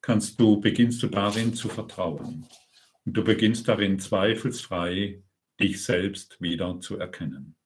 [0.00, 2.46] kannst du, beginnst du darin zu vertrauen.
[3.06, 5.22] Und du beginnst darin zweifelsfrei,
[5.60, 7.56] dich selbst wieder zu erkennen.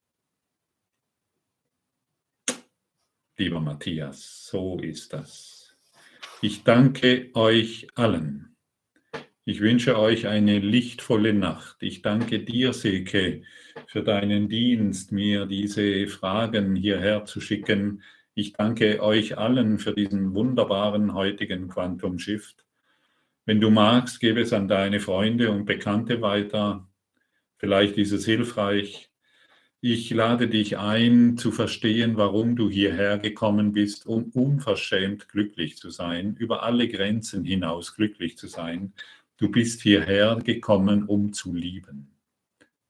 [3.37, 5.75] Lieber Matthias, so ist das.
[6.41, 8.55] Ich danke euch allen.
[9.43, 11.77] Ich wünsche euch eine lichtvolle Nacht.
[11.83, 13.43] Ich danke dir, Silke,
[13.87, 18.01] für deinen Dienst, mir diese Fragen hierher zu schicken.
[18.33, 22.64] Ich danke euch allen für diesen wunderbaren heutigen Quantum Shift.
[23.45, 26.87] Wenn du magst, gebe es an deine Freunde und Bekannte weiter.
[27.57, 29.11] Vielleicht ist es hilfreich.
[29.81, 35.91] Ich lade dich ein, zu verstehen, warum du hierher gekommen bist, um unverschämt glücklich zu
[35.91, 38.93] sein, über alle Grenzen hinaus glücklich zu sein.
[39.37, 42.15] Du bist hierher gekommen, um zu lieben.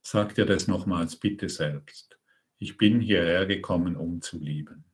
[0.02, 2.18] Sag dir das nochmals bitte selbst.
[2.60, 4.85] Ich bin hierher gekommen, um zu lieben.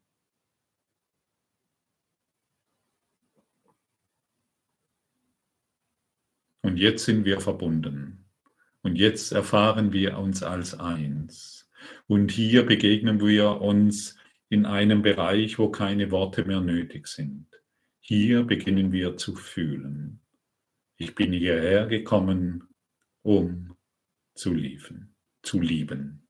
[6.61, 8.25] Und jetzt sind wir verbunden.
[8.83, 11.69] Und jetzt erfahren wir uns als eins.
[12.07, 14.17] Und hier begegnen wir uns
[14.49, 17.47] in einem Bereich, wo keine Worte mehr nötig sind.
[17.99, 20.19] Hier beginnen wir zu fühlen.
[20.97, 22.67] Ich bin hierher gekommen,
[23.23, 23.75] um
[24.35, 25.15] zu lieben.
[25.41, 26.27] Zu lieben.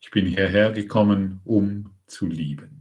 [0.00, 2.79] Ich bin hierher gekommen, um zu lieben.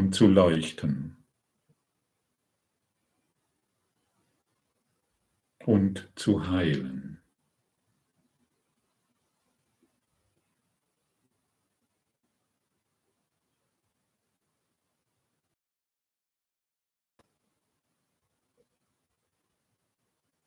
[0.00, 1.22] Um zu leuchten
[5.66, 7.22] und zu heilen.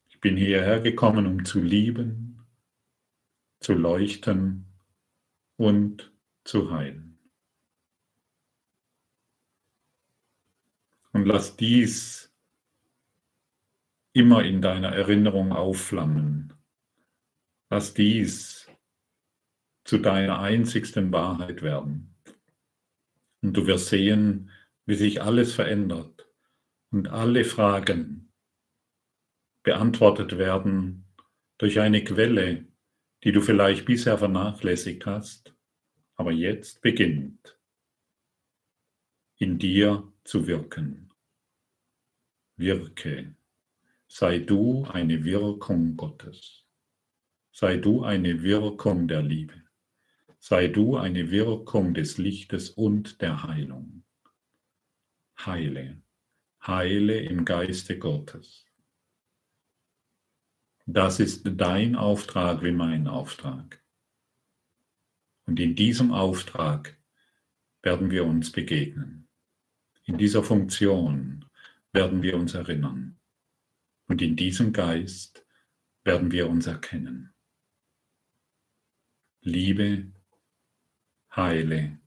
[0.07, 2.43] Ich bin hierher gekommen, um zu lieben,
[3.59, 4.65] zu leuchten
[5.57, 6.11] und
[6.43, 7.12] zu heilen.
[11.14, 12.34] Und lass dies
[14.14, 16.53] immer in deiner Erinnerung aufflammen.
[17.69, 18.69] Lass dies
[19.84, 22.15] zu deiner einzigsten Wahrheit werden.
[23.41, 24.52] Und du wirst sehen,
[24.85, 26.27] wie sich alles verändert
[26.91, 28.31] und alle Fragen
[29.64, 31.06] beantwortet werden
[31.57, 32.68] durch eine Quelle,
[33.23, 35.56] die du vielleicht bisher vernachlässigt hast,
[36.15, 37.57] aber jetzt beginnt
[39.38, 41.09] in dir zu wirken.
[42.55, 43.35] Wirke.
[44.07, 46.65] Sei du eine Wirkung Gottes.
[47.51, 49.61] Sei du eine Wirkung der Liebe.
[50.39, 54.03] Sei du eine Wirkung des Lichtes und der Heilung.
[55.45, 56.01] Heile.
[56.65, 58.65] Heile im Geiste Gottes.
[60.85, 63.81] Das ist dein Auftrag wie mein Auftrag.
[65.45, 66.97] Und in diesem Auftrag
[67.81, 69.22] werden wir uns begegnen.
[70.05, 71.45] In dieser Funktion
[71.93, 73.17] werden wir uns erinnern.
[74.07, 75.45] Und in diesem Geist
[76.03, 77.34] werden wir uns erkennen.
[79.41, 80.11] Liebe,
[81.35, 81.99] heile,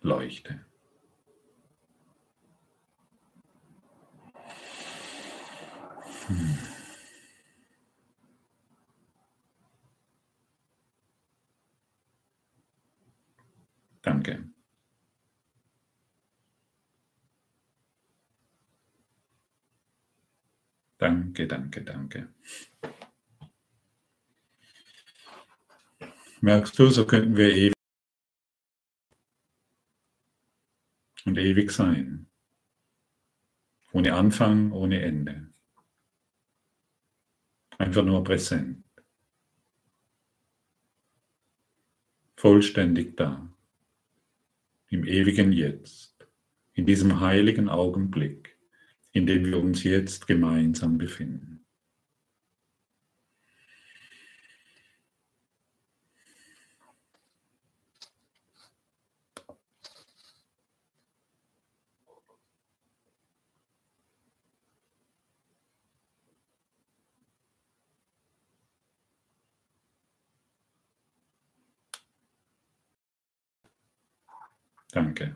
[0.00, 0.64] leuchte.
[6.28, 6.58] Hm.
[14.02, 14.51] Danke.
[21.02, 22.28] Danke, danke, danke.
[26.40, 27.74] Merkst du, so könnten wir ewig
[31.24, 32.28] und ewig sein.
[33.90, 35.52] Ohne Anfang, ohne Ende.
[37.78, 38.84] Einfach nur präsent.
[42.36, 43.52] Vollständig da
[44.86, 46.28] im ewigen Jetzt,
[46.74, 48.51] in diesem heiligen Augenblick,
[49.12, 51.64] in dem wir uns jetzt gemeinsam befinden.
[74.92, 75.34] Danke.